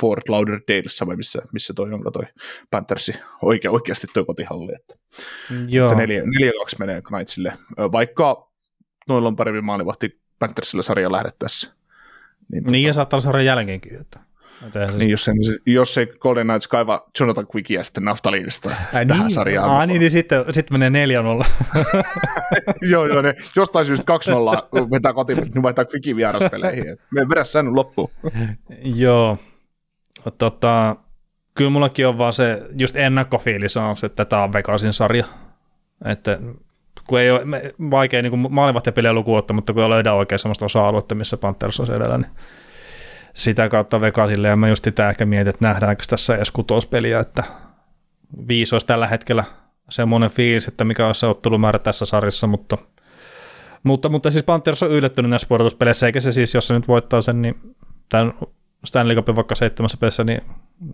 Fort 0.00 0.28
Lauderdalessa 0.28 1.06
vai 1.06 1.16
missä, 1.16 1.42
missä 1.52 1.74
toi 1.74 1.92
onko 1.92 2.10
toi 2.10 2.24
Panthersi 2.70 3.14
oike, 3.42 3.70
oikeasti 3.70 4.06
toi 4.14 4.24
kotihalli. 4.24 4.72
Että, 4.74 4.94
Joo. 5.66 5.88
Että 5.88 6.00
neljä, 6.00 6.22
neljä 6.38 6.52
kaksi 6.58 6.76
menee 6.78 7.02
Knightsille, 7.02 7.52
vaikka 7.92 8.48
noilla 9.08 9.28
on 9.28 9.36
paremmin 9.36 9.64
maalivahti 9.64 10.20
Panthersille 10.38 10.82
sarja 10.82 11.12
lähdettäessä. 11.12 11.72
Niin, 12.52 12.64
niin 12.64 12.64
tota... 12.64 12.88
ja 12.88 12.94
saattaa 12.94 13.16
olla 13.16 13.24
sarjan 13.24 13.44
jälkeenkin. 13.44 14.00
Että... 14.00 14.20
Siis... 14.62 14.98
Niin, 14.98 15.10
jos, 15.10 15.24
se, 15.24 15.32
jos 15.66 15.94
se 15.94 16.06
Golden 16.06 16.46
Knights 16.46 16.68
kaiva 16.68 17.06
Jonathan 17.20 17.46
Quickia 17.54 17.84
sitten 17.84 18.04
naftaliinista 18.04 18.68
Ai, 18.92 19.06
tähän 19.06 19.22
niin, 19.22 19.30
sarjaan. 19.30 19.70
Aa, 19.70 19.86
niin, 19.86 20.00
niin 20.00 20.10
sitten, 20.10 20.44
sitten 20.50 20.78
menee 20.78 21.06
4-0. 21.06 21.46
joo, 22.90 23.06
joo, 23.06 23.22
ne 23.22 23.34
jostain 23.56 23.86
syystä 23.86 24.12
2-0 24.12 24.90
vetää 24.90 25.12
kotiin, 25.12 25.38
niin 25.38 25.62
vaihtaa 25.62 25.84
Quickin 25.94 26.16
vieraspeleihin. 26.16 26.84
Me 27.14 27.28
vedä 27.28 27.44
sen 27.44 27.74
loppuun. 27.76 28.10
joo, 28.82 29.38
tota, 30.38 30.96
kyllä 31.54 31.70
mullakin 31.70 32.06
on 32.06 32.18
vaan 32.18 32.32
se, 32.32 32.62
just 32.78 32.96
ennakkofiilis 32.96 33.76
on 33.76 33.96
se, 33.96 34.06
että 34.06 34.24
tämä 34.24 34.42
on 34.42 34.52
Vegasin 34.52 34.92
sarja. 34.92 35.24
Että 36.04 36.38
kun 37.06 37.20
ei 37.20 37.30
ole 37.30 37.42
vaikea 37.90 38.22
niin 38.22 38.52
maalivahtipeliä 38.52 39.12
lukuun 39.12 39.38
ottaa, 39.38 39.54
mutta 39.54 39.72
kun 39.72 39.82
ei 39.82 39.88
löydä 39.88 40.12
oikein 40.12 40.38
sellaista 40.38 40.64
osa-aluetta, 40.64 41.14
missä 41.14 41.36
Panthers 41.36 41.80
on 41.80 41.96
edellä, 41.96 42.18
niin 42.18 42.30
sitä 43.34 43.68
kautta 43.68 44.00
Vegasille, 44.00 44.48
ja 44.48 44.56
mä 44.56 44.68
just 44.68 44.84
sitä 44.84 45.10
ehkä 45.10 45.26
mietin, 45.26 45.48
että 45.48 45.68
nähdäänkö 45.68 46.04
tässä 46.10 46.36
edes 46.36 46.50
kutospeliä, 46.50 47.20
että 47.20 47.44
viisi 48.48 48.74
olisi 48.74 48.86
tällä 48.86 49.06
hetkellä 49.06 49.44
semmoinen 49.90 50.30
fiilis, 50.30 50.68
että 50.68 50.84
mikä 50.84 51.06
olisi 51.06 51.20
se 51.20 51.26
ottelumäärä 51.26 51.78
tässä 51.78 52.04
sarjassa, 52.04 52.46
mutta, 52.46 52.78
mutta, 53.82 54.08
mutta 54.08 54.30
siis 54.30 54.44
Panthers 54.44 54.82
on 54.82 54.90
yllättynyt 54.90 55.30
näissä 55.30 55.48
pudotuspeleissä, 55.48 56.06
eikä 56.06 56.20
se 56.20 56.32
siis, 56.32 56.54
jos 56.54 56.66
se 56.66 56.74
nyt 56.74 56.88
voittaa 56.88 57.22
sen, 57.22 57.42
niin 57.42 57.74
tämän 58.08 58.34
Stanley 58.84 59.16
Cupin 59.16 59.36
vaikka 59.36 59.54
seitsemässä 59.54 59.98
pelissä, 60.00 60.24
niin 60.24 60.40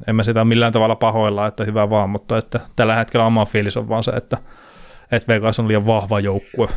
emme 0.07 0.25
sitä 0.25 0.45
millään 0.45 0.73
tavalla 0.73 0.97
pahoilla, 0.97 1.47
että 1.47 1.65
hyvä 1.65 1.91
vaan, 1.91 2.11
mutta 2.11 2.39
että 2.39 2.61
tällä 2.77 2.95
hetkellä 2.95 3.27
oma 3.27 3.45
fiilis 3.45 3.77
on 3.77 3.89
vaan 3.89 4.05
se, 4.05 4.11
että, 4.11 4.39
että 5.13 5.35
Vegas 5.35 5.61
on 5.61 5.69
liian 5.69 5.87
vahva 5.87 6.21
joukkue 6.21 6.69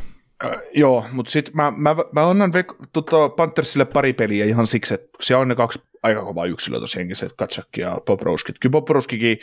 Äh, 0.46 0.52
joo, 0.74 1.06
mutta 1.12 1.32
sitten 1.32 1.56
mä, 1.56 1.74
mä, 1.78 1.96
mä 2.12 2.30
annan 2.30 2.52
Ve- 2.54 2.88
tota 2.94 3.30
Panthersille 3.30 3.86
pari 3.86 4.14
peliä 4.14 4.46
ihan 4.46 4.68
siksi, 4.68 4.94
että 4.94 5.10
se 5.22 5.36
on 5.36 5.48
ne 5.48 5.56
kaksi 5.56 5.80
aika 6.04 6.26
kovaa 6.26 6.46
yksilöä 6.46 6.80
tosiaankin, 6.80 7.16
se 7.16 7.28
Katsak 7.36 7.68
ja 7.78 7.98
Bobrovskit. 8.06 8.56
Kyllä 8.60 8.72
Bobrovskikin 8.72 9.40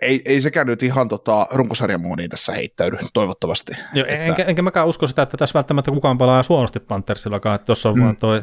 ei, 0.00 0.22
ei 0.24 0.40
sekään 0.40 0.66
nyt 0.66 0.82
ihan 0.82 1.08
tota, 1.08 1.46
runkosarjan 1.50 2.00
moodiin 2.00 2.30
tässä 2.30 2.52
heittäydy, 2.52 2.96
toivottavasti. 3.12 3.72
Joo, 3.94 4.06
että... 4.06 4.24
enkä, 4.24 4.42
enkä 4.42 4.62
mäkään 4.62 4.86
usko 4.86 5.06
sitä, 5.06 5.22
että 5.22 5.36
tässä 5.36 5.54
välttämättä 5.54 5.90
kukaan 5.90 6.18
pelaa 6.18 6.42
huonosti 6.48 6.80
Panthersillakaan, 6.80 7.54
että 7.54 7.66
tuossa 7.66 7.88
on 7.88 7.96
mm. 7.96 8.02
vaan 8.02 8.16
toi, 8.16 8.42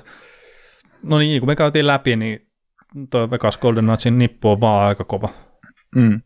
no 1.04 1.18
niin, 1.18 1.42
kun 1.42 1.48
me 1.48 1.56
käytiin 1.56 1.88
läpi, 1.88 2.16
niin 2.16 2.48
toi 3.10 3.32
Vegas 3.32 3.58
Golden 3.58 3.86
Knightsin 3.86 4.18
nippu 4.18 4.50
on 4.50 4.62
vaan 4.62 4.88
aika 4.88 5.04
kova. 5.04 5.30
Mm. 5.96 6.22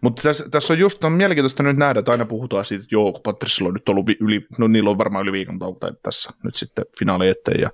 Mutta 0.00 0.22
tässä, 0.22 0.48
tässä 0.50 0.72
on 0.72 0.78
just 0.78 1.04
on 1.04 1.12
mielenkiintoista 1.12 1.62
nyt 1.62 1.76
nähdä, 1.76 1.98
että 1.98 2.12
aina 2.12 2.24
puhutaan 2.24 2.64
siitä, 2.64 2.82
että 2.82 2.94
joo, 2.94 3.12
kun 3.12 3.22
Patrissilla 3.22 3.68
on 3.68 3.74
nyt 3.74 3.88
ollut 3.88 4.10
yli, 4.20 4.46
no 4.58 4.68
niillä 4.68 4.90
on 4.90 4.98
varmaan 4.98 5.22
yli 5.22 5.32
viikon 5.32 5.58
tauko 5.58 5.90
tässä 6.02 6.30
nyt 6.44 6.54
sitten 6.54 6.84
finaali 6.98 7.28
eteen 7.28 7.60
ja, 7.60 7.70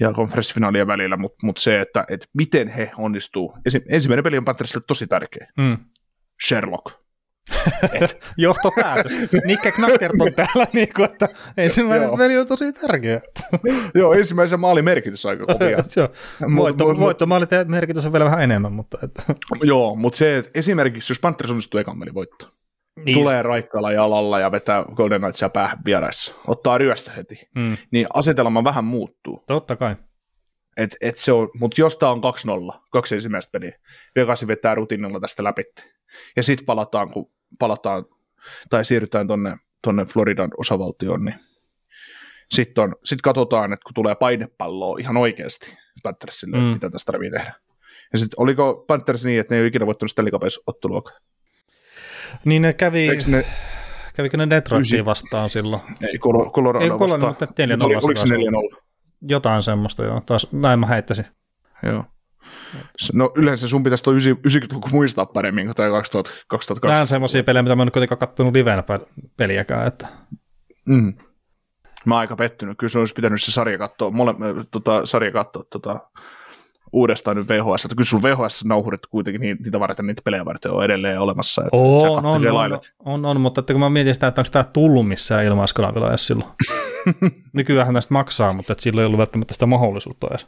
ja 0.00 0.12
konferenssifinaalien 0.12 0.86
välillä, 0.86 1.16
mutta 1.16 1.46
mut 1.46 1.58
se, 1.58 1.80
että, 1.80 2.04
että 2.10 2.26
miten 2.34 2.68
he 2.68 2.90
onnistuu. 2.98 3.54
Esim, 3.66 3.82
ensimmäinen 3.88 4.24
peli 4.24 4.38
on 4.38 4.44
Patrissille 4.44 4.84
tosi 4.86 5.06
tärkeä. 5.06 5.52
Mm. 5.56 5.76
Sherlock. 6.46 7.07
Johtopäätös. 8.36 9.12
Nikke 9.44 9.72
Knackert 9.72 10.14
on 10.20 10.34
täällä, 10.34 10.66
niin 10.72 10.88
kuin, 10.96 11.04
että 11.04 11.28
ensimmäinen 11.56 12.10
peli 12.18 12.38
on 12.38 12.46
tosi 12.46 12.72
tärkeä. 12.72 13.20
Joo, 13.94 14.12
ensimmäisen 14.12 14.60
maalin 14.60 14.84
merkitys 14.84 15.26
on 15.26 15.30
aika 15.30 15.46
kovia. 15.46 15.78
Voitto, 16.56 16.98
voittomaalit 16.98 17.50
merkitys 17.66 18.06
on 18.06 18.12
vielä 18.12 18.24
vähän 18.24 18.42
enemmän. 18.42 18.72
Mutta. 18.72 18.98
Joo, 19.62 19.94
mutta 19.96 20.16
se, 20.16 20.38
että 20.38 20.50
esimerkiksi 20.54 21.10
jos 21.10 21.20
Panthers 21.20 21.50
onnistuu 21.50 21.80
ekan 21.80 21.98
pelin 21.98 22.14
voitto, 22.14 22.48
niin. 23.04 23.18
tulee 23.18 23.42
raikkaalla 23.42 23.92
jalalla 23.92 24.40
ja 24.40 24.52
vetää 24.52 24.84
Golden 24.94 25.20
Knightsia 25.20 25.48
päähän 25.48 25.78
vieraissa, 25.84 26.34
ottaa 26.46 26.78
ryöstä 26.78 27.12
heti, 27.12 27.48
mm. 27.54 27.76
niin 27.90 28.06
asetelma 28.14 28.64
vähän 28.64 28.84
muuttuu. 28.84 29.44
Totta 29.46 29.76
kai. 29.76 29.96
Et, 30.76 30.96
et 31.00 31.18
se 31.18 31.32
on, 31.32 31.50
mutta 31.54 31.80
jos 31.80 31.96
tämä 31.96 32.12
on 32.12 32.20
2-0, 32.74 32.80
kaksi 32.90 33.14
ensimmäistä 33.14 33.50
peliä, 33.52 33.78
Vegasi 34.16 34.46
vetää 34.46 34.74
rutiinilla 34.74 35.20
tästä 35.20 35.44
läpi. 35.44 35.62
Ja 36.36 36.42
sitten 36.42 36.66
palataan, 36.66 37.10
kun 37.10 37.30
palataan 37.58 38.04
tai 38.70 38.84
siirrytään 38.84 39.26
tuonne 39.26 39.56
tuonne 39.82 40.04
Floridan 40.04 40.50
osavaltioon, 40.56 41.24
niin 41.24 41.34
sitten 42.50 42.84
on, 42.84 42.94
sit 43.04 43.22
katsotaan, 43.22 43.72
että 43.72 43.84
kun 43.84 43.94
tulee 43.94 44.14
painepalloa 44.14 44.98
ihan 44.98 45.16
oikeasti 45.16 45.76
Panthersille, 46.02 46.56
mm. 46.56 46.62
mitä 46.62 46.90
tästä 46.90 47.12
tarvii 47.12 47.30
tehdä. 47.30 47.54
Ja 48.12 48.18
sitten 48.18 48.40
oliko 48.40 48.84
Panthers 48.86 49.24
niin, 49.24 49.40
että 49.40 49.54
ne 49.54 49.56
ei 49.56 49.62
ole 49.62 49.68
ikinä 49.68 49.86
voittanut 49.86 50.12
Cup 50.14 51.06
Niin 52.44 52.62
ne 52.62 52.72
kävi, 52.72 53.08
ne, 53.26 53.46
kävikö 54.14 54.36
ne 54.36 54.50
Detroitiin 54.50 55.04
vastaan 55.04 55.50
silloin? 55.50 55.82
Ei, 56.02 56.18
Colorado 56.52 56.84
ei, 56.84 56.90
vastaan. 56.90 57.20
Mutta 57.20 57.46
4 57.58 57.76
Oli, 57.80 57.94
oliko 57.94 58.20
se 58.20 58.34
4-0? 58.76 58.82
Jotain 59.22 59.62
semmoista, 59.62 60.04
joo. 60.04 60.20
Taas 60.26 60.52
näin 60.52 60.78
mä 60.80 60.86
heittäisin. 60.86 61.26
Joo. 61.82 62.04
No 63.12 63.32
yleensä 63.36 63.68
sun 63.68 63.84
pitäisi 63.84 64.04
tuo 64.04 64.12
90-luku 64.12 64.88
muistaa 64.92 65.26
paremmin 65.26 65.66
kuin 65.66 65.76
tämä 65.76 65.90
2020. 65.90 66.88
Nämä 66.88 67.00
on 67.00 67.06
semmoisia 67.06 67.44
pelejä, 67.44 67.62
mitä 67.62 67.76
mä 67.76 67.82
en 67.82 67.92
kuitenkaan 67.92 68.18
katsonut 68.18 68.52
livenä 68.52 68.84
peliäkään. 69.36 69.86
Että... 69.86 70.06
Mm. 70.88 71.14
Mä 72.04 72.14
oon 72.14 72.20
aika 72.20 72.36
pettynyt. 72.36 72.78
Kyllä 72.78 72.90
se 72.90 72.98
olisi 72.98 73.14
pitänyt 73.14 73.42
se 73.42 73.52
sarja 73.52 73.78
katsoa, 73.78 74.10
mole, 74.10 74.34
tota, 74.70 75.06
sarja 75.06 75.32
katsoa 75.32 75.64
tota, 75.70 76.00
uudestaan 76.92 77.36
nyt 77.36 77.48
VHS. 77.48 77.84
Että 77.84 77.94
kyllä 77.94 78.08
sun 78.08 78.22
VHS-nauhurit 78.22 79.06
kuitenkin 79.10 79.40
niitä 79.40 79.80
varten, 79.80 80.06
niitä 80.06 80.22
pelejä 80.24 80.44
varten 80.44 80.72
on 80.72 80.84
edelleen 80.84 81.20
olemassa. 81.20 81.62
Että 81.62 81.76
on, 81.76 82.26
on, 82.26 82.26
on, 82.26 82.46
on, 82.46 82.80
on, 83.04 83.24
on, 83.24 83.40
mutta 83.40 83.60
että 83.60 83.72
kun 83.72 83.80
mä 83.80 83.90
mietin 83.90 84.14
sitä, 84.14 84.26
että 84.26 84.40
onko 84.40 84.50
tämä 84.50 84.64
tullut 84.64 85.08
missään 85.08 85.44
ilmaiskanavilla 85.44 86.08
edes 86.08 86.26
silloin. 86.26 86.50
Nykyään 87.52 87.94
tästä 87.94 88.14
maksaa, 88.14 88.52
mutta 88.52 88.72
että 88.72 88.82
silloin 88.82 89.02
ei 89.02 89.06
ollut 89.06 89.18
välttämättä 89.18 89.54
sitä 89.54 89.66
mahdollisuutta 89.66 90.26
edes. 90.30 90.46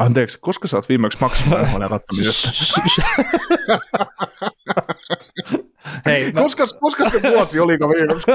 Anteeksi, 0.00 0.38
koska 0.40 0.68
sä 0.68 0.76
oot 0.76 0.88
viimeksi 0.88 1.18
maksanut 1.20 1.58
NHL 1.60 1.88
kattamisesta? 1.88 2.48
hei, 6.06 6.32
mä... 6.32 6.40
koska, 6.40 6.64
koska 6.80 7.10
se 7.10 7.22
vuosi 7.22 7.60
oliko 7.60 7.88
viimeksi? 7.88 8.26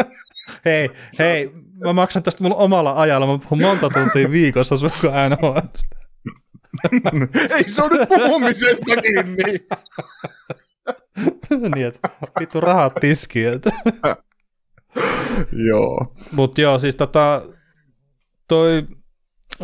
hei, 0.64 0.90
hei, 1.18 1.50
mä 1.84 1.92
maksan 1.92 2.22
tästä 2.22 2.42
mulla 2.42 2.56
omalla 2.56 3.00
ajalla, 3.00 3.26
mä 3.26 3.38
puhun 3.38 3.62
monta 3.62 3.88
tuntia 3.88 4.30
viikossa 4.30 4.76
sun 4.76 4.90
NHL. 5.30 5.58
Ei 7.50 7.68
se 7.68 7.82
on 7.82 7.90
nyt 7.90 8.08
puhumisesta 8.08 8.84
kiinni. 9.02 9.66
niin, 11.74 11.86
että 11.86 12.08
vittu 12.40 12.60
rahat 12.60 12.94
tiskiin. 12.94 13.60
joo. 15.66 16.14
Mut 16.32 16.58
joo, 16.58 16.78
siis 16.78 16.94
tota, 16.94 17.42
toi 18.48 18.86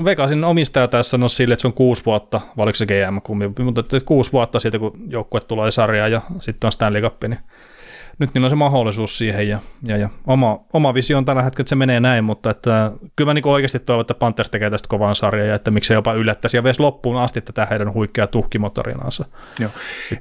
Vegasin 0.04 0.44
omistaja 0.44 0.88
tässä 0.88 1.10
sanoi 1.10 1.30
sille, 1.30 1.52
että 1.52 1.60
se 1.60 1.66
on 1.66 1.72
kuusi 1.72 2.04
vuotta, 2.06 2.40
vai 2.56 2.62
oliko 2.62 2.76
se 2.76 2.86
GM 2.86 3.20
kummi, 3.22 3.48
mutta 3.48 3.80
että 3.80 4.00
kuusi 4.04 4.32
vuotta 4.32 4.60
siitä, 4.60 4.78
kun 4.78 4.92
joukkue 5.08 5.40
tulee 5.40 5.70
sarjaan 5.70 6.12
ja 6.12 6.20
sitten 6.40 6.68
on 6.68 6.72
Stanley 6.72 7.02
Cup, 7.02 7.24
niin 7.24 7.38
nyt 8.18 8.34
niillä 8.34 8.46
on 8.46 8.50
se 8.50 8.56
mahdollisuus 8.56 9.18
siihen 9.18 9.48
ja, 9.48 9.58
ja, 9.82 9.96
ja 9.96 10.08
oma, 10.26 10.64
oma 10.72 10.94
visio 10.94 11.18
on 11.18 11.24
tällä 11.24 11.42
hetkellä, 11.42 11.62
että 11.62 11.68
se 11.68 11.76
menee 11.76 12.00
näin, 12.00 12.24
mutta 12.24 12.50
että, 12.50 12.92
kyllä 13.16 13.28
mä 13.28 13.34
niin 13.34 13.48
oikeasti 13.48 13.78
toivon, 13.78 14.00
että 14.00 14.14
Panthers 14.14 14.50
tekee 14.50 14.70
tästä 14.70 14.88
kovan 14.88 15.16
sarjan 15.16 15.48
ja 15.48 15.54
että 15.54 15.70
miksei 15.70 15.94
jopa 15.94 16.12
yllättäisi 16.12 16.56
ja 16.56 16.62
veisi 16.62 16.80
loppuun 16.80 17.16
asti 17.16 17.40
tätä 17.40 17.66
heidän 17.70 17.94
huikeaa 17.94 18.26
tuhkimotorinaansa. 18.26 19.24
Joo. 19.60 19.70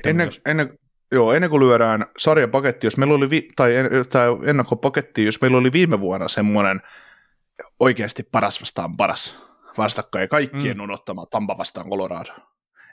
ennen, 0.05 0.29
ennen, 0.45 0.79
joo, 1.11 1.33
ennen 1.33 1.49
kuin 1.49 1.59
lyödään 1.59 2.05
sarjapaketti, 2.17 2.87
jos 2.87 2.97
meillä 2.97 3.13
oli, 3.13 3.29
vi, 3.29 3.47
tai, 3.55 3.73
tai 4.11 4.27
ennakkopaketti, 4.43 5.25
jos 5.25 5.41
meillä 5.41 5.57
oli 5.57 5.73
viime 5.73 5.99
vuonna 5.99 6.27
semmoinen 6.27 6.81
oikeasti 7.79 8.23
paras 8.31 8.61
vastaan 8.61 8.97
paras, 8.97 9.52
vastakkain 9.77 10.29
kaikkien 10.29 10.77
mm. 10.77 10.83
odottama 10.83 11.25
Tampa 11.25 11.57
vastaan 11.57 11.89
Colorado. 11.89 12.33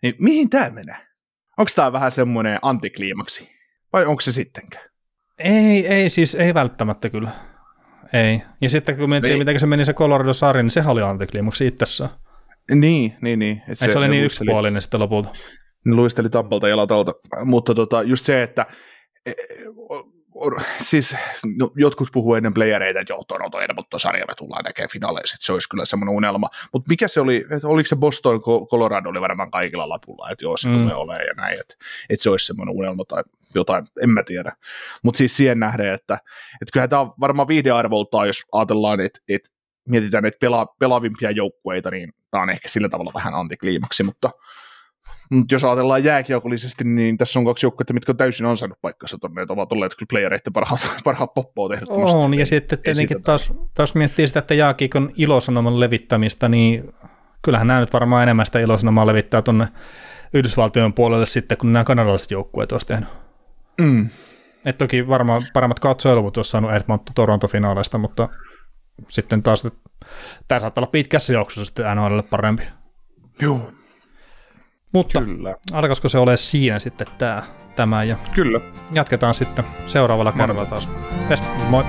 Niin 0.02 0.14
mihin 0.18 0.50
tämä 0.50 0.70
menee? 0.70 0.96
Onko 1.58 1.70
tämä 1.76 1.92
vähän 1.92 2.10
semmoinen 2.10 2.58
antikliimaksi? 2.62 3.50
Vai 3.92 4.06
onko 4.06 4.20
se 4.20 4.32
sittenkään? 4.32 4.84
Ei, 5.38 5.86
ei 5.86 6.10
siis, 6.10 6.34
ei 6.34 6.54
välttämättä 6.54 7.10
kyllä. 7.10 7.30
Ei. 8.12 8.42
Ja 8.60 8.70
sitten 8.70 8.96
kun 8.96 9.10
miettii, 9.10 9.30
niin. 9.30 9.38
miten 9.38 9.60
se 9.60 9.66
meni 9.66 9.84
se 9.84 9.92
Colorado-sarja, 9.92 10.62
niin 10.62 10.70
sehän 10.70 10.92
oli 10.92 11.02
antikliimaksi 11.02 11.66
itsessään. 11.66 12.10
Niin, 12.74 13.16
niin, 13.22 13.38
niin. 13.38 13.62
Et 13.68 13.78
se, 13.78 13.92
se 13.92 13.98
oli 13.98 14.08
niin 14.08 14.22
luisteli, 14.22 14.26
yksipuolinen 14.26 14.82
sitten 14.82 15.00
lopulta. 15.00 15.28
Ne 15.84 15.94
luisteli 15.94 16.30
Tampalta 16.30 16.68
ja 16.68 16.76
Latalta, 16.76 17.12
mutta 17.44 17.74
tota, 17.74 18.02
just 18.02 18.26
se, 18.26 18.42
että 18.42 18.66
e, 20.34 20.64
siis 20.80 21.16
no, 21.58 21.70
jotkut 21.76 22.08
puhuu 22.12 22.34
ennen 22.34 22.54
playereita, 22.54 23.00
että 23.00 23.12
joo, 23.12 23.24
Toronto 23.28 23.60
Edmonton-sarja 23.60 24.24
me 24.28 24.34
tullaan 24.34 24.64
näkemään 24.64 24.90
finaaleissa, 24.92 25.34
että 25.34 25.46
se 25.46 25.52
olisi 25.52 25.68
kyllä 25.68 25.84
semmoinen 25.84 26.14
unelma. 26.14 26.50
Mutta 26.72 26.88
mikä 26.88 27.08
se 27.08 27.20
oli, 27.20 27.36
että 27.50 27.68
oliko 27.68 27.86
se 27.86 27.96
Boston, 27.96 28.42
Colorado 28.70 29.08
oli 29.08 29.20
varmaan 29.20 29.50
kaikilla 29.50 29.88
lapulla, 29.88 30.30
että 30.30 30.44
joo, 30.44 30.56
se 30.56 30.68
mm. 30.68 30.74
tulee 30.74 30.94
olemaan 30.94 31.26
ja 31.26 31.34
näin, 31.36 31.60
että, 31.60 31.74
että 32.10 32.22
se 32.22 32.30
olisi 32.30 32.46
semmoinen 32.46 32.76
unelma 32.76 33.04
tai 33.04 33.22
jotain, 33.54 33.84
en 34.02 34.10
mä 34.10 34.22
tiedä. 34.22 34.52
Mutta 35.04 35.18
siis 35.18 35.36
siihen 35.36 35.60
nähden, 35.60 35.94
että, 35.94 36.14
että 36.62 36.72
kyllähän 36.72 36.90
tämä 36.90 37.02
on 37.02 37.12
varmaan 37.20 37.48
viihdearvoltaan, 37.48 38.26
jos 38.26 38.42
ajatellaan, 38.52 39.00
että, 39.00 39.20
että 39.28 39.50
mietitään 39.88 40.26
että 40.26 40.38
pela, 40.38 40.66
pelaavimpia 40.78 41.30
joukkueita, 41.30 41.90
niin 41.90 42.12
tämä 42.30 42.42
on 42.42 42.50
ehkä 42.50 42.68
sillä 42.68 42.88
tavalla 42.88 43.12
vähän 43.14 43.34
antikliimaksi, 43.34 44.02
mutta 44.02 44.30
mutta 45.30 45.54
jos 45.54 45.64
ajatellaan 45.64 46.04
jääkiekollisesti, 46.04 46.84
niin 46.84 47.18
tässä 47.18 47.38
on 47.38 47.44
kaksi 47.44 47.66
joukkuetta, 47.66 47.94
mitkä 47.94 48.12
on 48.12 48.16
täysin 48.16 48.46
ansainnut 48.46 48.80
paikkansa 48.82 49.18
tuonne, 49.18 49.42
että 49.42 49.52
ovat 49.52 49.72
olleet 49.72 49.94
kyllä 49.94 50.08
playereiden 50.10 50.52
parhaat, 50.52 50.80
parhaat 51.04 51.34
poppoa 51.34 51.68
tehnyt. 51.68 51.88
On, 51.88 52.34
ja 52.34 52.46
sitten 52.46 52.78
tietenkin 52.78 53.22
taas, 53.22 53.52
taas 53.74 53.94
miettii 53.94 54.28
sitä, 54.28 54.38
että 54.38 54.54
jääkiekon 54.54 55.12
ilosanoman 55.16 55.80
levittämistä, 55.80 56.48
niin 56.48 56.94
kyllähän 57.42 57.66
nämä 57.66 57.80
nyt 57.80 57.92
varmaan 57.92 58.22
enemmän 58.22 58.46
sitä 58.46 58.60
ilosanomaa 58.60 59.06
levittää 59.06 59.42
tuonne 59.42 59.68
Yhdysvaltojen 60.34 60.92
puolelle 60.92 61.26
sitten, 61.26 61.58
kun 61.58 61.72
nämä 61.72 61.84
kanadalaiset 61.84 62.30
joukkueet 62.30 62.72
olisi 62.72 62.86
tehnyt. 62.86 63.08
Mm. 63.80 64.08
Et 64.64 64.78
toki 64.78 65.08
varmaan 65.08 65.46
paremmat 65.52 65.80
katsojaluvut 65.80 66.36
olisi 66.36 66.50
saanut 66.50 66.72
Edmonton 66.72 67.14
Toronto-finaaleista, 67.14 67.98
mutta 67.98 68.28
sitten 69.08 69.42
taas 69.42 69.66
tämä 70.48 70.60
saattaa 70.60 70.82
olla 70.82 70.90
pitkässä 70.90 71.32
juoksussa 71.32 71.64
sitten 71.64 71.96
NHL 71.96 72.18
parempi. 72.30 72.62
Joo. 73.42 73.72
Mutta 74.92 75.20
Kyllä. 75.20 75.54
alkaisiko 75.72 76.08
se 76.08 76.18
ole 76.18 76.36
siinä 76.36 76.78
sitten 76.78 77.06
tämä, 77.18 77.42
tämä 77.76 78.04
ja 78.04 78.16
Kyllä. 78.32 78.60
jatketaan 78.92 79.34
sitten 79.34 79.64
seuraavalla 79.86 80.32
kerralla 80.32 80.66
taas. 80.66 80.88
Yes, 81.30 81.42
moi. 81.68 81.84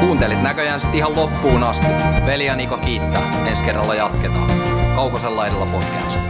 Kuuntelit 0.00 0.42
näköjään 0.42 0.80
sitten 0.80 0.98
ihan 0.98 1.16
loppuun 1.16 1.62
asti. 1.62 1.86
Veli 2.26 2.46
ja 2.46 2.56
Niko 2.56 2.76
kiittää. 2.76 3.22
Ensi 3.46 3.64
kerralla 3.64 3.94
jatketaan. 3.94 4.50
Kaukosella 4.96 5.46
edellä 5.46 5.66
podcast. 5.66 6.29